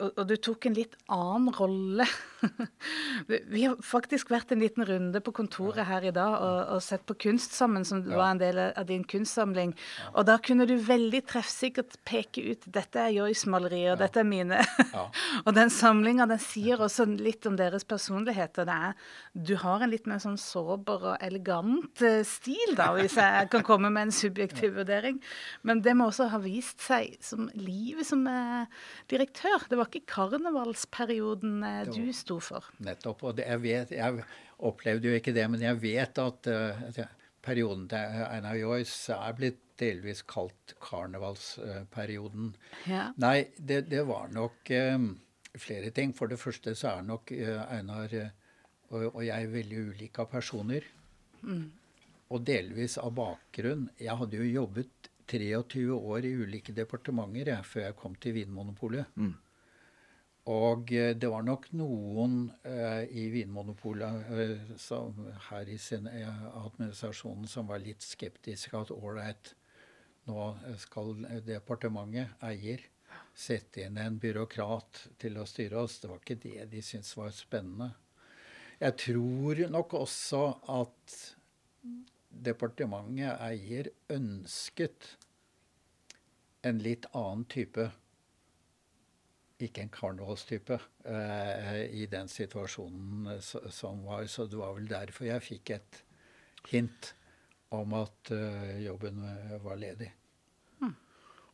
og, 0.00 0.08
og, 0.10 0.24
du 0.26 0.36
tok 0.42 0.66
en 0.66 0.76
litt 0.80 0.98
annen 1.12 1.52
rolle. 1.54 2.06
vi 3.54 3.64
har 3.64 3.76
faktisk 3.84 4.30
vært 4.32 4.52
en 4.54 4.62
liten 4.62 4.84
runde 4.86 5.20
på 5.24 5.32
kontoret 5.36 5.86
her 5.88 6.04
i 6.06 6.12
dag 6.14 6.36
og, 6.38 6.58
og 6.76 6.82
sett 6.84 7.04
på 7.08 7.16
kunst 7.26 7.54
sammen, 7.56 7.84
som 7.86 8.02
ja. 8.04 8.16
var 8.18 8.34
en 8.34 8.40
del 8.40 8.60
av 8.68 8.86
din 8.88 9.04
kunstsamling. 9.08 9.74
Ja. 10.00 10.10
Og 10.14 10.28
da 10.28 10.38
kunne 10.42 10.66
du 10.68 10.76
veldig 10.84 11.22
treffsikkert 11.30 11.98
peke 12.08 12.44
ut 12.52 12.66
dette 12.70 13.00
er 13.00 13.14
Joyce-malerier, 13.14 13.94
og 13.94 13.98
ja. 13.98 14.00
dette 14.06 14.22
er 14.22 14.28
mine. 14.28 14.60
og 15.46 15.52
den 15.56 15.72
samlinga 15.74 16.28
den 16.30 16.42
sier 16.42 16.80
også 16.80 17.06
litt 17.10 17.46
om 17.48 17.58
deres 17.60 17.86
personligheter. 17.88 18.68
Det 18.68 18.78
er, 18.90 19.08
du 19.34 19.54
har 19.60 19.84
en 19.84 19.92
litt 19.92 20.08
mer 20.10 20.22
sånn 20.22 20.38
sårbar 20.40 21.06
og 21.14 21.24
elegant 21.24 22.04
uh, 22.04 22.20
stil, 22.26 22.76
da, 22.78 22.90
hvis 22.96 23.18
jeg 23.20 23.50
kan 23.52 23.66
komme 23.66 23.92
med 23.92 24.08
en 24.08 24.14
subjektiv 24.14 24.74
vurdering. 24.80 25.20
Men 25.66 25.84
det 25.84 25.96
må 25.98 26.10
også 26.10 26.30
ha 26.32 26.40
vist 26.42 26.80
seg 26.84 27.18
som 27.24 27.48
livet 27.58 28.08
som 28.08 28.24
uh, 28.28 28.64
direktør. 29.12 29.68
Det 29.70 29.78
var 29.80 29.90
ikke 29.90 30.08
karnevalsperioden 30.14 31.60
uh, 31.64 31.82
du 31.90 32.12
sto 32.16 32.29
for. 32.38 32.68
Nettopp. 32.86 33.24
Og 33.26 33.38
det, 33.38 33.48
jeg, 33.48 33.62
vet, 33.64 33.94
jeg 33.96 34.26
opplevde 34.68 35.10
jo 35.10 35.16
ikke 35.18 35.34
det, 35.34 35.46
men 35.50 35.64
jeg 35.64 35.80
vet 35.82 36.20
at 36.22 36.50
uh, 36.52 37.00
perioden 37.42 37.88
til 37.90 38.22
Einar 38.28 38.58
Joyce 38.60 39.16
er 39.16 39.36
blitt 39.38 39.58
delvis 39.80 40.22
kalt 40.28 40.74
karnevalsperioden. 40.84 42.52
Ja. 42.90 43.08
Nei, 43.20 43.48
det, 43.56 43.86
det, 43.90 44.04
var 44.08 44.28
nok 44.32 44.70
um, 44.94 45.10
flere 45.56 45.90
ting. 45.96 46.12
For 46.16 46.30
det 46.30 46.40
første 46.40 46.76
så 46.78 46.94
er 46.98 47.06
nok 47.08 47.32
uh, 47.34 47.64
Einar 47.72 48.14
og, 48.90 49.04
og, 49.14 49.20
jeg 49.24 49.52
veldig 49.52 49.84
ulike 49.90 50.22
av 50.22 50.30
personer. 50.32 50.86
Mm. 51.42 51.68
Og 52.30 52.42
delvis 52.46 52.98
av 53.00 53.14
bakgrunn. 53.16 53.88
Jeg 53.98 54.18
hadde 54.20 54.38
jo 54.38 54.50
jobbet 54.60 55.10
23 55.30 55.86
år 55.94 56.26
i 56.26 56.34
ulike 56.42 56.74
departementer 56.74 57.52
jeg, 57.54 57.66
før 57.66 57.86
jeg 57.86 57.96
kom 57.98 58.16
til 58.20 58.36
Vinmonopolet. 58.36 59.10
Mm. 59.16 59.34
Og 60.50 60.92
eh, 60.96 61.12
det 61.14 61.28
var 61.30 61.44
nok 61.46 61.68
noen 61.78 62.48
eh, 62.66 63.04
i 63.06 63.28
Vinmonopolet 63.30 64.30
eh, 64.34 64.70
her 65.50 65.70
i 65.70 65.78
sin, 65.78 66.08
eh, 66.10 66.44
administrasjonen 66.64 67.46
som 67.50 67.70
var 67.70 67.82
litt 67.84 68.02
skeptiske. 68.02 68.74
At 68.74 68.90
ålreit, 68.94 69.54
nå 70.26 70.48
skal 70.80 71.14
departementet, 71.46 72.34
eier, 72.46 72.82
sette 73.34 73.84
inn 73.86 73.98
en 74.00 74.18
byråkrat 74.20 75.04
til 75.22 75.38
å 75.38 75.46
styre 75.48 75.84
oss. 75.84 76.00
Det 76.02 76.10
var 76.10 76.22
ikke 76.22 76.40
det 76.42 76.70
de 76.72 76.82
syntes 76.84 77.14
var 77.18 77.30
spennende. 77.34 77.92
Jeg 78.80 78.96
tror 78.96 79.60
nok 79.70 79.94
også 79.98 80.42
at 80.72 81.16
departementet, 82.30 83.36
eier, 83.44 83.90
ønsket 84.10 85.14
en 86.66 86.80
litt 86.82 87.06
annen 87.16 87.46
type 87.50 87.90
ikke 89.66 89.84
en 89.84 89.92
karnevalstype 89.92 90.78
eh, 91.04 91.82
i 92.02 92.06
den 92.10 92.30
situasjonen 92.30 93.34
eh, 93.34 93.70
som 93.74 94.04
var. 94.06 94.24
Så 94.30 94.46
det 94.50 94.60
var 94.60 94.76
vel 94.76 94.88
derfor 94.90 95.28
jeg 95.28 95.46
fikk 95.46 95.74
et 95.76 96.00
hint 96.70 97.12
om 97.74 97.94
at 97.98 98.32
eh, 98.34 98.80
jobben 98.86 99.22
eh, 99.26 99.58
var 99.64 99.78
ledig. 99.80 100.10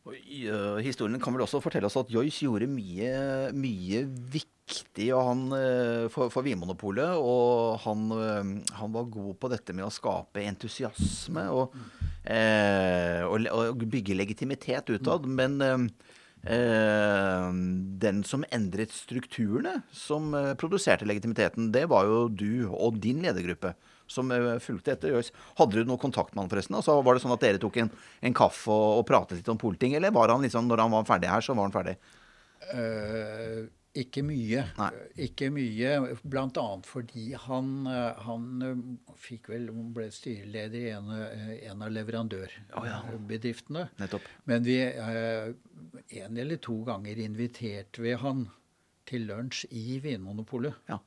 Og, 0.07 0.15
uh, 0.15 0.77
historien 0.79 1.19
kan 1.19 1.35
vel 1.35 1.43
også 1.43 1.59
fortelle 1.63 1.89
oss 1.89 1.97
at 1.99 2.11
Joyce 2.11 2.45
gjorde 2.45 2.69
mye, 2.71 3.11
mye 3.51 4.03
viktig 4.07 5.09
han, 5.11 5.41
uh, 5.51 6.07
for, 6.13 6.31
for 6.31 6.47
Vinmonopolet. 6.47 7.17
Og 7.19 7.75
han, 7.83 8.05
uh, 8.15 8.71
han, 8.79 8.93
var 8.95 9.11
god 9.11 9.33
på 9.41 9.51
dette 9.51 9.75
med 9.75 9.87
å 9.87 9.91
skape 9.91 10.45
entusiasme 10.47 11.47
og, 11.51 11.75
og, 12.23 13.49
og 13.51 13.83
bygge 13.91 14.15
legitimitet 14.15 14.95
utad. 14.95 15.27
Men 15.27 15.59
den 16.47 18.21
som 18.23 18.45
endret 18.55 18.93
strukturene, 18.95 19.81
som 19.91 20.31
produserte 20.59 21.07
legitimiteten, 21.09 21.71
det 21.75 21.85
var 21.91 22.07
jo 22.07 22.19
du 22.31 22.69
og 22.69 22.99
din 23.03 23.19
ledergruppe 23.25 23.73
som 24.07 24.31
eh, 24.31 24.57
fulgte 24.63 24.95
etter 24.95 25.13
Joyce. 25.13 25.35
Hadde 25.59 25.81
du 25.81 25.89
noe 25.89 26.01
kontakt 26.01 26.33
med 26.33 26.45
han 26.45 26.51
forresten? 26.51 26.77
Altså, 26.79 26.97
var 27.03 27.15
det 27.15 27.23
sånn 27.23 27.35
at 27.35 27.43
dere 27.43 27.61
tok 27.61 27.81
en, 27.83 27.91
en 28.23 28.37
kaffe 28.37 28.71
og, 28.71 29.01
og, 29.01 29.07
pratet 29.09 29.41
litt 29.41 29.51
om 29.51 29.59
politing, 29.61 29.97
eller 29.99 30.15
var 30.15 30.33
han 30.33 30.45
liksom, 30.45 30.69
når 30.69 30.85
han 30.85 30.95
var 30.95 31.09
ferdig 31.09 31.31
her, 31.31 31.43
så 31.43 31.57
var 31.57 31.69
han 31.69 31.75
ferdig? 31.75 31.97
Uh, 32.67 33.67
ikke 34.01 34.23
mye. 34.25 34.63
Nei. 34.77 34.89
Ikke 35.27 35.49
mye, 35.53 35.91
bl.a. 36.23 36.65
fordi 36.85 37.25
han, 37.47 37.71
eh, 37.91 38.21
han 38.27 38.45
fikk 39.19 39.49
vel, 39.53 39.69
ble 39.95 40.07
styreleder 40.13 40.79
i 40.79 40.93
en, 40.95 41.11
en 41.71 41.83
av 41.85 41.93
leverandørbedriftene. 41.95 43.87
Oh, 43.89 44.05
ja. 44.05 44.21
Men 44.49 44.65
vi, 44.67 44.79
en 46.21 46.41
eller 46.43 46.61
to 46.63 46.79
ganger 46.87 47.19
inviterte 47.25 48.05
vi 48.05 48.15
han 48.19 48.47
til 49.07 49.27
lunsj 49.29 49.65
i 49.71 49.99
Vinmonopolet. 50.03 50.75
Ja. 50.91 50.99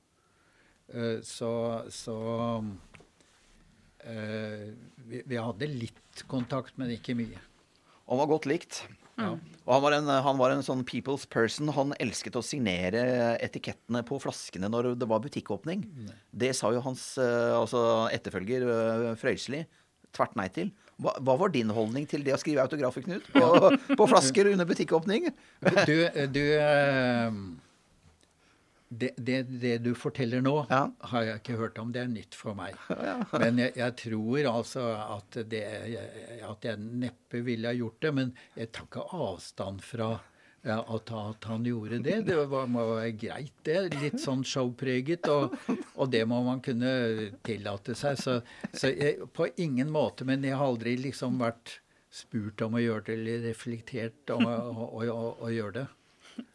Så, 1.22 1.50
så 1.94 2.16
vi, 4.00 5.20
vi, 5.22 5.36
hadde 5.36 5.68
litt 5.70 6.24
kontakt, 6.26 6.74
men 6.80 6.90
ikke 6.96 7.14
mye. 7.14 7.38
Han 8.10 8.18
var 8.18 8.30
godt 8.32 8.48
likt. 8.50 8.80
Ja. 9.20 9.32
Og 9.66 9.74
han 9.76 9.82
var, 9.84 9.94
en, 9.94 10.08
han 10.26 10.38
var, 10.40 10.54
en, 10.54 10.64
sånn 10.66 10.80
people's 10.88 11.26
person. 11.30 11.68
Han 11.76 11.94
elsket 12.02 12.34
å 12.38 12.42
signere 12.42 13.04
etikettene 13.44 14.02
på 14.06 14.18
flaskene 14.22 14.70
når 14.72 14.94
det 14.98 15.08
var 15.10 15.22
butikkåpning. 15.22 15.84
Mm. 15.86 16.08
Det 16.42 16.50
sa 16.58 16.72
jo 16.74 16.82
hans 16.82 17.12
uh, 17.22 17.60
altså 17.60 17.82
etterfølger 18.10 18.66
uh, 18.66 19.10
Frøysli 19.20 19.62
tvert 20.16 20.34
nei 20.40 20.48
til. 20.50 20.72
Hva, 21.00 21.14
hva, 21.22 21.36
var 21.38 21.52
din 21.54 21.70
holdning 21.72 22.08
til 22.10 22.24
det 22.26 22.34
å 22.34 22.40
skrive 22.40 22.64
autografer, 22.64 23.04
Knut? 23.06 23.28
På, 23.30 23.70
på 23.94 24.08
flasker 24.10 24.50
under 24.50 24.66
butikkåpning? 24.68 25.30
du, 25.88 25.96
du 26.34 26.44
det, 29.00 29.10
det, 29.16 29.42
det, 29.62 29.74
du 29.84 29.92
forteller 29.98 30.42
nå, 30.44 30.54
ja. 30.70 30.82
har 31.12 31.26
jeg 31.26 31.40
ikke 31.40 31.58
hørt 31.60 31.78
om. 31.82 31.92
Det 31.94 32.02
er 32.02 32.10
nytt 32.12 32.36
for 32.38 32.58
meg. 32.58 32.76
Ja. 33.10 33.16
Men 33.40 33.58
jeg, 33.58 33.72
jeg, 33.78 33.96
tror 34.02 34.46
altså 34.50 34.82
at, 35.16 35.38
det, 35.50 35.62
at 36.46 36.66
jeg 36.66 36.80
neppe 36.80 37.40
ville 37.46 37.70
ha 37.70 37.76
gjort 37.76 38.02
det. 38.04 38.12
Men 38.16 38.34
jeg 38.58 38.72
tar 38.76 38.88
ikke 38.88 39.06
avstand 39.16 39.80
fra 39.84 40.10
ja, 40.62 40.76
at, 40.82 41.12
at, 41.16 41.48
han 41.48 41.64
gjorde 41.64 42.02
det. 42.04 42.18
Det 42.28 42.36
var, 42.50 42.66
må 42.68 42.84
være 42.92 43.14
greit, 43.18 43.54
det. 43.66 43.78
Litt 43.96 44.20
sånn 44.20 44.44
showpreget. 44.44 45.28
Og, 45.32 45.56
og 45.96 46.10
det 46.12 46.26
må 46.28 46.42
man 46.46 46.60
kunne 46.64 46.92
tillate 47.46 47.96
seg. 47.98 48.20
Så, 48.20 48.40
så 48.74 48.92
jeg, 48.92 49.30
på 49.32 49.48
ingen 49.62 49.92
måte. 49.92 50.28
Men 50.28 50.44
jeg 50.44 50.58
har 50.60 50.68
aldri 50.68 50.98
liksom 51.00 51.40
vært 51.40 51.78
spurt 52.10 52.60
om 52.66 52.76
å 52.76 52.82
gjøre 52.82 53.06
det, 53.06 53.16
eller 53.16 53.48
reflektert 53.48 54.34
om 54.34 54.44
å, 54.44 54.58
å, 54.90 55.02
å, 55.06 55.32
å 55.46 55.54
gjøre 55.54 55.76
det. 55.78 55.88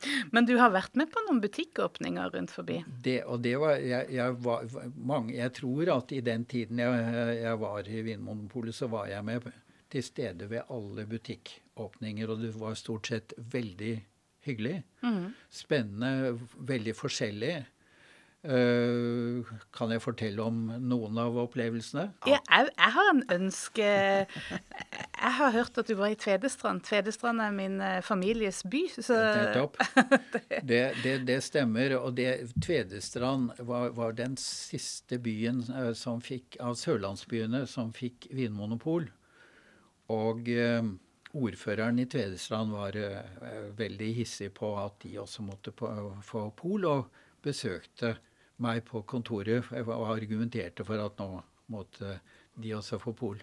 Men 0.34 0.48
du 0.48 0.56
har 0.60 0.74
vært 0.74 0.96
med 1.00 1.12
på 1.14 1.24
noen 1.28 1.42
butikkåpninger 1.44 2.34
rundt 2.36 2.54
forbi? 2.56 2.80
Det, 3.06 3.20
og 3.30 3.44
det 3.46 3.56
var 3.62 3.78
jeg, 3.82 4.10
jeg, 4.16 4.40
var, 4.46 4.66
mange, 4.96 5.36
jeg 5.38 5.54
tror 5.60 5.94
at 5.98 6.16
i 6.16 6.24
den 6.26 6.48
tiden 6.50 6.82
jeg, 6.82 7.38
jeg 7.42 7.62
var 7.62 7.92
i 7.92 8.02
Vinmonopolet, 8.10 8.76
så 8.76 8.90
var 8.92 9.10
jeg 9.12 9.26
med 9.28 9.48
til 9.94 10.04
stede 10.04 10.50
ved 10.50 10.74
alle 10.74 11.06
butikkåpninger. 11.10 12.32
Og 12.32 12.44
det 12.44 12.52
var 12.58 12.78
stort 12.80 13.12
sett 13.12 13.36
veldig 13.38 13.96
hyggelig. 14.46 14.80
Mm. 15.06 15.34
Spennende, 15.50 16.36
veldig 16.58 16.96
forskjellig. 16.98 17.56
Uh, 18.46 19.42
kan 19.74 19.90
jeg 19.90 20.04
fortelle 20.04 20.44
om 20.46 20.68
noen 20.86 21.18
av 21.18 21.38
opplevelsene? 21.42 22.04
Ja, 22.30 22.38
jeg, 22.38 22.68
jeg, 22.76 22.92
har 22.94 23.08
en 23.10 23.22
ønske 23.34 23.86
Jeg 23.88 25.32
har 25.40 25.56
hørt 25.56 25.80
at 25.82 25.90
du 25.90 25.96
var 25.98 26.14
i 26.14 26.18
Tvedestrand. 26.20 26.84
Tvedestrand 26.86 27.42
er 27.42 27.56
min 27.56 27.80
uh, 27.82 28.04
families 28.06 28.62
by. 28.70 28.84
Så... 28.94 29.18
Nettopp. 29.18 29.80
Det, 30.66 30.84
det, 31.02 31.16
det, 31.26 31.40
stemmer. 31.46 31.96
Og 31.98 32.14
det, 32.18 32.52
Tvedestrand 32.62 33.50
var, 33.66 33.90
var, 33.98 34.14
den 34.18 34.38
siste 34.42 35.18
byen 35.22 35.64
uh, 35.72 35.92
som 35.98 36.22
fikk, 36.22 36.60
av 36.62 36.78
sørlandsbyene 36.78 37.66
som 37.70 37.90
fikk 37.96 38.30
vinmonopol. 38.36 39.10
Og 40.14 40.46
ordføreren 41.34 41.98
i 41.98 42.06
Tvedestrand 42.06 42.76
var 42.78 42.94
veldig 43.76 44.10
hissig 44.20 44.52
på 44.54 44.70
at 44.78 45.00
de 45.02 45.16
også 45.18 45.42
måtte 45.48 45.74
på, 45.74 45.90
få 46.22 46.44
pol, 46.54 46.86
og 46.86 47.24
besøkte 47.46 48.14
meg 48.64 48.86
på 48.88 49.02
kontoret 49.08 49.72
og 49.84 50.08
argumenterte 50.14 50.86
for 50.88 51.02
at 51.04 51.20
nå 51.20 51.42
måtte 51.74 52.20
de 52.62 52.76
også 52.76 53.00
få 53.02 53.14
pol. 53.18 53.42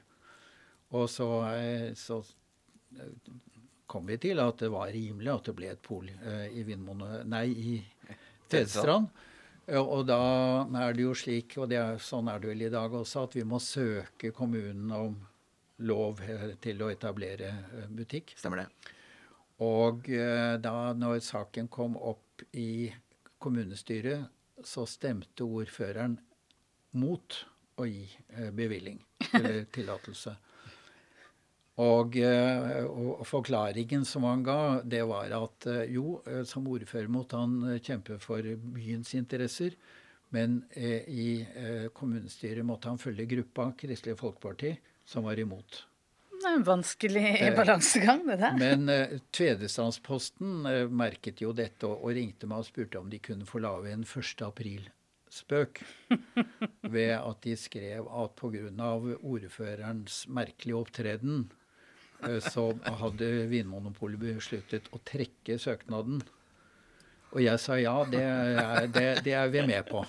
Og 0.93 1.09
så, 1.11 1.29
eh, 1.53 1.91
så 1.97 2.21
eh, 2.97 3.33
kom 3.87 4.07
vi 4.09 4.19
til 4.21 4.41
at 4.41 4.61
det 4.61 4.71
var 4.73 4.93
rimelig 4.93 5.33
at 5.33 5.49
det 5.49 5.57
ble 5.57 5.73
et 5.73 5.83
pol 5.85 6.09
eh, 6.13 6.49
i 6.53 6.65
Vindmone, 6.69 7.23
Nei, 7.29 7.47
i 7.49 7.75
Tvedestrand. 8.49 9.11
Og 9.79 10.03
da 10.09 10.23
er 10.83 10.97
det 10.97 11.05
jo 11.05 11.13
slik, 11.15 11.55
og 11.63 11.71
er, 11.73 11.95
sånn 12.03 12.27
er 12.29 12.41
det 12.43 12.51
vel 12.51 12.65
i 12.67 12.73
dag 12.73 12.93
også, 12.99 13.29
at 13.29 13.37
vi 13.39 13.45
må 13.47 13.61
søke 13.63 14.33
kommunen 14.35 14.91
om 14.93 15.15
lov 15.87 16.19
til 16.61 16.83
å 16.83 16.91
etablere 16.91 17.53
butikk. 17.95 18.35
Stemmer 18.37 18.65
det. 18.65 18.91
Og 19.63 20.11
da 20.67 20.75
når 20.99 21.23
saken 21.23 21.71
kom 21.73 21.95
opp 21.95 22.43
i 22.59 22.91
kommunestyret, 23.43 24.27
så 24.69 24.87
stemte 24.89 25.47
ordføreren 25.47 26.19
mot 26.99 27.37
å 27.81 27.87
gi 27.89 28.05
eh, 28.37 28.51
bevilling 28.55 29.01
eller 29.39 29.65
tillatelse. 29.73 30.35
Og, 31.83 32.19
eh, 32.21 32.85
og, 32.85 33.23
forklaringen 33.27 34.05
som 34.09 34.27
han 34.29 34.45
ga, 34.45 34.59
det 34.85 35.03
var 35.09 35.33
at 35.39 35.69
eh, 35.73 35.95
jo, 35.95 36.21
som 36.49 36.69
ordfører 36.69 37.11
måtte 37.13 37.41
han 37.41 37.81
kjempe 37.81 38.21
for 38.23 38.45
byens 38.77 39.15
interesser. 39.19 39.77
Men 40.33 40.63
i 40.73 41.45
kommunestyret 41.93 42.65
måtte 42.65 42.89
han 42.89 42.97
følge 42.97 43.27
gruppa 43.29 43.67
Kristelig 43.77 44.15
Folkeparti, 44.17 44.71
som 45.05 45.27
var 45.29 45.37
imot. 45.37 45.83
Det 46.43 46.51
er 46.51 46.59
en 46.59 46.67
vanskelig 46.67 47.29
balansegang, 47.61 48.25
det 48.27 48.39
der. 48.41 48.57
Men 48.59 48.91
uh, 48.91 49.15
Tvedestrandsposten 49.35 50.67
uh, 50.67 50.91
merket 50.91 51.43
jo 51.45 51.53
dette 51.55 51.87
og, 51.87 52.01
og, 52.03 52.17
ringte 52.19 52.49
meg 52.51 52.65
og 52.65 52.69
spurte 52.69 52.99
om 52.99 53.11
de 53.13 53.21
kunne 53.23 53.47
få 53.47 53.63
lage 53.63 53.93
en 53.95 54.03
1. 54.03 54.43
april-spøk. 54.49 55.83
ved 56.97 57.15
at 57.17 57.43
de 57.47 57.57
skrev 57.57 58.11
at 58.11 58.35
pga. 58.39 58.91
ordførerens 59.23 60.25
merkelige 60.29 60.81
opptreden 60.81 61.45
uh, 62.27 62.41
så 62.43 62.73
hadde 63.03 63.31
Vinmonopolet 63.53 64.19
besluttet 64.21 64.91
å 64.91 65.01
trekke 65.07 65.61
søknaden. 65.63 66.25
Og 67.33 67.41
jeg 67.41 67.63
sa 67.63 67.79
ja, 67.81 67.95
det, 68.05 68.27
det, 68.93 69.07
det 69.25 69.39
er 69.39 69.49
vi 69.55 69.63
med 69.65 69.87
på. 69.89 70.03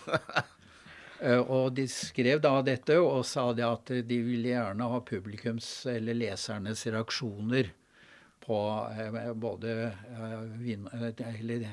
Eh, 1.24 1.40
og 1.40 1.72
de 1.78 1.88
skrev 1.88 2.42
da 2.44 2.58
dette 2.66 2.98
og 3.00 3.24
sa 3.28 3.48
det 3.56 3.66
at 3.68 3.94
de 4.10 4.20
ville 4.26 4.52
gjerne 4.52 4.90
ha 4.92 5.00
publikums 5.08 5.70
eller 5.90 6.18
lesernes 6.20 6.84
reaksjoner 6.90 7.72
på 8.44 8.60
eh, 8.92 9.32
både 9.34 9.74
eh, 9.88 10.38
vin, 10.60 10.88
eller 10.92 11.68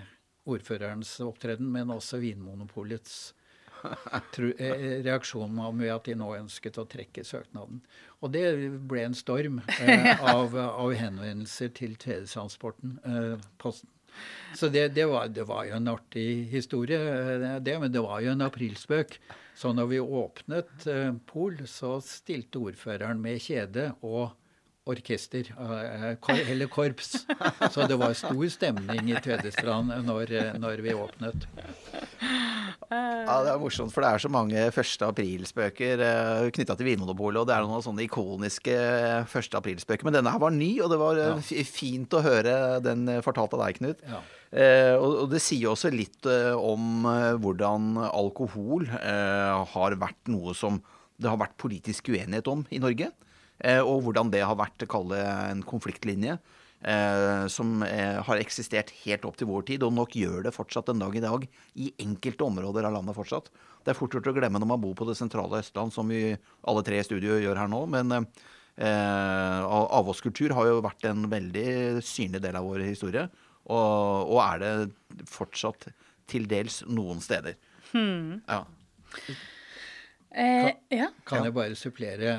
ordførerens 0.50 1.18
opptreden, 1.24 1.68
men 1.72 1.90
også 1.90 2.20
Vinmonopolets 2.22 3.34
reaksjon 4.38 5.54
med 5.56 5.90
at 5.90 6.08
de 6.08 6.16
nå 6.18 6.30
ønsket 6.36 6.78
å 6.78 6.86
trekke 6.90 7.24
søknaden. 7.24 7.80
Og 8.20 8.34
det 8.34 8.44
ble 8.88 9.06
en 9.08 9.16
storm 9.16 9.62
av, 10.34 10.54
av, 10.54 10.92
henvendelser 10.94 11.72
til 11.76 11.96
tredjetransporten, 12.00 12.98
eh, 13.08 13.48
Posten. 13.60 13.90
Så 14.56 14.68
det, 14.72 14.88
det, 14.96 15.06
var, 15.10 15.28
det, 15.30 15.44
var, 15.48 15.64
jo 15.68 15.76
en 15.78 15.92
artig 15.92 16.48
historie, 16.50 16.98
eh, 16.98 17.60
det, 17.62 17.76
men 17.82 17.92
det 17.94 18.02
var 18.04 18.22
jo 18.24 18.34
en 18.34 18.46
aprilspøk. 18.46 19.18
Så 19.54 19.72
når 19.76 19.90
vi 19.90 20.00
åpnet 20.00 20.86
eh, 20.90 21.12
Pol, 21.28 21.62
så 21.70 21.98
stilte 22.04 22.62
ordføreren 22.70 23.20
med 23.22 23.42
kjede 23.44 23.90
og 24.00 24.32
orkester, 24.90 25.50
eh, 25.54 26.50
eller 26.50 26.68
korps. 26.70 27.24
Så 27.72 27.86
det 27.88 27.98
var 28.00 28.14
stor 28.18 28.46
stemning 28.52 29.10
i 29.10 29.18
Tvedestrand 29.22 29.94
når, 30.06 30.34
når 30.60 30.82
vi 30.84 30.94
åpnet. 30.94 31.46
Ja, 32.90 33.36
Det 33.44 33.52
er 33.52 33.60
morsomt, 33.62 33.92
for 33.94 34.02
det 34.02 34.10
er 34.10 34.22
så 34.22 34.30
mange 34.32 34.66
1. 34.66 35.04
april-spøker 35.06 36.02
knytta 36.50 36.74
til 36.76 36.88
Vinmonopolet. 36.88 37.42
Og 37.42 37.48
det 37.48 37.54
er 37.54 37.66
noen 37.66 37.84
sånne 37.84 38.04
ikoniske 38.06 38.74
1. 39.30 39.56
aprilspøker. 39.60 40.08
Men 40.08 40.18
denne 40.18 40.34
her 40.34 40.42
var 40.42 40.54
ny, 40.54 40.72
og 40.82 40.90
det 40.90 40.98
var 41.00 41.22
fint 41.70 42.18
å 42.18 42.24
høre 42.24 42.54
den 42.84 43.06
fortalt 43.22 43.54
av 43.54 43.64
deg, 43.64 43.80
Knut. 43.80 44.06
Ja. 44.10 44.22
Eh, 44.50 44.96
og, 44.98 45.28
det 45.30 45.38
sier 45.44 45.70
også 45.70 45.92
litt 45.94 46.26
om 46.26 47.06
hvordan 47.38 47.94
alkohol 48.10 48.88
har 48.90 50.00
vært 50.00 50.32
noe 50.32 50.56
som 50.58 50.82
det 51.20 51.28
har 51.28 51.40
vært 51.40 51.58
politisk 51.60 52.10
uenighet 52.12 52.48
om 52.50 52.64
i 52.72 52.80
Norge. 52.82 53.10
Eh, 53.60 53.80
og 53.80 54.04
hvordan 54.06 54.32
det 54.32 54.42
har 54.46 54.58
vært 54.58 54.88
kalle 54.90 55.20
en 55.50 55.62
konfliktlinje. 55.66 56.38
Eh, 56.80 57.46
som 57.52 57.82
eh, 57.84 58.16
har 58.24 58.40
eksistert 58.40 58.88
helt 59.02 59.26
opp 59.28 59.36
til 59.36 59.50
vår 59.50 59.66
tid, 59.68 59.82
og 59.84 59.92
nok 59.92 60.14
gjør 60.16 60.46
det 60.46 60.54
fortsatt 60.56 60.88
en 60.88 61.02
dag 61.02 61.16
i 61.16 61.20
dag 61.20 61.44
i 61.76 61.90
enkelte 62.00 62.46
områder 62.46 62.88
av 62.88 62.94
landet 62.94 63.18
fortsatt. 63.18 63.50
Det 63.84 63.92
er 63.92 63.98
fort 63.98 64.16
gjort 64.16 64.30
å 64.32 64.34
glemme 64.36 64.60
når 64.62 64.70
man 64.70 64.80
bor 64.80 64.94
på 64.96 65.04
det 65.08 65.18
sentrale 65.18 65.60
Østland, 65.60 65.92
som 65.92 66.08
vi 66.08 66.32
alle 66.32 66.84
tre 66.86 67.02
i 67.02 67.04
studio 67.04 67.36
gjør 67.36 67.60
her 67.60 67.68
nå. 67.68 67.82
Men 67.92 68.16
eh, 68.16 69.60
avholdskultur 69.68 70.56
har 70.56 70.70
jo 70.70 70.80
vært 70.86 71.04
en 71.10 71.28
veldig 71.28 71.68
synlig 72.00 72.40
del 72.46 72.56
av 72.56 72.64
vår 72.64 72.86
historie, 72.88 73.28
og, 73.68 74.32
og 74.32 74.40
er 74.46 74.64
det 74.64 75.28
fortsatt 75.28 75.90
til 76.32 76.48
dels 76.48 76.80
noen 76.88 77.20
steder. 77.20 77.60
Hmm. 77.92 78.40
Ja. 78.48 78.64
Eh, 80.30 80.62
kan, 80.62 80.98
ja. 80.98 81.10
kan, 81.26 81.44
jeg 81.44 81.54
bare 81.56 81.76
supplere 81.78 82.36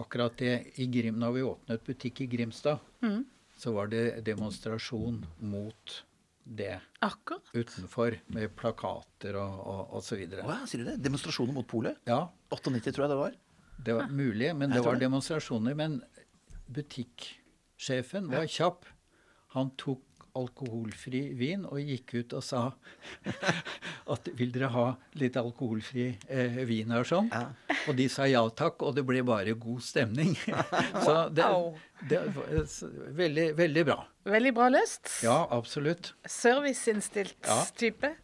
akkurat 0.00 0.36
det? 0.40 0.54
I 0.80 0.86
Grim, 0.88 1.18
når 1.20 1.34
vi 1.36 1.44
åpnet 1.44 1.84
butikk 1.84 2.22
i 2.24 2.28
Grimstad, 2.32 2.80
mm. 3.04 3.22
så 3.60 3.74
var 3.76 3.90
det 3.92 4.04
demonstrasjon 4.24 5.20
mot 5.44 5.98
det 6.46 6.78
Akkurat. 7.02 7.50
utenfor, 7.52 8.16
med 8.26 8.52
plakater 8.56 9.36
og, 9.40 9.60
og, 9.66 9.80
og 9.98 10.04
så 10.06 10.16
videre. 10.16 10.46
Hva, 10.46 10.60
sier 10.68 10.84
du 10.84 10.90
det? 10.92 10.96
Demonstrasjoner 11.04 11.56
mot 11.56 11.66
polet? 11.68 11.98
Ja. 12.06 12.22
98, 12.54 12.92
tror 12.94 13.06
jeg 13.06 13.12
det 13.12 13.20
var. 13.20 13.40
Det 13.86 13.96
var 13.98 14.08
mulig, 14.08 14.52
men 14.56 14.72
det 14.72 14.84
var 14.86 15.00
demonstrasjoner. 15.00 15.74
Men 15.76 15.98
butikksjefen 16.72 18.30
var 18.32 18.46
kjapp. 18.48 18.86
Han 19.56 19.74
tok 19.80 20.15
alkoholfri 20.36 21.22
vin 21.38 21.64
og 21.68 21.80
gikk 21.80 22.14
ut 22.20 22.36
og 22.38 22.44
sa 22.44 22.62
at 24.14 24.30
vil 24.38 24.52
dere 24.54 24.70
ha 24.74 24.86
litt 25.20 25.38
alkoholfri 25.40 26.08
eh, 26.28 26.60
vin 26.68 26.94
her 26.94 27.08
sånn? 27.08 27.30
Ja. 27.32 27.48
Og 27.86 27.98
de 27.98 28.08
sa 28.12 28.28
ja 28.30 28.42
takk, 28.50 28.82
og 28.86 28.96
det 28.96 29.06
ble 29.08 29.22
bare 29.26 29.56
god 29.58 29.82
stemning. 29.84 30.34
så 31.06 31.26
det, 31.34 31.46
det 32.10 32.22
var 32.36 32.56
veldig, 33.20 33.48
veldig 33.58 33.86
bra. 33.88 34.00
Veldig 34.26 34.54
bra 34.56 34.70
løst. 34.74 35.10
Ja, 35.24 35.44
absolutt. 35.54 36.14
Serviceinnstilt 36.26 37.38
ja. 37.46 37.60
type. 37.78 38.14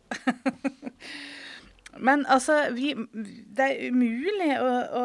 Men 2.02 2.24
altså, 2.26 2.54
vi, 2.72 2.94
det 3.12 3.66
er 3.66 3.90
umulig 3.92 4.54
å, 4.56 4.70
å, 4.96 5.02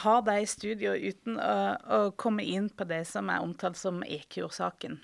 ha 0.00 0.14
deg 0.24 0.42
i 0.42 0.48
studio 0.48 0.94
uten 0.96 1.36
å, 1.36 1.56
å, 1.76 1.98
komme 2.16 2.46
inn 2.46 2.70
på 2.72 2.86
det 2.88 3.02
som 3.10 3.28
er 3.32 3.44
omtalt 3.44 3.78
som 3.78 4.00
Ekur-saken. 4.02 4.98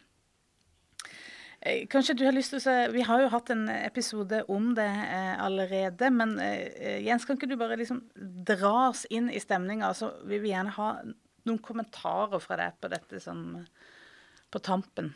Eh, 1.63 1.87
kanskje 1.91 2.17
du 2.19 2.25
har 2.27 2.35
lyst 2.35 2.51
til 2.55 2.59
å 2.59 2.65
se, 2.65 2.77
Vi 2.91 3.05
har 3.07 3.23
jo 3.23 3.31
hatt 3.31 3.51
en 3.55 3.69
episode 3.71 4.43
om 4.51 4.73
det 4.75 4.89
eh, 4.89 5.35
allerede. 5.39 6.11
Men 6.11 6.37
eh, 6.43 7.03
Jens, 7.07 7.27
kan 7.27 7.39
ikke 7.39 7.51
du 7.51 7.59
bare 7.61 7.79
liksom 7.79 8.03
dra 8.17 8.93
inn 9.11 9.31
i 9.31 9.43
stemninga? 9.43 9.93
Så 9.95 10.11
vi 10.27 10.41
vil 10.43 10.53
gjerne 10.53 10.77
ha 10.79 10.95
noen 11.47 11.61
kommentarer 11.63 12.43
fra 12.43 12.59
deg 12.59 12.81
på 12.83 12.91
dette 12.91 13.21
sånn 13.23 13.63
på 14.53 14.61
tampen. 14.63 15.15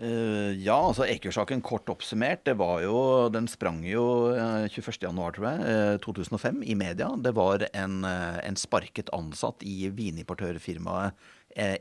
Uh, 0.00 0.56
ja, 0.56 0.78
altså 0.78 1.04
Eker-saken 1.04 1.60
kort 1.60 1.90
oppsummert, 1.92 2.40
det 2.48 2.54
var 2.56 2.78
jo 2.80 3.28
Den 3.28 3.44
sprang 3.50 3.82
jo 3.84 4.32
uh, 4.32 4.64
21.1, 4.64 5.12
tror 5.36 5.44
jeg, 5.44 5.66
uh, 5.68 5.98
2005 6.00 6.62
i 6.64 6.76
media. 6.80 7.10
Det 7.20 7.34
var 7.36 7.66
en, 7.76 8.00
en 8.08 8.58
sparket 8.58 9.12
ansatt 9.12 9.60
i 9.68 9.90
vinimportørfirmaet 9.92 11.20
Eh, 11.56 11.76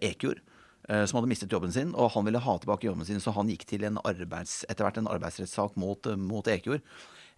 som 0.87 1.17
hadde 1.17 1.29
mistet 1.29 1.51
jobben 1.53 1.71
sin, 1.71 1.91
og 1.93 2.11
han 2.15 2.25
ville 2.25 2.41
ha 2.41 2.53
tilbake 2.59 2.87
jobben 2.87 3.05
sin, 3.05 3.19
så 3.21 3.33
han 3.35 3.49
gikk 3.51 3.67
til 3.69 3.85
en 3.87 3.99
arbeids, 4.01 4.61
etter 4.67 4.87
hvert 4.87 4.97
en 4.97 5.09
arbeidsrettssak 5.11 5.77
mot, 5.79 6.07
eh, 6.09 6.17
mot 6.19 6.47
Ekjord. 6.49 6.81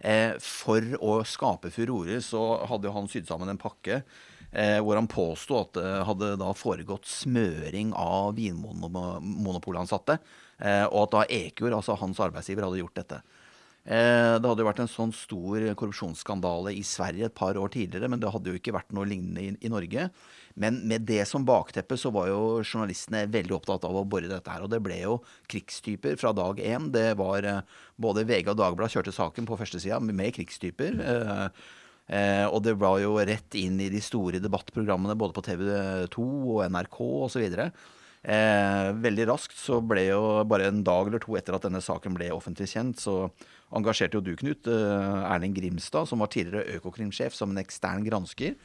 Eh, 0.04 0.34
for 0.42 0.84
å 1.00 1.18
skape 1.24 1.70
furore 1.72 2.18
så 2.24 2.40
hadde 2.68 2.92
han 2.92 3.06
sydd 3.08 3.28
sammen 3.28 3.48
en 3.48 3.60
pakke 3.60 4.00
eh, 4.50 4.80
hvor 4.82 4.98
han 4.98 5.08
påsto 5.08 5.56
at 5.60 5.78
det 5.78 5.92
hadde 6.08 6.32
da 6.42 6.50
foregått 6.56 7.06
smøring 7.08 7.94
av 7.96 8.34
vinmonopolansatte, 8.36 10.18
eh, 10.58 10.84
og 10.90 11.06
at 11.06 11.14
da 11.14 11.22
Ekjord, 11.38 11.78
altså 11.78 11.96
hans 12.00 12.20
arbeidsgiver, 12.22 12.66
hadde 12.66 12.82
gjort 12.82 13.00
dette. 13.00 13.22
Eh, 13.84 14.34
det 14.40 14.48
hadde 14.48 14.64
jo 14.64 14.68
vært 14.70 14.80
en 14.80 14.88
sånn 14.88 15.12
stor 15.12 15.66
korrupsjonsskandale 15.76 16.72
i 16.72 16.80
Sverige 16.88 17.28
et 17.28 17.36
par 17.36 17.58
år 17.60 17.74
tidligere, 17.74 18.08
men 18.08 18.22
det 18.22 18.30
hadde 18.32 18.52
jo 18.52 18.56
ikke 18.60 18.72
vært 18.76 18.94
noe 18.96 19.08
lignende 19.08 19.44
i, 19.44 19.50
i 19.60 19.72
Norge. 19.72 20.08
Men 20.54 20.78
med 20.88 21.04
det 21.08 21.24
som 21.26 21.44
bakteppe 21.44 21.98
så 21.98 22.12
var 22.14 22.28
jo 22.30 22.62
journalistene 22.62 23.24
veldig 23.32 23.56
opptatt 23.56 23.84
av 23.88 23.96
å 23.98 24.04
bore 24.06 24.30
dette 24.30 24.50
her. 24.50 24.62
Og 24.64 24.70
det 24.70 24.80
ble 24.84 25.00
jo 25.02 25.16
krigstyper 25.50 26.16
fra 26.20 26.32
dag 26.36 26.62
én. 26.62 26.90
Det 26.94 27.10
var 27.18 27.46
eh, 27.48 27.80
Både 28.00 28.24
VG 28.26 28.52
og 28.52 28.60
Dagbladet 28.62 28.94
kjørte 28.94 29.14
saken 29.14 29.48
på 29.50 29.58
førstesida 29.58 29.98
med 30.00 30.30
krigstyper. 30.36 31.00
Eh, 31.02 31.44
eh, 32.14 32.46
og 32.46 32.62
det 32.66 32.76
var 32.78 33.00
jo 33.02 33.18
rett 33.18 33.58
inn 33.58 33.82
i 33.82 33.90
de 33.92 34.02
store 34.02 34.40
debattprogrammene 34.42 35.18
både 35.18 35.36
på 35.36 35.44
TV 35.44 35.66
2 36.14 36.28
og 36.54 36.64
NRK 36.70 37.00
osv. 37.26 37.44
Eh, 38.24 38.90
veldig 39.04 39.26
raskt 39.28 39.56
så 39.60 39.82
ble 39.84 40.06
jo 40.06 40.20
bare 40.48 40.70
en 40.70 40.80
dag 40.86 41.10
eller 41.10 41.20
to 41.20 41.36
etter 41.36 41.56
at 41.56 41.66
denne 41.66 41.82
saken 41.84 42.16
ble 42.16 42.30
offentlig 42.32 42.70
kjent, 42.72 43.02
så 43.02 43.28
engasjerte 43.76 44.16
jo 44.16 44.24
du, 44.24 44.32
Knut, 44.40 44.64
eh, 44.70 45.18
Erling 45.28 45.52
Grimstad, 45.56 46.08
som 46.08 46.24
var 46.24 46.32
tidligere 46.32 46.78
Økokrim-sjef, 46.78 47.36
som 47.36 47.52
en 47.52 47.60
ekstern 47.60 48.06
gransker. 48.06 48.56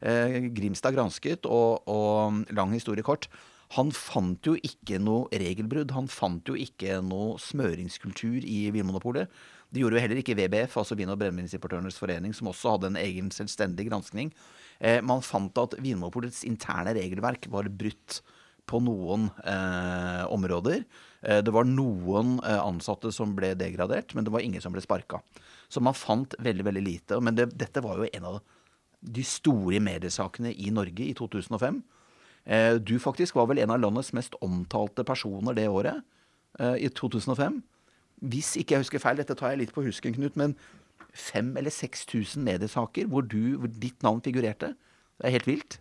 Eh, 0.00 0.38
Grimstad 0.56 0.96
gransket, 0.96 1.44
og, 1.44 1.84
og 1.86 2.54
lang 2.56 2.72
historie 2.72 3.04
kort. 3.04 3.28
Han 3.76 3.92
fant 3.92 4.44
jo 4.44 4.56
ikke 4.60 4.98
noe 5.00 5.28
regelbrudd. 5.32 5.94
Han 5.96 6.08
fant 6.10 6.48
jo 6.48 6.56
ikke 6.60 6.98
noe 7.04 7.38
smøringskultur 7.40 8.44
i 8.44 8.66
Vinmonopolet. 8.74 9.32
Det 9.72 9.80
gjorde 9.80 9.96
jo 9.96 10.02
heller 10.04 10.20
ikke 10.20 10.36
VBF, 10.36 10.74
altså 10.76 10.96
Vin- 10.98 11.12
og 11.12 11.16
brennevinsimportørenes 11.20 11.96
forening, 11.96 12.34
som 12.36 12.50
også 12.50 12.74
hadde 12.74 12.90
en 12.92 13.00
egen 13.00 13.30
selvstendig 13.32 13.86
granskning. 13.88 14.32
Eh, 14.80 15.00
man 15.00 15.24
fant 15.24 15.56
at 15.62 15.78
Vinmonopolets 15.80 16.42
interne 16.48 16.92
regelverk 16.96 17.48
var 17.52 17.70
brutt 17.72 18.20
på 18.68 18.80
noen 18.82 19.28
eh, 19.44 20.24
områder. 20.32 20.84
Eh, 21.22 21.40
det 21.44 21.54
var 21.54 21.68
noen 21.68 22.38
eh, 22.40 22.60
ansatte 22.62 23.12
som 23.14 23.34
ble 23.36 23.52
degradert, 23.58 24.14
men 24.14 24.26
det 24.26 24.32
var 24.34 24.44
ingen 24.44 24.62
som 24.62 24.74
ble 24.74 24.82
sparka. 24.84 25.20
Så 25.72 25.82
man 25.84 25.96
fant 25.96 26.34
veldig 26.42 26.66
veldig 26.68 26.84
lite. 26.84 27.20
Men 27.20 27.38
det, 27.38 27.50
dette 27.58 27.82
var 27.84 28.00
jo 28.00 28.10
en 28.12 28.28
av 28.34 28.40
de 29.02 29.24
store 29.26 29.80
mediesakene 29.82 30.52
i 30.54 30.70
Norge 30.74 31.08
i 31.08 31.14
2005. 31.18 31.82
Eh, 32.44 32.74
du 32.74 32.98
faktisk 33.02 33.38
var 33.38 33.48
vel 33.50 33.62
en 33.62 33.74
av 33.74 33.80
landets 33.82 34.12
mest 34.16 34.34
omtalte 34.42 35.04
personer 35.06 35.54
det 35.58 35.68
året, 35.68 36.02
eh, 36.58 36.76
i 36.86 36.88
2005. 36.88 37.62
Hvis 38.22 38.56
ikke 38.56 38.76
jeg 38.76 38.84
husker 38.86 39.02
feil, 39.02 39.18
dette 39.18 39.34
tar 39.34 39.50
jeg 39.50 39.58
litt 39.64 39.74
på 39.74 39.82
husken, 39.82 40.14
Knut, 40.14 40.36
men 40.36 40.56
5000 41.12 41.58
eller 41.58 41.70
6000 41.70 42.44
mediesaker 42.44 43.06
hvor, 43.06 43.22
du, 43.22 43.58
hvor 43.58 43.68
ditt 43.68 44.02
navn 44.02 44.22
figurerte. 44.22 44.74
Det 45.18 45.26
er 45.26 45.36
helt 45.36 45.46
vilt. 45.46 45.80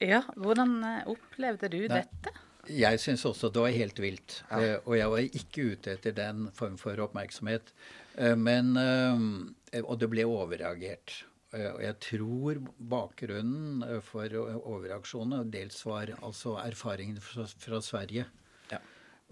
Ja, 0.00 0.22
hvordan 0.40 0.78
eh, 0.86 1.08
opplevde 1.12 1.68
du 1.72 1.82
Nei, 1.84 2.00
dette? 2.00 2.32
Jeg 2.70 3.00
syns 3.02 3.24
også 3.28 3.50
det 3.52 3.62
var 3.64 3.74
helt 3.74 3.98
vilt. 4.00 4.36
Ja. 4.48 4.60
Uh, 4.60 4.76
og 4.88 4.94
jeg 4.96 5.12
var 5.12 5.38
ikke 5.40 5.64
ute 5.74 5.96
etter 5.96 6.14
den 6.16 6.46
form 6.56 6.76
for 6.80 7.00
oppmerksomhet. 7.04 7.72
Uh, 8.16 8.36
men 8.38 8.72
uh, 8.76 9.82
Og 9.84 9.98
det 10.00 10.08
ble 10.12 10.24
overreagert. 10.28 11.24
Og 11.50 11.80
jeg 11.82 11.96
tror 11.98 12.58
bakgrunnen 12.92 13.80
for 14.06 14.30
overreaksjonene 14.38 15.50
dels 15.50 15.80
var 15.82 16.12
altså 16.20 16.52
erfaringene 16.62 17.18
fra, 17.18 17.42
fra 17.58 17.80
Sverige. 17.82 18.28
Ja. 18.70 18.78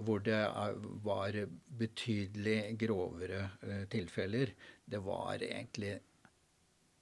Hvor 0.03 0.25
det 0.27 0.41
var 1.05 1.39
betydelig 1.79 2.75
grovere 2.81 3.45
tilfeller. 3.95 4.51
Det 4.83 4.99
var 5.07 5.45
egentlig, 5.47 5.93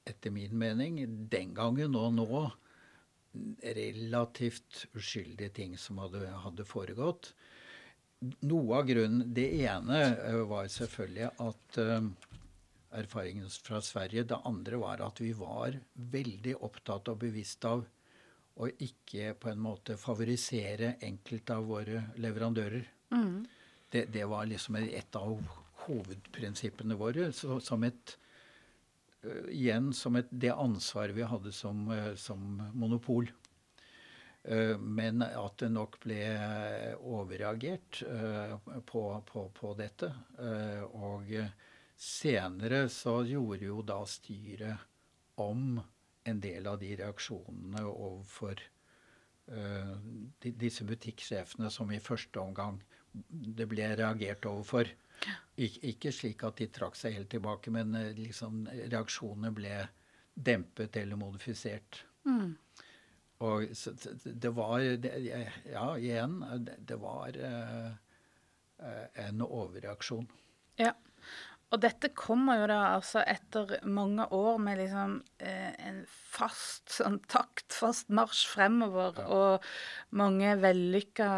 etter 0.05 0.37
min 0.37 0.53
mening, 0.53 1.01
den 1.33 1.57
gangen 1.57 1.97
og 1.97 2.13
nå 2.19 2.45
relativt 3.77 4.87
uskyldige 4.97 5.53
ting 5.61 5.77
som 5.79 5.99
hadde, 6.03 6.27
hadde, 6.45 6.67
foregått. 6.69 7.33
Noe 8.49 8.79
av 8.79 8.87
grunnen 8.89 9.35
Det 9.37 9.47
ene 9.67 9.99
eh, 10.15 10.39
var 10.49 10.71
selvfølgelig 10.73 11.29
at 11.45 11.79
uh, 11.79 12.07
erfaringen 12.97 13.51
fra 13.51 13.83
Sverige. 13.85 14.25
Det 14.25 14.41
andre 14.49 14.81
var 14.81 15.05
at 15.05 15.21
vi 15.21 15.33
var 15.37 15.77
veldig 15.95 16.57
opptatt 16.65 17.13
og 17.13 17.21
bevisst 17.27 17.65
av 17.69 17.85
å 18.57 18.69
ikke 18.73 19.35
på 19.41 19.51
en 19.53 19.61
måte 19.61 19.99
favorisere 20.01 20.95
enkelte 21.05 21.59
av 21.59 21.69
våre 21.69 22.07
leverandører. 22.17 22.87
Mm. 23.13 23.45
Det, 23.93 24.07
det, 24.13 24.25
var 24.25 24.49
liksom 24.49 24.79
et 24.81 25.19
av 25.19 25.37
hovedprinsippene 25.85 26.97
våre. 26.99 27.29
Så, 27.37 27.61
som 27.61 27.85
et 27.85 28.17
Igjen 29.53 29.93
som 29.97 30.17
et, 30.19 30.31
det 30.31 30.53
ansvaret 30.55 31.17
vi 31.17 31.27
hadde 31.27 31.53
som, 31.55 31.87
uh, 31.91 32.15
som 32.19 32.61
monopol. 32.75 33.31
Uh, 34.47 34.77
men 34.79 35.25
at 35.27 35.57
det 35.63 35.73
nok 35.75 35.99
ble 36.05 36.21
overreagert 37.01 38.03
på, 38.87 39.03
på, 39.31 39.49
på, 39.57 39.75
dette. 39.79 40.13
og 40.95 41.33
senere 41.97 42.87
så 42.93 43.19
gjorde 43.27 43.67
jo 43.67 43.83
da 43.83 44.03
styret 44.07 44.87
om 45.43 45.81
en 46.27 46.41
del 46.43 46.67
av 46.67 46.79
de 46.81 46.95
reaksjonene 46.99 47.83
overfor 47.87 48.61
disse 50.43 50.83
butikksjefene 50.83 51.69
som 51.71 51.91
i 51.95 52.01
første 52.03 52.41
omgang 52.43 52.81
det 53.31 53.67
ble 53.71 53.89
reagert 53.97 54.47
overfor. 54.49 54.91
Ik 55.57 55.79
ikke 55.89 56.13
slik 56.13 56.45
at 56.45 56.59
de 56.61 56.69
trakk 56.73 56.99
seg 56.99 57.17
helt 57.17 57.31
tilbake, 57.33 57.73
men 57.73 57.95
uh, 57.97 58.11
liksom, 58.17 58.67
reaksjonene 58.93 59.53
ble 59.57 59.79
dempet 60.37 60.97
eller 61.01 61.17
modifisert. 61.21 62.03
Mm. 62.29 62.57
Og 63.47 63.69
så, 63.77 63.93
det 64.25 64.53
var 64.57 64.85
det, 65.01 65.13
Ja, 65.69 65.89
igjen, 65.97 66.41
det, 66.65 66.77
det 66.89 67.01
var 67.01 67.37
uh, 67.37 67.91
en 69.27 69.43
overreaksjon. 69.45 70.29
Ja. 70.81 70.93
Og 71.75 71.81
dette 71.83 72.13
kommer 72.15 72.61
jo 72.61 72.67
da 72.71 72.79
altså 72.93 73.25
etter 73.27 73.81
mange 73.91 74.29
år 74.35 74.61
med 74.63 74.79
liksom 74.79 75.17
eh, 75.43 75.73
en 75.83 76.05
fast 76.07 76.93
sånn 76.95 77.19
takt, 77.31 77.67
fast 77.75 78.13
marsj 78.15 78.45
fremover, 78.53 79.19
ja. 79.19 79.27
og 79.27 80.15
mange 80.15 80.53
vellykka 80.63 81.31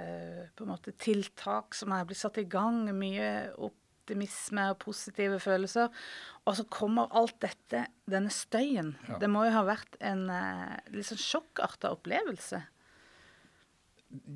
eh, 0.00 0.40
på 0.58 0.66
en 0.66 0.72
måte 0.72 0.96
tiltak 0.98 1.78
som 1.78 1.94
er 1.94 2.08
blitt 2.08 2.18
satt 2.18 2.40
i 2.42 2.48
gang, 2.50 2.82
mye 2.98 3.30
optimisme 3.62 4.66
og 4.72 4.80
positive 4.82 5.38
følelser. 5.42 5.94
Og 6.50 6.58
så 6.58 6.66
kommer 6.66 7.14
alt 7.14 7.38
dette, 7.44 7.86
denne 8.10 8.34
støyen. 8.34 8.96
Ja. 9.06 9.20
Det 9.22 9.30
må 9.30 9.46
jo 9.46 9.54
ha 9.54 9.62
vært 9.70 10.00
en 10.02 10.26
eh, 10.34 10.76
litt 10.96 11.12
sånn 11.12 11.22
sjokkarta 11.28 11.94
opplevelse. 11.94 12.64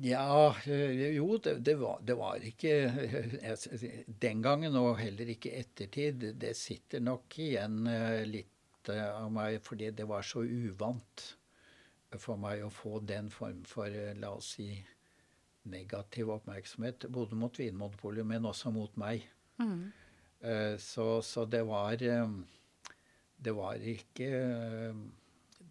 Ja, 0.01 0.55
eh, 0.65 1.15
jo, 1.15 1.37
det, 1.37 1.53
det, 1.59 1.75
var, 1.75 1.99
det, 2.01 2.13
var, 2.15 2.39
ikke 2.43 2.91
Den 4.07 4.41
gangen, 4.41 4.75
og 4.79 4.99
heller 5.01 5.31
ikke 5.33 5.51
ettertid. 5.59 6.29
Det 6.39 6.53
sitter 6.55 7.03
nok 7.03 7.35
igjen 7.43 7.81
eh, 7.91 8.21
litt 8.29 8.91
eh, 8.91 9.09
av 9.09 9.27
meg 9.35 9.59
fordi 9.65 9.91
det 9.91 10.07
var 10.07 10.23
så 10.23 10.45
uvant 10.45 11.25
for 12.15 12.39
meg 12.39 12.63
å 12.63 12.71
få 12.71 13.01
den 13.03 13.27
form 13.33 13.65
for, 13.67 13.91
la 13.91 14.29
oss 14.37 14.53
si, 14.55 14.69
negativ 15.67 16.31
oppmerksomhet. 16.37 17.09
Både 17.11 17.35
mot 17.35 17.59
Vinmonopolet, 17.59 18.23
men 18.23 18.47
også 18.47 18.71
mot 18.71 18.95
meg. 19.01 19.25
Mm. 19.59 19.91
Så, 20.79 21.05
så, 21.25 21.45
det 21.49 21.63
var 21.65 21.95
Det 21.97 23.53
var 23.55 23.81
ikke 23.81 24.29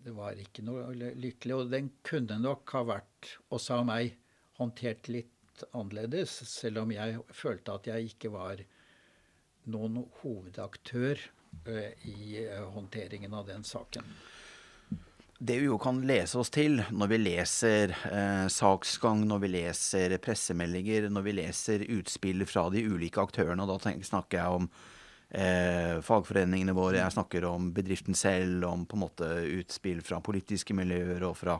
det 0.04 0.12
var 0.12 0.36
ikke 0.40 0.64
noe 0.66 0.92
lykkelig. 0.92 1.56
Og 1.56 1.72
den 1.72 1.90
kunne 2.06 2.36
nok 2.42 2.74
ha 2.76 2.84
vært, 2.88 3.30
også 3.54 3.80
av 3.80 3.88
meg, 3.88 4.18
håndtert 4.60 5.08
litt 5.10 5.64
annerledes, 5.72 6.36
selv 6.50 6.82
om 6.82 6.92
jeg 6.94 7.22
følte 7.34 7.78
at 7.78 7.88
jeg 7.88 8.12
ikke 8.12 8.32
var 8.34 8.62
noen 9.70 10.02
hovedaktør 10.20 11.20
uh, 11.68 11.90
i 12.04 12.44
uh, 12.44 12.66
håndteringen 12.74 13.34
av 13.34 13.48
den 13.48 13.64
saken. 13.64 14.04
Det 15.44 15.56
vi 15.58 15.66
jo 15.66 15.78
kan 15.82 15.98
lese 16.06 16.38
oss 16.40 16.52
til 16.54 16.78
når 16.94 17.08
vi 17.10 17.16
leser 17.18 17.90
eh, 18.06 18.44
saksgang, 18.48 19.24
når 19.28 19.40
vi 19.42 19.48
leser 19.50 20.14
pressemeldinger, 20.22 21.08
når 21.10 21.24
vi 21.26 21.34
leser 21.34 21.84
utspill 21.90 22.46
fra 22.48 22.68
de 22.72 22.84
ulike 22.86 23.20
aktørene, 23.20 23.64
og 23.64 23.72
da 23.72 23.76
tenker, 23.82 24.06
snakker 24.08 24.38
jeg 24.40 24.60
om 24.60 24.68
eh, 25.34 26.00
fagforeningene 26.04 26.74
våre, 26.76 27.00
jeg 27.02 27.14
snakker 27.16 27.46
om 27.48 27.70
bedriften 27.74 28.16
selv, 28.18 28.64
om 28.68 28.86
på 28.88 28.98
en 28.98 29.04
måte 29.04 29.30
utspill 29.58 30.02
fra 30.06 30.22
politiske 30.24 30.76
miljøer 30.76 31.26
og 31.28 31.36
fra, 31.38 31.58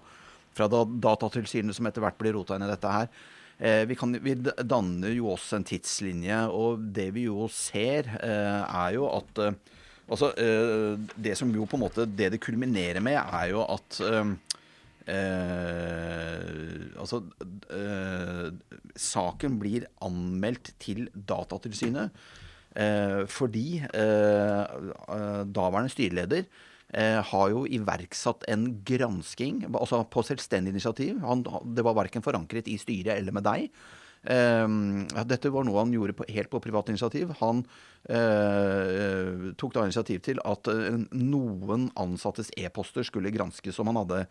fra 0.54 0.68
Datatilsynet, 0.70 1.76
som 1.76 1.90
etter 1.90 2.04
hvert 2.04 2.18
blir 2.20 2.36
rota 2.38 2.58
inn 2.58 2.66
i 2.66 2.70
dette 2.70 2.96
her. 2.96 3.10
Eh, 3.58 3.82
vi, 3.90 3.98
kan, 3.98 4.16
vi, 4.22 4.34
danner 4.62 5.14
jo 5.14 5.30
også 5.34 5.60
en 5.60 5.68
tidslinje, 5.68 6.40
og 6.50 6.88
det 6.94 7.10
vi 7.14 7.28
jo 7.28 7.48
ser, 7.52 8.10
eh, 8.22 8.60
er 8.64 8.98
jo 8.98 9.08
at 9.12 9.46
eh, 9.46 9.62
Altså, 10.04 10.34
eh, 10.36 10.98
det 11.16 11.32
som 11.32 11.48
jo 11.48 11.64
på 11.64 11.78
en 11.78 11.80
måte 11.80 12.04
Det 12.04 12.26
det 12.34 12.38
kulminerer 12.44 13.00
med, 13.00 13.16
er 13.16 13.46
jo 13.54 13.62
at 13.64 14.02
Eh, 15.04 16.96
altså 16.96 17.18
eh, 17.76 18.46
Saken 18.96 19.58
blir 19.60 19.84
anmeldt 20.04 20.72
til 20.80 21.08
Datatilsynet. 21.12 22.14
Eh, 22.74 23.22
fordi 23.30 23.78
eh, 23.86 24.62
eh, 25.14 25.42
daværende 25.46 25.92
styreleder 25.92 26.48
har 26.94 27.48
jo 27.50 27.64
iverksatt 27.66 28.44
en 28.52 28.68
gransking, 28.86 29.64
altså 29.72 30.04
på 30.06 30.22
selvstendig 30.22 30.70
initiativ. 30.70 31.16
Han, 31.26 31.40
det 31.74 31.82
var 31.82 31.96
verken 31.98 32.22
forankret 32.22 32.68
i 32.70 32.76
styret 32.78 33.16
eller 33.16 33.34
med 33.34 33.42
deg. 33.42 33.64
Uh, 34.24 35.02
dette 35.26 35.50
var 35.50 35.66
noe 35.66 35.80
han 35.80 35.90
gjorde 35.90 36.14
på, 36.14 36.28
helt 36.30 36.52
på 36.52 36.60
privat 36.62 36.92
initiativ. 36.92 37.32
Han 37.40 37.64
uh, 38.06 39.50
tok 39.58 39.74
da 39.74 39.88
initiativ 39.88 40.22
til 40.28 40.38
at 40.46 40.70
noen 41.18 41.88
ansattes 41.98 42.52
e-poster 42.54 43.02
skulle 43.10 43.34
granskes, 43.34 43.74
som 43.74 43.90
han 43.90 43.98
hadde 44.04 44.22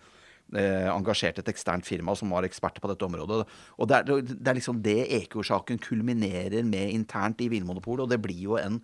eh, 0.59 0.89
engasjert 0.91 1.39
et 1.41 1.49
eksternt 1.51 1.87
firma 1.87 2.15
som 2.17 2.33
var 2.33 2.47
eksperter 2.47 2.83
på 2.83 2.91
dette 2.91 3.07
området. 3.07 3.43
Og 3.77 3.89
Det 3.89 3.99
er, 3.99 4.27
det 4.33 4.51
er 4.51 4.59
liksom 4.59 4.81
det 4.83 4.99
Equor-saken 5.21 5.81
kulminerer 5.83 6.63
med 6.67 6.93
internt 6.93 7.41
i 7.41 7.49
Vinmonopolet, 7.51 8.05
og 8.05 8.13
det 8.13 8.21
blir 8.23 8.43
jo 8.49 8.59
en 8.59 8.81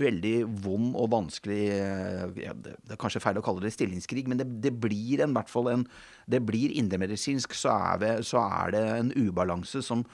veldig 0.00 0.46
vond 0.64 0.94
og 0.96 1.10
vanskelig 1.12 1.60
eh, 1.74 2.22
ja, 2.46 2.54
det, 2.56 2.78
er 2.88 3.00
kanskje 3.00 3.20
feil 3.20 3.36
å 3.36 3.44
kalle 3.44 3.60
det 3.66 3.74
stillingskrig, 3.74 4.24
men 4.30 4.40
det, 4.40 4.46
det 4.64 4.72
blir 4.72 5.20
en, 5.20 5.34
hvert 5.36 5.52
fall 5.52 5.68
en 5.68 5.84
Det 6.30 6.40
blir 6.46 6.72
indremedisinsk, 6.80 7.54
så, 7.54 7.76
så 8.24 8.40
er 8.46 8.72
det 8.72 8.84
en 8.96 9.12
ubalanse 9.18 9.82
som 9.84 10.06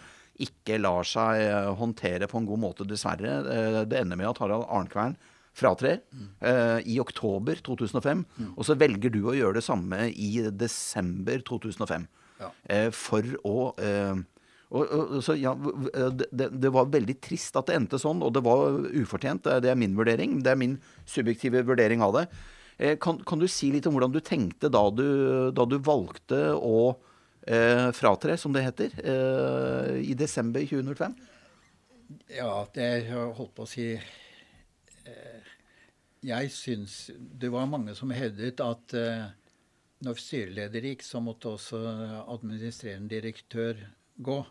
ikke 0.43 0.81
lar 0.83 1.07
seg 1.07 1.47
eh, 1.47 1.71
håndtere 1.79 2.27
på 2.29 2.43
en 2.43 2.51
god 2.51 2.61
måte, 2.61 2.89
dessverre. 2.89 3.87
Det 3.87 4.01
ender 4.01 4.19
med 4.19 4.35
at 4.35 4.43
Harald 4.43 4.67
Arnkvern 4.69 5.17
fratrer 5.57 6.03
uh, 6.45 6.79
i 6.85 6.99
oktober 7.01 7.61
2005. 7.65 8.23
Mm. 8.37 8.53
Og 8.55 8.69
så 8.69 8.77
velger 8.79 9.13
du 9.15 9.23
å 9.27 9.37
gjøre 9.37 9.59
det 9.59 9.67
samme 9.67 10.09
i 10.13 10.31
desember 10.53 11.45
2005. 11.47 12.07
Ja. 12.41 12.51
Uh, 12.69 12.91
for 12.95 13.37
å 13.49 13.59
uh, 13.81 14.25
og, 14.67 14.83
og, 14.83 15.13
så, 15.23 15.37
ja, 15.39 15.53
det, 15.55 16.49
det, 16.51 16.71
var 16.75 16.89
veldig 16.91 17.15
trist 17.23 17.55
at 17.57 17.69
det 17.69 17.77
endte 17.79 18.01
sånn, 18.03 18.19
og 18.27 18.33
det 18.35 18.43
var 18.43 18.81
ufortjent. 18.99 19.47
Det 19.63 19.71
er 19.71 19.79
min 19.79 19.95
vurdering. 19.95 20.41
Det 20.43 20.51
er 20.53 20.59
min 20.59 20.75
subjektive 21.07 21.63
vurdering 21.69 22.03
av 22.03 22.17
det. 22.17 22.25
Kan, 23.01 23.21
kan, 23.25 23.39
du 23.39 23.47
si 23.49 23.71
litt 23.73 23.87
om 23.87 23.95
hvordan 23.95 24.13
du 24.13 24.19
tenkte 24.21 24.69
da 24.69 24.83
du, 24.91 25.07
da 25.55 25.65
du 25.71 25.79
valgte 25.87 26.41
å 26.59 26.97
eh, 27.47 27.89
fratre, 27.97 28.37
som 28.37 28.53
det 28.53 28.67
heter, 28.67 28.99
eh, 29.01 29.93
i 30.03 30.15
desember 30.19 30.67
2005? 30.67 31.15
Ja, 32.35 32.67
det 32.75 32.91
holdt 33.11 33.55
på 33.57 33.65
å 33.65 33.71
si 33.71 33.95
jeg 36.25 36.51
syns 36.55 37.11
Det 37.15 37.51
var 37.53 37.69
mange 37.69 37.95
som 37.99 38.11
hevdet 38.15 38.61
at 38.65 38.95
uh, 38.97 39.27
når 40.05 40.21
styreleder 40.21 40.91
gikk, 40.91 41.05
så 41.07 41.23
måtte 41.25 41.55
også 41.57 41.81
administrerende 42.29 43.09
direktør 43.15 43.81
gå. 44.17 44.43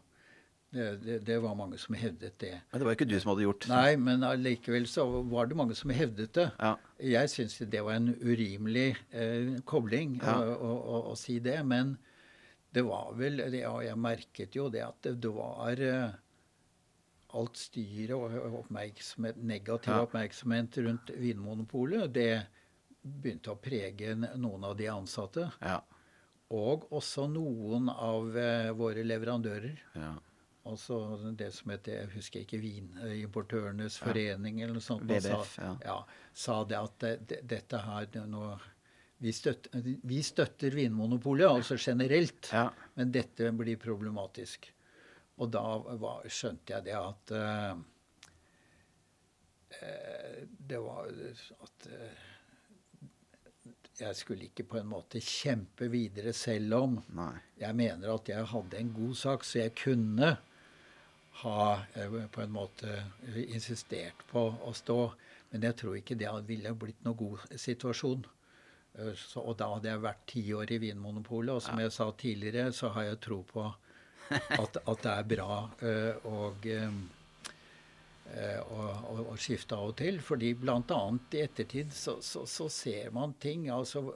Det, 0.75 0.87
det, 1.05 1.19
det, 1.23 1.35
var 1.39 1.53
mange 1.55 1.77
som 1.79 1.95
hevdet 1.95 2.33
det. 2.41 2.55
Men 2.71 2.81
det 2.81 2.87
var 2.87 2.97
ikke 2.97 3.07
du 3.07 3.15
som 3.21 3.31
hadde 3.31 3.45
gjort 3.45 3.67
Nei, 3.71 3.95
men 4.01 4.25
allikevel 4.27 4.87
så 4.91 5.05
var 5.31 5.47
det 5.47 5.55
mange 5.55 5.77
som 5.77 5.93
hevdet 5.95 6.33
det. 6.35 6.49
Ja. 6.59 6.73
Jeg 7.13 7.31
syns 7.31 7.55
det 7.61 7.83
var 7.85 7.95
en 7.95 8.09
urimelig 8.19 8.89
eh, 9.15 9.53
kobling 9.69 10.17
ja. 10.19 10.35
å, 10.41 10.73
å, 10.75 10.99
å, 11.13 11.15
si 11.19 11.37
det. 11.43 11.61
Men 11.63 11.95
det 12.75 12.83
var 12.89 13.13
vel 13.15 13.39
Ja, 13.55 13.77
jeg 13.85 14.01
merket 14.01 14.57
jo 14.57 14.67
det 14.73 14.83
at 14.83 14.99
det, 15.05 15.15
det 15.23 15.31
var 15.37 15.79
eh, 15.79 16.17
alt 17.35 17.59
styret 17.59 18.15
og 18.15 18.59
oppmerksomhet, 18.61 19.39
negativ 19.43 19.93
ja. 19.93 20.03
oppmerksomhet 20.05 20.77
rundt 20.85 21.11
Vinmonopolet, 21.19 22.07
det 22.15 22.29
begynte 23.05 23.53
å 23.53 23.59
prege 23.61 24.15
noen 24.15 24.65
av 24.65 24.75
de 24.79 24.87
ansatte. 24.89 25.49
Ja. 25.61 25.79
Og 26.55 26.87
også 26.93 27.27
noen 27.29 27.89
av 27.91 28.37
eh, 28.37 28.71
våre 28.77 29.03
leverandører. 29.05 29.81
Ja. 29.97 30.13
Altså 30.65 30.97
det 31.37 31.51
som 31.53 31.69
heter 31.69 31.99
Jeg 31.99 32.11
husker 32.15 32.41
ikke 32.41 32.57
Vinimportørenes 32.57 33.99
forening 34.01 34.63
eller 34.63 34.79
noe 34.79 34.85
sånt. 34.85 35.05
VDF, 35.05 35.51
sa, 35.59 35.75
ja. 35.85 35.99
sa 36.33 36.61
det 36.65 36.79
at 36.79 36.95
det, 37.03 37.11
det, 37.29 37.41
dette 37.51 37.81
her 37.85 38.07
nå, 38.31 38.47
vi, 39.21 39.33
støtter, 39.33 39.85
vi 40.01 40.23
støtter 40.25 40.73
Vinmonopolet, 40.73 41.45
altså 41.51 41.77
generelt, 41.77 42.49
men 42.97 43.13
dette 43.13 43.51
blir 43.53 43.77
problematisk. 43.81 44.71
Og 45.35 45.51
da 45.51 45.63
var, 45.99 46.23
skjønte 46.31 46.77
jeg 46.77 46.85
det 46.87 46.95
at 46.95 47.33
uh, 47.35 47.75
det 50.69 50.79
var 50.79 51.09
at 51.09 51.87
uh, 51.91 52.23
jeg 53.99 54.15
skulle 54.15 54.47
ikke 54.47 54.67
på 54.71 54.79
en 54.79 54.89
måte 54.91 55.19
kjempe 55.23 55.87
videre 55.91 56.31
selv 56.35 56.77
om 56.77 56.97
Nei. 57.15 57.33
jeg 57.59 57.75
mener 57.75 58.13
at 58.13 58.31
jeg 58.31 58.47
hadde 58.51 58.79
en 58.79 58.93
god 58.95 59.15
sak, 59.19 59.43
så 59.47 59.65
jeg 59.65 59.75
kunne 59.79 60.35
ha 61.43 61.67
uh, 61.83 62.19
på 62.31 62.45
en 62.45 62.55
måte 62.55 62.95
insistert 63.43 64.23
på 64.31 64.47
å 64.63 64.71
stå. 64.75 64.99
Men 65.51 65.67
jeg 65.67 65.79
tror 65.79 65.99
ikke 65.99 66.19
det 66.19 66.31
ville 66.47 66.75
blitt 66.79 67.03
noen 67.03 67.19
god 67.19 67.59
situasjon. 67.59 68.23
Så, 68.95 69.41
og 69.43 69.57
da 69.59 69.67
hadde 69.73 69.89
jeg 69.91 70.03
vært 70.03 70.21
ti 70.31 70.41
år 70.55 70.71
i 70.71 70.77
Vinmonopolet, 70.79 71.57
og 71.57 71.63
som 71.63 71.79
jeg 71.79 71.91
sa 71.91 72.07
tidligere, 72.15 72.71
så 72.71 72.93
har 72.95 73.09
jeg 73.09 73.19
tro 73.23 73.41
på 73.47 73.65
at, 74.61 74.77
at 74.77 75.03
det 75.03 75.11
er 75.11 75.27
bra 75.30 75.57
eh, 75.85 76.27
og 76.30 76.65
eh, 76.69 76.95
å, 78.61 78.85
å, 79.11 79.18
å 79.34 79.35
skifte 79.39 79.77
av 79.77 79.91
og 79.91 79.97
til. 79.99 80.19
Fordi 80.23 80.53
bl.a. 80.60 81.02
i 81.31 81.43
ettertid 81.43 81.93
så, 81.93 82.18
så, 82.26 82.45
så 82.49 82.69
ser 82.73 83.14
man 83.15 83.35
ting. 83.41 83.69
altså 83.73 84.07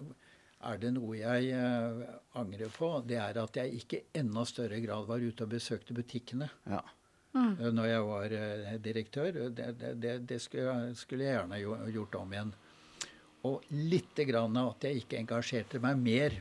er 0.60 0.80
det 0.82 0.92
noe 0.92 1.16
jeg 1.16 1.52
eh, 1.56 2.00
angrer 2.40 2.72
på, 2.76 2.92
det 3.08 3.20
er 3.22 3.38
at 3.40 3.60
jeg 3.62 3.78
ikke 3.80 4.00
i 4.02 4.24
enda 4.24 4.44
større 4.48 4.82
grad 4.84 5.06
var 5.08 5.24
ute 5.24 5.46
og 5.46 5.54
besøkte 5.54 5.96
butikkene 5.96 6.50
Ja. 6.68 6.82
Mm. 7.30 7.76
når 7.78 7.86
jeg 7.86 8.06
var 8.08 8.32
direktør. 8.82 9.36
Det, 9.54 9.66
det, 9.78 9.90
det, 10.02 10.14
det 10.26 10.40
skulle, 10.42 10.88
jeg, 10.90 11.20
gjerne 11.22 11.60
gjort 11.94 12.16
om 12.18 12.32
igjen. 12.34 12.54
Og 13.46 13.68
lite 13.70 14.26
grann 14.26 14.58
at 14.58 14.88
jeg 14.88 15.04
ikke 15.04 15.20
engasjerte 15.22 15.80
meg 15.84 16.02
mer 16.02 16.40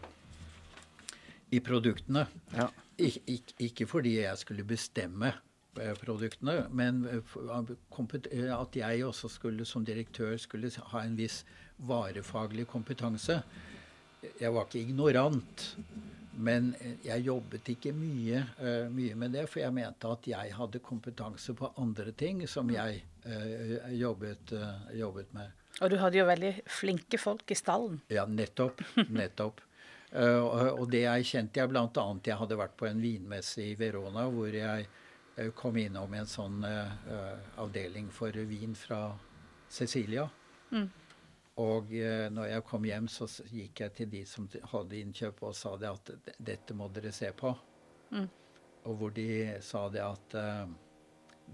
i 1.55 1.61
produktene. 1.65 2.25
Ja. 2.57 2.71
Ik, 2.99 3.23
ik, 3.27 3.53
ikke 3.63 3.87
fordi 3.87 4.17
jeg 4.19 4.39
skulle 4.39 4.65
bestemme 4.67 5.31
eh, 5.79 5.95
produktene, 6.01 6.65
men 6.75 7.05
eh, 7.07 7.19
eh, 8.33 8.61
at 8.61 8.77
jeg 8.77 9.05
også 9.07 9.29
skulle 9.31 9.65
som 9.65 9.85
direktør 9.87 10.37
skulle 10.37 10.71
ha 10.93 11.03
en 11.07 11.15
viss 11.19 11.45
varefaglig 11.79 12.67
kompetanse. 12.67 13.43
Jeg 14.41 14.51
var 14.55 14.67
ikke 14.67 14.81
ignorant, 14.81 15.77
men 16.35 16.73
jeg 17.05 17.23
jobbet 17.23 17.71
ikke 17.71 17.93
mye, 17.95 18.43
mye 18.91 19.15
med 19.15 19.31
det, 19.35 19.45
for 19.47 19.63
jeg 19.63 19.75
mente 19.75 20.11
at 20.11 20.27
jeg 20.27 20.57
hadde 20.59 20.83
kompetanse 20.83 21.55
på 21.55 21.71
andre 21.79 22.11
ting 22.11 22.43
som 22.51 22.71
jeg 22.71 23.05
jobbet, 23.95 24.55
jobbet 24.99 25.31
med. 25.39 25.55
Og 25.79 25.91
du 25.91 25.97
hadde 26.03 26.19
jo 26.19 26.27
veldig 26.27 26.53
flinke 26.67 27.19
folk 27.23 27.55
i 27.55 27.59
stallen. 27.59 28.01
Ja, 28.11 28.27
nettopp. 28.27 28.83
Nettopp. 29.07 29.63
Eh, 30.13 30.41
og, 30.73 30.87
det 30.91 31.03
jeg 31.05 31.27
kjente 31.33 31.61
jeg 31.61 31.73
bl.a. 31.73 32.07
Jeg 32.25 32.41
hadde 32.41 32.59
vært 32.61 32.79
på 32.81 32.89
en 32.89 33.03
vinmesse 33.03 33.65
i 33.65 33.75
Verona 33.79 34.25
hvor 34.33 34.55
jeg 34.55 34.87
eh, 35.37 35.51
kom 35.57 35.77
innom 35.77 36.15
en 36.17 36.29
sånn 36.29 36.63
eh, 36.65 37.35
avdeling 37.61 38.09
for 38.15 38.33
vin 38.49 38.77
fra 38.79 39.03
Cecilia. 39.69 40.29
Og 41.59 41.93
eh, 41.93 42.29
når 42.31 42.53
jeg 42.53 42.67
kom 42.69 42.85
hjem, 42.87 43.09
så 43.11 43.27
gikk 43.51 43.83
jeg 43.85 43.95
til 43.97 44.11
de 44.13 44.25
som 44.31 44.49
hadde 44.73 45.01
innkjøp 45.01 45.43
og 45.49 45.57
sa 45.59 45.75
det 45.81 45.91
at 45.91 46.35
dette 46.39 46.77
må 46.79 46.89
dere 46.95 47.13
se 47.13 47.33
på. 47.37 47.53
Og 48.89 49.01
hvor 49.01 49.11
de 49.13 49.59
sa 49.65 49.89
det 49.93 50.05
at 50.05 50.37
eh, 50.39 50.69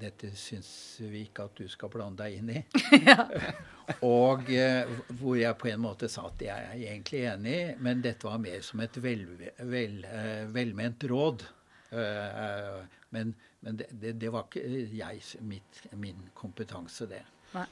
dette 0.01 0.31
syns 0.37 0.69
vi 1.01 1.25
ikke 1.29 1.47
at 1.49 1.57
du 1.61 1.69
skal 1.71 1.91
blande 1.93 2.25
deg 2.25 2.39
inn 2.41 2.51
i. 2.55 2.63
Og 4.07 4.49
eh, 4.53 4.89
hvor 5.21 5.37
jeg 5.39 5.59
på 5.61 5.69
en 5.73 5.83
måte 5.85 6.09
sa 6.13 6.27
at 6.31 6.43
jeg 6.45 6.69
er 6.71 6.79
egentlig 6.95 7.25
enig, 7.31 7.59
men 7.85 8.03
dette 8.05 8.27
var 8.29 8.41
mer 8.43 8.63
som 8.65 8.81
et 8.85 8.97
vel, 9.05 9.27
vel, 9.61 10.01
eh, 10.09 10.45
velment 10.55 11.07
råd. 11.11 11.47
Eh, 11.95 12.45
eh, 12.47 13.03
men 13.15 13.35
men 13.65 13.79
det, 13.81 13.87
det, 13.97 14.11
det 14.21 14.29
var 14.29 14.45
ikke 14.45 14.61
jeg, 14.93 15.23
mitt, 15.49 15.79
min 15.97 16.19
kompetanse, 16.37 17.07
det. 17.09 17.23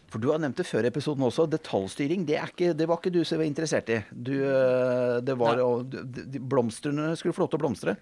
For 0.09 0.23
du 0.23 0.31
har 0.31 0.39
nevnt 0.41 0.57
det 0.57 0.65
før 0.65 0.87
i 0.87 0.89
episoden 0.89 1.25
også. 1.27 1.45
Detaljstyring, 1.53 2.23
det, 2.25 2.39
er 2.41 2.49
ikke, 2.49 2.71
det 2.79 2.87
var 2.89 2.97
ikke 3.01 3.13
du 3.13 3.19
som 3.29 3.43
var 3.43 3.45
interessert 3.45 3.91
i. 3.93 3.99
Du, 4.15 4.33
eh, 4.47 5.19
det 5.27 5.35
var, 5.37 5.61
og, 5.61 5.91
de- 5.93 6.25
de- 6.33 6.41
blomstene 6.41 7.11
skulle 7.21 7.37
få 7.37 7.43
lov 7.45 7.51
til 7.53 7.61
å 7.61 7.63
blomstre. 7.67 7.97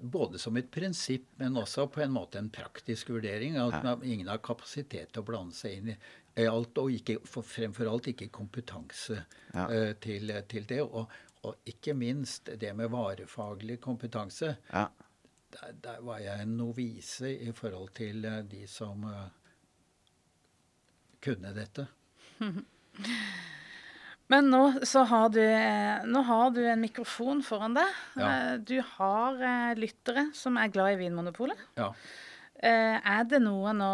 Både 0.00 0.38
som 0.38 0.56
et 0.56 0.70
prinsipp, 0.70 1.26
men 1.40 1.56
også 1.56 1.86
på 1.92 2.00
en 2.04 2.12
måte 2.14 2.38
en 2.38 2.50
praktisk 2.50 3.08
vurdering. 3.10 3.56
At 3.56 3.84
Ja. 3.84 3.96
ingen 4.02 4.28
har 4.28 4.38
kapasitet 4.38 5.12
til 5.12 5.22
å 5.22 5.26
blande 5.26 5.54
seg 5.54 5.72
inn 5.78 5.88
i 6.36 6.46
alt, 6.46 6.78
og 6.78 6.90
ikke, 6.92 7.18
for, 7.24 7.42
fremfor 7.42 7.88
alt 7.90 8.06
ikke 8.12 8.28
kompetanse 8.28 9.24
Ja. 9.54 9.66
uh, 9.68 9.92
til, 10.00 10.32
til 10.48 10.64
det. 10.68 10.82
Og, 10.82 11.08
og 11.42 11.56
ikke 11.66 11.94
minst 11.94 12.50
det 12.60 12.74
med 12.76 12.90
varefaglig 12.90 13.80
kompetanse. 13.80 14.56
Ja. 14.72 14.88
Der, 15.52 15.72
der 15.82 16.00
var 16.02 16.18
jeg 16.18 16.42
en 16.42 16.56
novise 16.56 17.30
i 17.48 17.52
forhold 17.52 17.94
til 17.94 18.24
uh, 18.26 18.42
de 18.42 18.66
som 18.66 19.04
uh, 19.04 19.28
kunne 21.22 21.54
dette. 21.54 21.86
Men 24.32 24.48
nå 24.50 24.60
så 24.86 25.04
har 25.06 25.28
du, 25.30 25.40
eh, 25.42 26.02
nå 26.08 26.22
har 26.26 26.50
du 26.50 26.62
en 26.66 26.80
mikrofon 26.82 27.42
foran 27.46 27.76
deg. 27.78 27.92
Ja. 28.18 28.30
Eh, 28.30 28.56
Du 28.58 28.80
har 28.82 29.34
eh, 29.38 29.74
lyttere 29.78 30.30
som 30.34 30.56
er 30.58 30.72
glad 30.74 30.96
i 30.96 31.00
Vinmonopolet. 31.04 31.60
Ja. 31.78 31.92
Er 32.56 33.24
det 33.28 33.42
noe 33.44 33.74
nå 33.76 33.88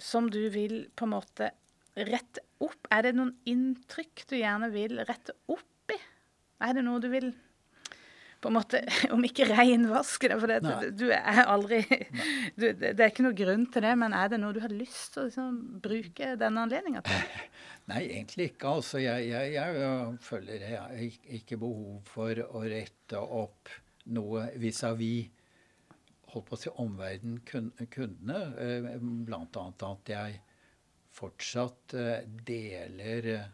som 0.00 0.30
du 0.32 0.40
vil 0.48 0.86
på 0.96 1.04
en 1.04 1.10
måte 1.12 1.50
rette 1.94 2.40
opp? 2.64 2.88
Er 2.90 3.02
det 3.04 3.10
noen 3.18 3.34
inntrykk 3.44 4.22
du 4.30 4.38
gjerne 4.38 4.70
vil 4.72 4.96
rette 5.04 5.34
opp 5.52 5.92
i? 5.92 5.98
Er 6.64 6.72
det 6.78 6.86
noe 6.86 7.02
du 7.04 7.10
vil 7.12 7.28
på 8.42 8.50
en 8.50 8.56
måte, 8.58 8.82
Om 9.14 9.26
ikke 9.28 9.48
reinvaske 9.50 10.30
det, 10.32 10.38
for 10.42 10.50
det, 10.50 10.60
Nei. 10.66 10.90
du 10.98 11.06
er 11.14 11.42
aldri 11.46 11.82
du, 12.58 12.68
Det 12.74 12.94
er 12.96 13.08
ikke 13.08 13.26
noe 13.26 13.38
grunn 13.38 13.68
til 13.72 13.86
det, 13.86 13.92
men 14.00 14.16
er 14.18 14.32
det 14.32 14.40
noe 14.42 14.56
du 14.56 14.62
har 14.64 14.74
lyst 14.74 15.14
til 15.14 15.24
å 15.24 15.28
liksom, 15.28 15.60
bruke 15.84 16.32
denne 16.40 16.66
anledninga 16.66 17.04
til? 17.06 17.44
Nei, 17.90 18.02
egentlig 18.06 18.52
ikke. 18.52 18.76
Altså, 18.78 19.00
jeg, 19.02 19.30
jeg, 19.32 19.54
jeg, 19.56 20.18
føler 20.22 20.66
jeg 20.66 20.78
har 20.78 21.38
ikke 21.38 21.58
behov 21.58 22.02
for 22.06 22.42
å 22.46 22.62
rette 22.62 23.18
opp 23.18 23.72
noe 24.14 24.48
vis-à-vis 24.58 25.30
holdt 26.32 26.48
på 26.48 26.56
å 26.56 26.60
si 26.60 26.72
omverden, 26.80 27.40
kundene. 27.44 28.40
Bl.a. 28.56 28.98
Blant 29.28 29.58
annet 29.60 29.86
at 29.88 30.12
jeg 30.14 30.38
fortsatt 31.12 31.96
eh, 31.98 32.28
deler 32.46 33.28
eh, 33.34 33.50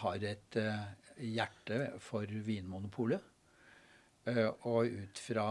Har 0.00 0.24
et 0.26 0.56
eh, 0.58 0.86
hjerte 1.22 1.92
for 2.02 2.26
Vinmonopolet. 2.26 3.33
Eh, 4.24 4.50
Og 4.64 4.88
ut 4.88 5.20
fra 5.20 5.46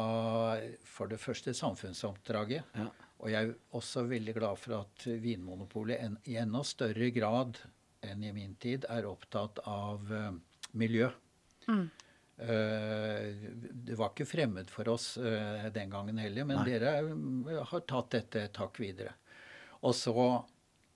for 0.88 1.12
det 1.12 1.20
første 1.22 1.54
samfunnsoppdraget. 1.54 2.78
Ja. 2.78 2.88
Og 3.24 3.32
jeg 3.32 3.50
er 3.50 3.54
også 3.78 4.04
veldig 4.10 4.34
glad 4.36 4.60
for 4.60 4.82
at 4.82 5.06
Vinmonopolet 5.24 6.02
en, 6.02 6.18
i 6.28 6.36
enda 6.42 6.64
større 6.68 7.10
grad 7.16 7.62
enn 8.04 8.24
i 8.26 8.34
min 8.36 8.56
tid 8.60 8.84
er 8.92 9.06
opptatt 9.08 9.62
av 9.70 10.10
uh, 10.12 10.34
miljø. 10.76 11.08
Eh, 11.70 13.30
det 13.88 13.96
var 13.96 14.12
ikke 14.12 14.28
fremmed 14.28 14.68
for 14.74 14.90
oss 14.92 15.14
uh, 15.22 15.70
den 15.72 15.94
gangen 15.94 16.20
heller, 16.20 16.44
men 16.50 16.60
Nei. 16.60 16.74
dere 16.74 17.64
har 17.70 17.86
tatt 17.88 18.10
dette 18.18 18.44
et 18.50 18.60
hakk 18.60 18.82
videre. 18.84 19.14
Og 19.88 19.96
så 19.96 20.28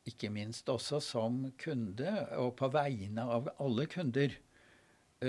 ikke 0.08 0.34
minst 0.34 0.68
også 0.72 0.99
som 1.04 1.40
kunde, 1.60 2.12
og 2.41 2.58
på 2.60 2.68
vegne 2.74 3.24
av 3.24 3.48
alle 3.64 3.88
kunder, 3.91 4.36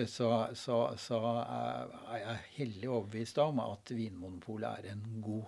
så, 0.07 0.29
så, 0.55 0.79
så 1.01 1.19
er 1.41 1.93
er 2.13 2.19
jeg 2.21 2.41
hellig 2.59 2.89
overbevist 2.91 3.39
om 3.41 3.61
at 3.65 3.93
Vinmonopolet 3.97 4.83
er 4.83 4.93
en 4.93 5.05
god 5.25 5.47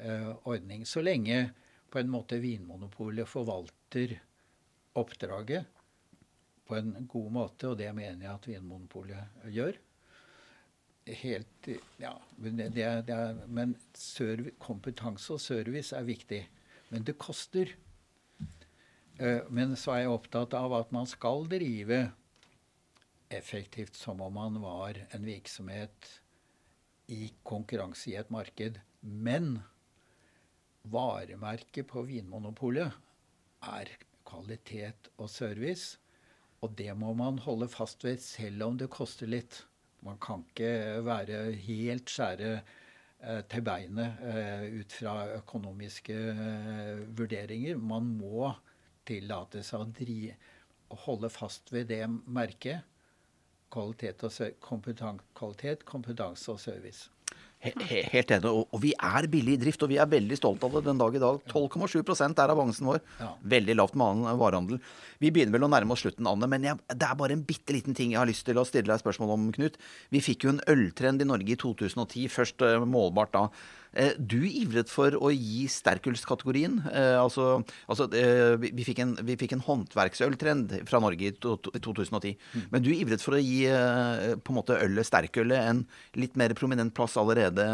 eh, 0.00 0.30
ordning. 0.48 0.86
Så 0.88 1.02
lenge 1.04 1.50
på 1.92 2.00
en 2.00 2.08
måte 2.12 2.38
Vinmonopolet 2.40 3.28
forvalter 3.28 4.14
oppdraget 4.96 5.66
på 6.68 6.76
en 6.78 6.94
god 7.08 7.30
måte, 7.32 7.68
og 7.68 7.78
det 7.78 7.90
mener 7.94 8.24
jeg 8.24 8.32
at 8.32 8.48
Vinmonopolet 8.48 9.44
gjør. 9.52 9.76
Helt, 11.04 11.68
ja, 11.98 12.12
det, 12.38 12.70
det 12.78 13.12
er, 13.12 13.38
men 13.50 13.74
serv- 13.98 14.52
kompetanse 14.62 15.34
og 15.34 15.40
service 15.42 15.92
er 15.98 16.06
viktig. 16.06 16.42
Men 16.92 17.04
det 17.04 17.18
koster. 17.18 17.72
Eh, 19.18 19.40
Men 19.50 19.76
så 19.76 19.92
er 19.96 20.04
jeg 20.06 20.14
opptatt 20.16 20.54
av 20.54 20.72
at 20.78 20.92
man 20.94 21.06
skal 21.10 21.44
drive 21.50 22.06
effektivt 23.32 23.96
som 23.98 24.20
om 24.24 24.34
man 24.36 24.60
var 24.62 25.00
en 25.10 25.24
virksomhet 25.26 26.08
i 27.12 27.32
konkurranse 27.46 28.12
i 28.12 28.16
et 28.20 28.30
marked. 28.32 28.78
Men 29.00 29.58
varemerket 30.82 31.88
på 31.90 32.04
Vinmonopolet 32.08 32.94
er 33.62 33.90
kvalitet 34.26 35.10
og 35.18 35.30
service. 35.30 35.98
Og 36.62 36.76
det 36.78 36.92
må 36.98 37.12
man 37.18 37.40
holde 37.42 37.68
fast 37.70 38.04
ved 38.06 38.22
selv 38.22 38.68
om 38.68 38.78
det 38.78 38.90
koster 38.92 39.30
litt. 39.30 39.64
Man 40.02 40.18
kan 40.22 40.44
ikke 40.48 41.02
være 41.06 41.40
helt 41.64 42.10
skjære 42.10 42.52
eh, 42.58 43.42
til 43.50 43.64
beinet 43.66 44.22
eh, 44.26 44.64
ut 44.80 44.94
fra 44.94 45.16
økonomiske 45.38 46.16
eh, 46.32 47.02
vurderinger. 47.18 47.78
Man 47.78 48.14
må 48.18 48.50
tillate 49.06 49.62
seg 49.66 49.98
å 50.92 50.98
holde 51.06 51.30
fast 51.32 51.72
ved 51.74 51.90
det 51.90 52.04
merket. 52.26 52.86
Kvalitet, 53.72 54.22
og 54.26 54.60
kompetan 54.60 55.20
kvalitet, 55.38 55.86
kompetanse 55.88 56.52
og 56.52 56.60
service. 56.60 57.08
Helt 57.62 58.32
enig. 58.34 58.50
Og, 58.50 58.74
vi 58.82 58.90
er 58.98 59.28
billig 59.30 59.54
i 59.54 59.60
drift, 59.60 59.84
og 59.86 59.92
vi 59.92 59.98
er 60.02 60.08
veldig 60.10 60.34
stolte 60.38 60.66
av 60.66 60.74
det 60.74 60.82
den 60.88 60.98
dag 60.98 61.14
i 61.14 61.20
dag. 61.22 61.38
12,7 61.52 62.00
er 62.42 62.52
avansen 62.52 62.88
vår. 62.90 62.98
Veldig 63.54 63.76
lavt 63.78 63.98
med 63.98 64.24
varehandel. 64.40 64.80
Vi 65.22 65.30
begynner 65.30 65.54
vel 65.54 65.68
å 65.68 65.70
nærme 65.70 65.94
oss 65.94 66.02
slutten, 66.02 66.26
Anne, 66.26 66.48
men 66.50 66.66
jeg, 66.66 66.80
det 66.90 67.06
er 67.06 67.20
bare 67.20 67.36
en 67.36 67.44
bitte 67.46 67.76
liten 67.76 67.94
ting 67.94 68.16
jeg 68.16 68.18
har 68.18 68.30
lyst 68.30 68.44
til 68.48 68.58
å 68.58 68.66
stille 68.66 68.90
deg 68.90 69.02
spørsmål 69.04 69.36
om, 69.36 69.46
Knut. 69.54 69.78
Vi 70.10 70.24
fikk 70.24 70.48
jo 70.48 70.56
en 70.56 70.64
øltrend 70.72 71.22
i 71.22 71.28
Norge 71.28 71.54
i 71.54 71.60
2010, 71.60 72.26
først 72.34 72.66
uh, 72.66 72.82
målbart 72.82 73.36
da. 73.36 73.46
Uh, 73.92 74.12
du 74.18 74.40
ivret 74.48 74.92
for 74.92 75.16
å 75.18 75.32
gi 75.34 75.66
sterkølskategorien. 75.70 76.78
Uh, 76.86 77.18
altså, 77.22 77.48
altså 77.86 78.08
vi, 78.12 78.72
vi, 78.72 78.86
fikk 78.88 79.02
en, 79.04 79.16
vi, 79.22 79.36
fikk 79.40 79.56
en, 79.56 79.64
håndverksøltrend 79.66 80.78
fra 80.88 81.02
Norge 81.02 81.32
i, 81.32 81.34
2010. 81.36 82.38
Mm. 82.38 82.64
Men 82.72 82.86
du 82.86 82.92
ivret 82.94 83.24
for 83.24 83.38
å 83.38 83.42
gi 83.42 83.64
på 83.66 84.52
en 84.52 84.58
måte 84.58 84.78
ølet, 84.80 85.06
sterkølet, 85.06 85.68
en 85.68 85.84
litt 86.18 86.38
mer 86.40 86.54
prominent 86.58 86.94
plass 86.96 87.18
allerede 87.20 87.66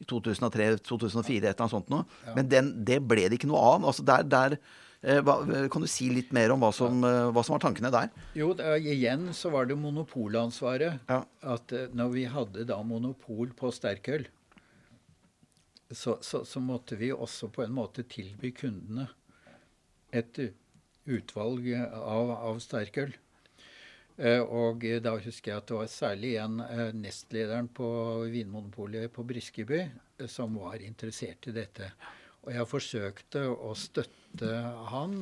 i 0.00 0.06
2003-2004, 0.08 0.80
et 0.80 1.44
eller 1.44 1.56
annet 1.56 1.74
sånt 1.74 1.90
noe. 1.92 2.06
Ja. 2.24 2.36
Men 2.38 2.48
den, 2.50 2.70
det 2.88 3.00
ble 3.04 3.26
det 3.28 3.40
ikke 3.40 3.50
noe 3.50 3.60
av. 3.74 3.86
Altså 3.92 4.04
der, 4.08 4.24
der 4.32 4.56
eh, 4.56 5.20
hva, 5.24 5.36
kan 5.72 5.84
du 5.84 5.90
si 5.90 6.08
litt 6.12 6.32
mer 6.36 6.54
om 6.54 6.64
hva 6.64 6.72
som. 6.74 7.02
Eh, 7.04 7.28
hva 7.34 7.44
som 7.44 7.56
var 7.56 7.64
tankene 7.66 7.92
der? 7.92 8.10
Jo, 8.38 8.52
da, 8.56 8.74
igjen 8.80 9.28
så 9.36 9.52
var 9.52 9.68
det 9.68 9.76
monopolansvaret. 9.80 11.04
Ja. 11.10 11.22
At 11.56 11.74
når 11.96 12.14
vi 12.16 12.26
hadde 12.32 12.68
da 12.68 12.80
monopol 12.86 13.52
på 13.56 13.72
sterkøl, 13.76 14.24
så, 15.90 16.18
så, 16.20 16.44
så, 16.44 16.60
måtte 16.60 16.96
vi 16.96 17.12
også 17.12 17.48
på 17.50 17.64
en 17.64 17.74
måte 17.74 18.04
tilby 18.08 18.52
kundene 18.54 19.08
et 20.14 20.38
utvalg 21.10 21.66
av, 21.74 22.30
av 22.30 22.60
sterkøl. 22.62 23.12
Eh, 24.20 24.42
og 24.42 24.84
da 25.00 25.14
husker 25.16 25.52
jeg 25.52 25.62
at 25.62 25.68
det 25.70 25.78
var 25.78 25.90
særlig 25.90 26.34
en 26.42 26.60
eh, 26.66 26.88
nestlederen 26.92 27.70
på 27.72 27.88
Vinmonopolet 28.28 29.08
på 29.14 29.24
Briskeby 29.24 29.80
eh, 29.80 30.26
som 30.28 30.58
var 30.60 30.82
interessert 30.84 31.48
i 31.48 31.54
dette. 31.56 31.88
Og 32.44 32.52
jeg 32.52 32.68
forsøkte 32.68 33.46
å 33.48 33.72
støtte 33.76 34.50
han. 34.92 35.16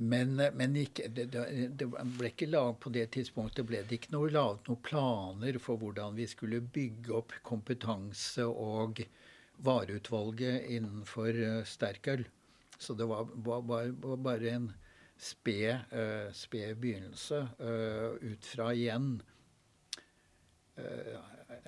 Men, 0.00 0.38
men 0.56 0.76
ikke, 0.80 1.10
det, 1.12 1.26
det, 1.28 1.86
ble 1.92 2.30
ikke 2.30 2.48
lag, 2.48 2.72
på 2.80 2.92
det 2.94 3.10
tidspunktet 3.12 3.66
ble 3.68 3.82
det 3.84 3.98
ikke 3.98 4.14
noe 4.14 4.30
laget 4.32 4.70
noen 4.70 4.80
planer 4.86 5.58
for 5.60 5.76
hvordan 5.80 6.16
vi 6.16 6.24
skulle 6.30 6.62
bygge 6.64 7.12
opp 7.18 7.34
kompetanse 7.44 8.46
og 8.48 9.02
vareutvalget 9.60 10.70
innenfor 10.72 11.36
sterkøl. 11.68 12.24
Så 12.80 12.96
det 12.96 13.04
var, 13.10 13.28
var, 13.44 13.66
var 14.00 14.22
bare 14.24 14.54
en 14.54 14.70
sped, 15.20 15.92
uh, 15.92 16.32
sped 16.32 16.80
begynnelse 16.80 17.42
uh, 17.60 18.16
ut 18.24 18.46
fra 18.54 18.70
igjen 18.72 19.18
uh, 20.80 21.18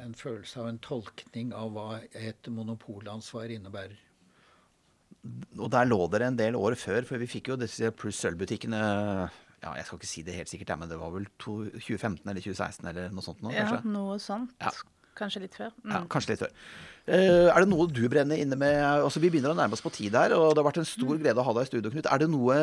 en 0.00 0.14
følelse 0.16 0.60
av 0.60 0.70
en 0.70 0.80
tolkning 0.82 1.52
av 1.56 1.74
hva 1.74 1.88
et 2.16 2.48
monopolansvar 2.48 3.52
innebærer. 3.52 3.98
Og 5.60 5.68
der 5.70 5.86
lå 5.86 6.00
dere 6.10 6.32
en 6.32 6.38
del 6.38 6.56
år 6.58 6.74
før, 6.78 7.06
for 7.06 7.22
vi 7.22 7.30
fikk 7.30 7.52
jo 7.52 7.58
disse 7.60 7.92
pluss 7.94 8.18
sølvbutikkene 8.24 8.80
ja, 9.62 9.74
Jeg 9.78 9.86
skal 9.86 10.00
ikke 10.00 10.10
si 10.10 10.24
det 10.26 10.34
helt 10.34 10.50
sikkert, 10.50 10.74
men 10.80 10.90
det 10.90 10.98
var 10.98 11.12
vel 11.14 11.28
2015 11.38 12.26
eller 12.26 12.42
2016 12.42 12.88
eller 12.90 13.14
noe 13.14 13.22
sånt? 13.22 13.44
Nå, 13.44 13.52
ja, 13.54 13.68
noe 13.86 14.18
sånt. 14.22 14.56
Ja. 14.58 14.72
Kanskje 15.12 15.42
litt 15.42 15.56
før. 15.58 15.70
Mm. 15.84 15.92
Ja, 15.92 15.98
kanskje 16.10 16.32
litt 16.32 16.40
før. 16.40 16.52
Uh, 17.02 17.50
er 17.52 17.58
det 17.60 17.68
noe 17.68 17.84
du 17.90 18.00
brenner 18.08 18.38
inne 18.40 18.56
med? 18.56 18.78
Altså, 18.80 19.20
Vi 19.20 19.28
begynner 19.28 19.52
å 19.52 19.58
nærme 19.58 19.76
oss 19.76 19.84
på 19.84 19.92
tid 19.92 20.14
her, 20.16 20.32
og 20.34 20.54
det 20.54 20.62
har 20.62 20.68
vært 20.70 20.80
en 20.80 20.88
stor 20.88 21.10
mm. 21.12 21.18
glede 21.20 21.42
å 21.42 21.44
ha 21.44 21.54
deg 21.58 21.66
i 21.66 21.68
studio, 21.68 21.92
Knut. 21.92 22.08
Er 22.08 22.22
det 22.22 22.30
noe 22.32 22.58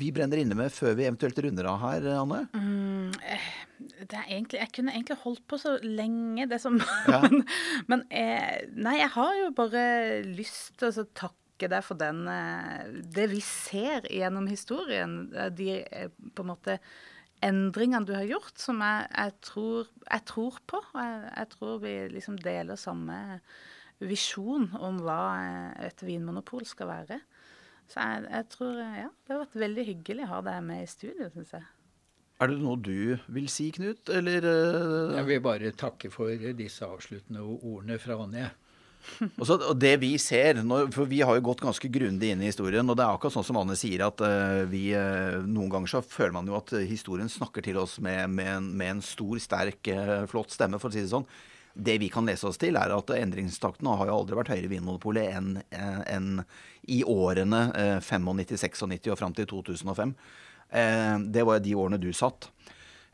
vi 0.00 0.10
brenner 0.14 0.42
inne 0.42 0.58
med 0.58 0.74
før 0.74 0.98
vi 0.98 1.06
eventuelt 1.08 1.40
runder 1.46 1.70
av 1.70 1.80
her, 1.86 2.08
Anne? 2.20 2.42
Mm, 2.52 3.14
eh, 3.24 3.46
det 4.02 4.18
er 4.20 4.26
egentlig, 4.28 4.60
Jeg 4.60 4.72
kunne 4.76 4.94
egentlig 4.94 5.16
holdt 5.24 5.46
på 5.48 5.60
så 5.62 5.78
lenge, 5.80 6.48
det 6.50 6.60
som 6.62 6.76
ja. 6.78 7.22
Men, 7.24 7.46
men 7.88 8.04
eh, 8.12 8.68
nei, 8.76 8.98
jeg 9.00 9.10
har 9.16 9.32
jo 9.40 9.48
bare 9.56 9.86
lyst 10.28 10.76
til 10.82 10.92
å 10.92 11.08
takke 11.08 11.40
deg 11.58 11.84
for 11.86 11.98
den 11.98 12.24
Det 13.14 13.28
vi 13.30 13.40
ser 13.44 14.06
gjennom 14.10 14.48
historien. 14.50 15.28
De 15.54 15.82
på 16.34 16.44
en 16.44 16.50
måte 16.50 16.78
endringene 17.44 18.06
du 18.06 18.14
har 18.16 18.26
gjort, 18.28 18.56
som 18.60 18.80
jeg, 18.82 19.06
jeg, 19.10 19.36
tror, 19.44 19.92
jeg 20.08 20.24
tror, 20.30 20.58
på. 20.70 20.80
Jeg, 20.94 21.22
jeg, 21.28 21.50
tror 21.54 21.78
vi 21.82 21.94
liksom 22.14 22.40
deler 22.40 22.80
samme 22.80 23.18
visjon 24.02 24.68
om 24.80 24.98
hva 25.04 25.22
et 25.84 26.02
vinmonopol 26.04 26.66
skal 26.68 26.90
være. 26.90 27.20
Så 27.90 28.00
jeg, 28.00 28.44
tror 28.52 28.80
ja, 28.80 29.08
det 29.12 29.34
har 29.34 29.42
vært 29.44 29.62
veldig 29.64 29.86
hyggelig 29.90 30.26
å 30.26 30.32
ha 30.32 30.42
deg 30.46 30.60
med 30.66 30.84
i 30.84 30.90
studio, 30.90 31.28
syns 31.32 31.54
jeg. 31.56 31.66
Er 32.42 32.50
det 32.50 32.58
noe 32.58 32.80
du 32.82 33.14
vil 33.30 33.46
si, 33.52 33.68
Knut, 33.76 34.10
eller? 34.10 34.46
Jeg 35.14 35.26
vil 35.28 35.42
bare 35.44 35.70
takke 35.78 36.10
for 36.10 36.32
disse 36.58 36.86
avsluttende 36.86 37.44
ordene 37.44 38.00
fra 38.02 38.18
Anja. 38.24 38.48
Og, 39.38 39.46
så, 39.46 39.56
og, 39.58 39.76
det 39.80 39.94
vi 40.02 40.12
ser, 40.20 40.60
når, 40.66 40.88
for 40.94 41.08
vi 41.10 41.20
har 41.24 41.36
jo 41.36 41.44
gått 41.46 41.62
ganske 41.64 41.88
grundig 41.92 42.32
inn 42.32 42.42
i 42.42 42.50
historien, 42.50 42.88
og 42.88 42.98
det 42.98 43.04
er 43.04 43.14
akkurat 43.14 43.34
sånn 43.36 43.46
som 43.46 43.58
Anne 43.60 43.76
sier, 43.78 44.04
at 44.06 44.22
uh, 44.24 44.64
vi 44.70 44.86
uh, 44.96 45.40
Noen 45.44 45.72
ganger 45.72 45.92
så 45.96 46.02
føler 46.04 46.34
man 46.36 46.48
jo 46.50 46.56
at 46.58 46.72
historien 46.88 47.30
snakker 47.30 47.64
til 47.64 47.80
oss 47.82 47.98
med, 48.04 48.30
med, 48.34 48.50
en, 48.56 48.70
med 48.76 48.96
en, 48.96 49.02
stor, 49.04 49.40
sterk, 49.42 49.90
uh, 49.92 50.24
flott 50.30 50.54
stemme, 50.54 50.80
for 50.82 50.90
å 50.90 50.96
si 50.96 51.04
det 51.04 51.12
sånn. 51.12 51.26
Det 51.74 51.96
vi 51.98 52.08
kan 52.12 52.26
lese 52.28 52.46
oss 52.48 52.60
til, 52.60 52.78
er 52.78 52.94
at 52.94 53.12
endringstakten 53.16 53.90
har 53.90 54.08
jo 54.08 54.18
aldri 54.20 54.38
vært 54.38 54.52
høyere 54.54 54.68
i 54.68 54.72
Vinmonopolet 54.76 55.34
enn 55.34 55.56
en 55.74 56.28
i 56.86 57.00
årene 57.02 57.64
95-96 58.04 58.84
og 59.10 59.18
fram 59.18 59.34
til 59.34 59.48
2005. 59.50 60.12
det 61.34 61.42
var 61.48 61.58
jo 61.58 61.64
de 61.64 61.74
årene 61.80 61.98
du 61.98 62.12
satt. 62.14 62.46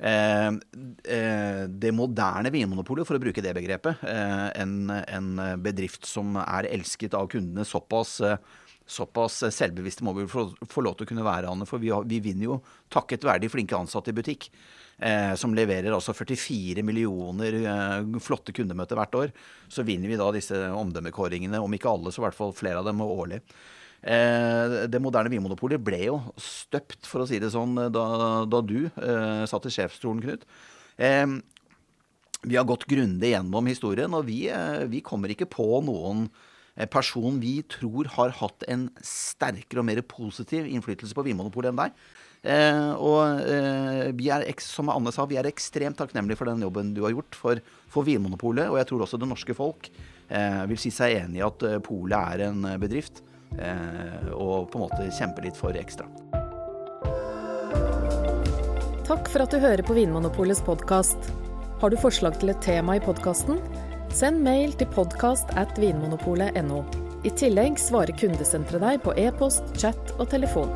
Eh, 0.01 0.47
eh, 1.15 1.63
det 1.69 1.93
moderne 1.93 2.53
Vinmonopolet, 2.55 3.09
for 3.09 3.19
å 3.19 3.23
bruke 3.23 3.45
det 3.45 3.53
begrepet, 3.57 4.03
eh, 4.09 4.49
en, 4.63 4.75
en, 4.91 5.31
bedrift 5.61 6.09
som 6.09 6.39
er 6.41 6.71
elsket 6.73 7.17
av 7.19 7.29
kundene 7.33 7.67
såpass, 7.69 8.19
såpass 8.91 9.43
selvbevisste 9.53 10.07
må 10.07 10.17
vi 10.17 10.29
få, 10.31 10.49
lov 10.81 10.97
til 10.97 11.07
å 11.07 11.11
kunne 11.13 11.27
være, 11.27 11.53
Anne. 11.53 11.69
For 11.69 11.83
vi, 11.83 11.93
har, 11.93 12.09
vi 12.09 12.23
vinner 12.25 12.49
jo 12.49 12.61
takket 12.93 13.29
være 13.29 13.45
de 13.45 13.53
flinke 13.53 13.77
ansatte 13.77 14.15
i 14.15 14.17
butikk. 14.17 14.49
Eh, 15.01 15.35
som 15.35 15.55
leverer 15.57 15.95
altså 15.97 16.13
44 16.13 16.83
millioner 16.85 17.55
eh, 17.63 18.17
flotte 18.21 18.53
kundemøter 18.53 18.99
hvert 18.99 19.15
år. 19.17 19.31
Så 19.73 19.85
vinner 19.89 20.13
vi 20.13 20.19
da 20.21 20.27
disse 20.35 20.59
omdømmekåringene, 20.77 21.61
om 21.61 21.77
ikke 21.77 21.89
alle, 21.93 22.13
så 22.13 22.21
i 22.21 22.27
hvert 22.27 22.37
fall 22.37 22.53
flere 22.57 22.83
av 22.83 22.89
dem 22.89 23.01
årlig. 23.05 23.41
Eh, 24.01 24.75
det 24.89 25.01
moderne 25.03 25.29
vinmonopolet 25.29 25.81
ble 25.85 26.05
jo 26.07 26.19
støpt, 26.41 27.05
for 27.09 27.23
å 27.23 27.29
si 27.29 27.41
det 27.41 27.53
sånn, 27.53 27.77
da, 27.93 28.05
da 28.49 28.61
du 28.65 28.87
eh, 28.89 29.43
satt 29.51 29.69
i 29.69 29.75
sjefsstolen, 29.75 30.23
Knut. 30.25 30.47
Eh, 30.97 31.27
vi 32.49 32.57
har 32.57 32.65
gått 32.69 32.89
grundig 32.89 33.35
gjennom 33.35 33.69
historien, 33.69 34.15
og 34.17 34.25
vi, 34.31 34.47
eh, 34.49 34.87
vi, 34.89 35.05
kommer 35.05 35.33
ikke 35.33 35.51
på 35.53 35.83
noen 35.85 36.31
eh, 36.77 36.89
person 36.89 37.37
vi 37.43 37.59
tror 37.69 38.09
har 38.17 38.33
hatt 38.41 38.65
en 38.73 38.89
sterkere 39.05 39.85
og 39.85 39.91
mer 39.91 40.01
positiv 40.09 40.65
innflytelse 40.71 41.17
på 41.17 41.29
Vinmonopolet 41.29 41.75
enn 41.75 41.85
deg. 41.85 42.03
Eh, 42.41 42.93
og 42.97 43.43
eh, 43.45 44.07
vi 44.17 44.31
er, 44.33 44.47
som 44.65 44.89
Anne 44.89 45.13
sa, 45.13 45.29
vi 45.29 45.37
er 45.37 45.51
ekstremt 45.51 46.01
takknemlige 46.01 46.41
for 46.41 46.49
den 46.49 46.65
jobben 46.65 46.95
du 46.97 47.03
har 47.05 47.13
gjort 47.13 47.37
for, 47.37 47.61
for 47.93 48.09
Vinmonopolet. 48.09 48.73
Og 48.73 48.81
jeg 48.81 48.89
tror 48.89 49.05
også 49.05 49.21
det 49.21 49.29
norske 49.29 49.57
folk 49.59 49.93
eh, 49.93 50.63
vil 50.73 50.81
si 50.81 50.89
seg 50.89 51.19
enig 51.21 51.43
i 51.43 51.45
at 51.45 51.69
polet 51.85 52.17
er 52.17 52.49
en 52.49 52.65
bedrift 52.81 53.21
Eh, 53.21 53.30
og 53.57 54.71
på 54.71 54.79
en 54.79 54.85
måte 54.87 55.11
kjempe 55.13 55.45
litt 55.45 55.59
for 55.59 55.77
ekstra. 55.77 56.07
Takk 59.11 59.27
for 59.27 59.43
at 59.43 59.51
du 59.51 59.59
hører 59.59 59.83
på 59.83 59.97
Vinmonopolets 59.97 60.63
podkast. 60.63 61.33
Har 61.81 61.91
du 61.91 61.97
forslag 61.99 62.37
til 62.39 62.53
et 62.53 62.63
tema 62.63 62.95
i 62.99 63.03
podkasten? 63.03 63.59
Send 64.15 64.43
mail 64.47 64.75
til 64.79 64.87
podkast 64.95 65.51
at 65.59 65.75
vinmonopolet.no. 65.83 66.85
I 67.27 67.35
tillegg 67.35 67.79
svarer 67.81 68.15
kundesenteret 68.17 68.83
deg 68.85 69.03
på 69.05 69.15
e-post, 69.19 69.67
chat 69.81 70.15
og 70.17 70.31
telefon. 70.33 70.73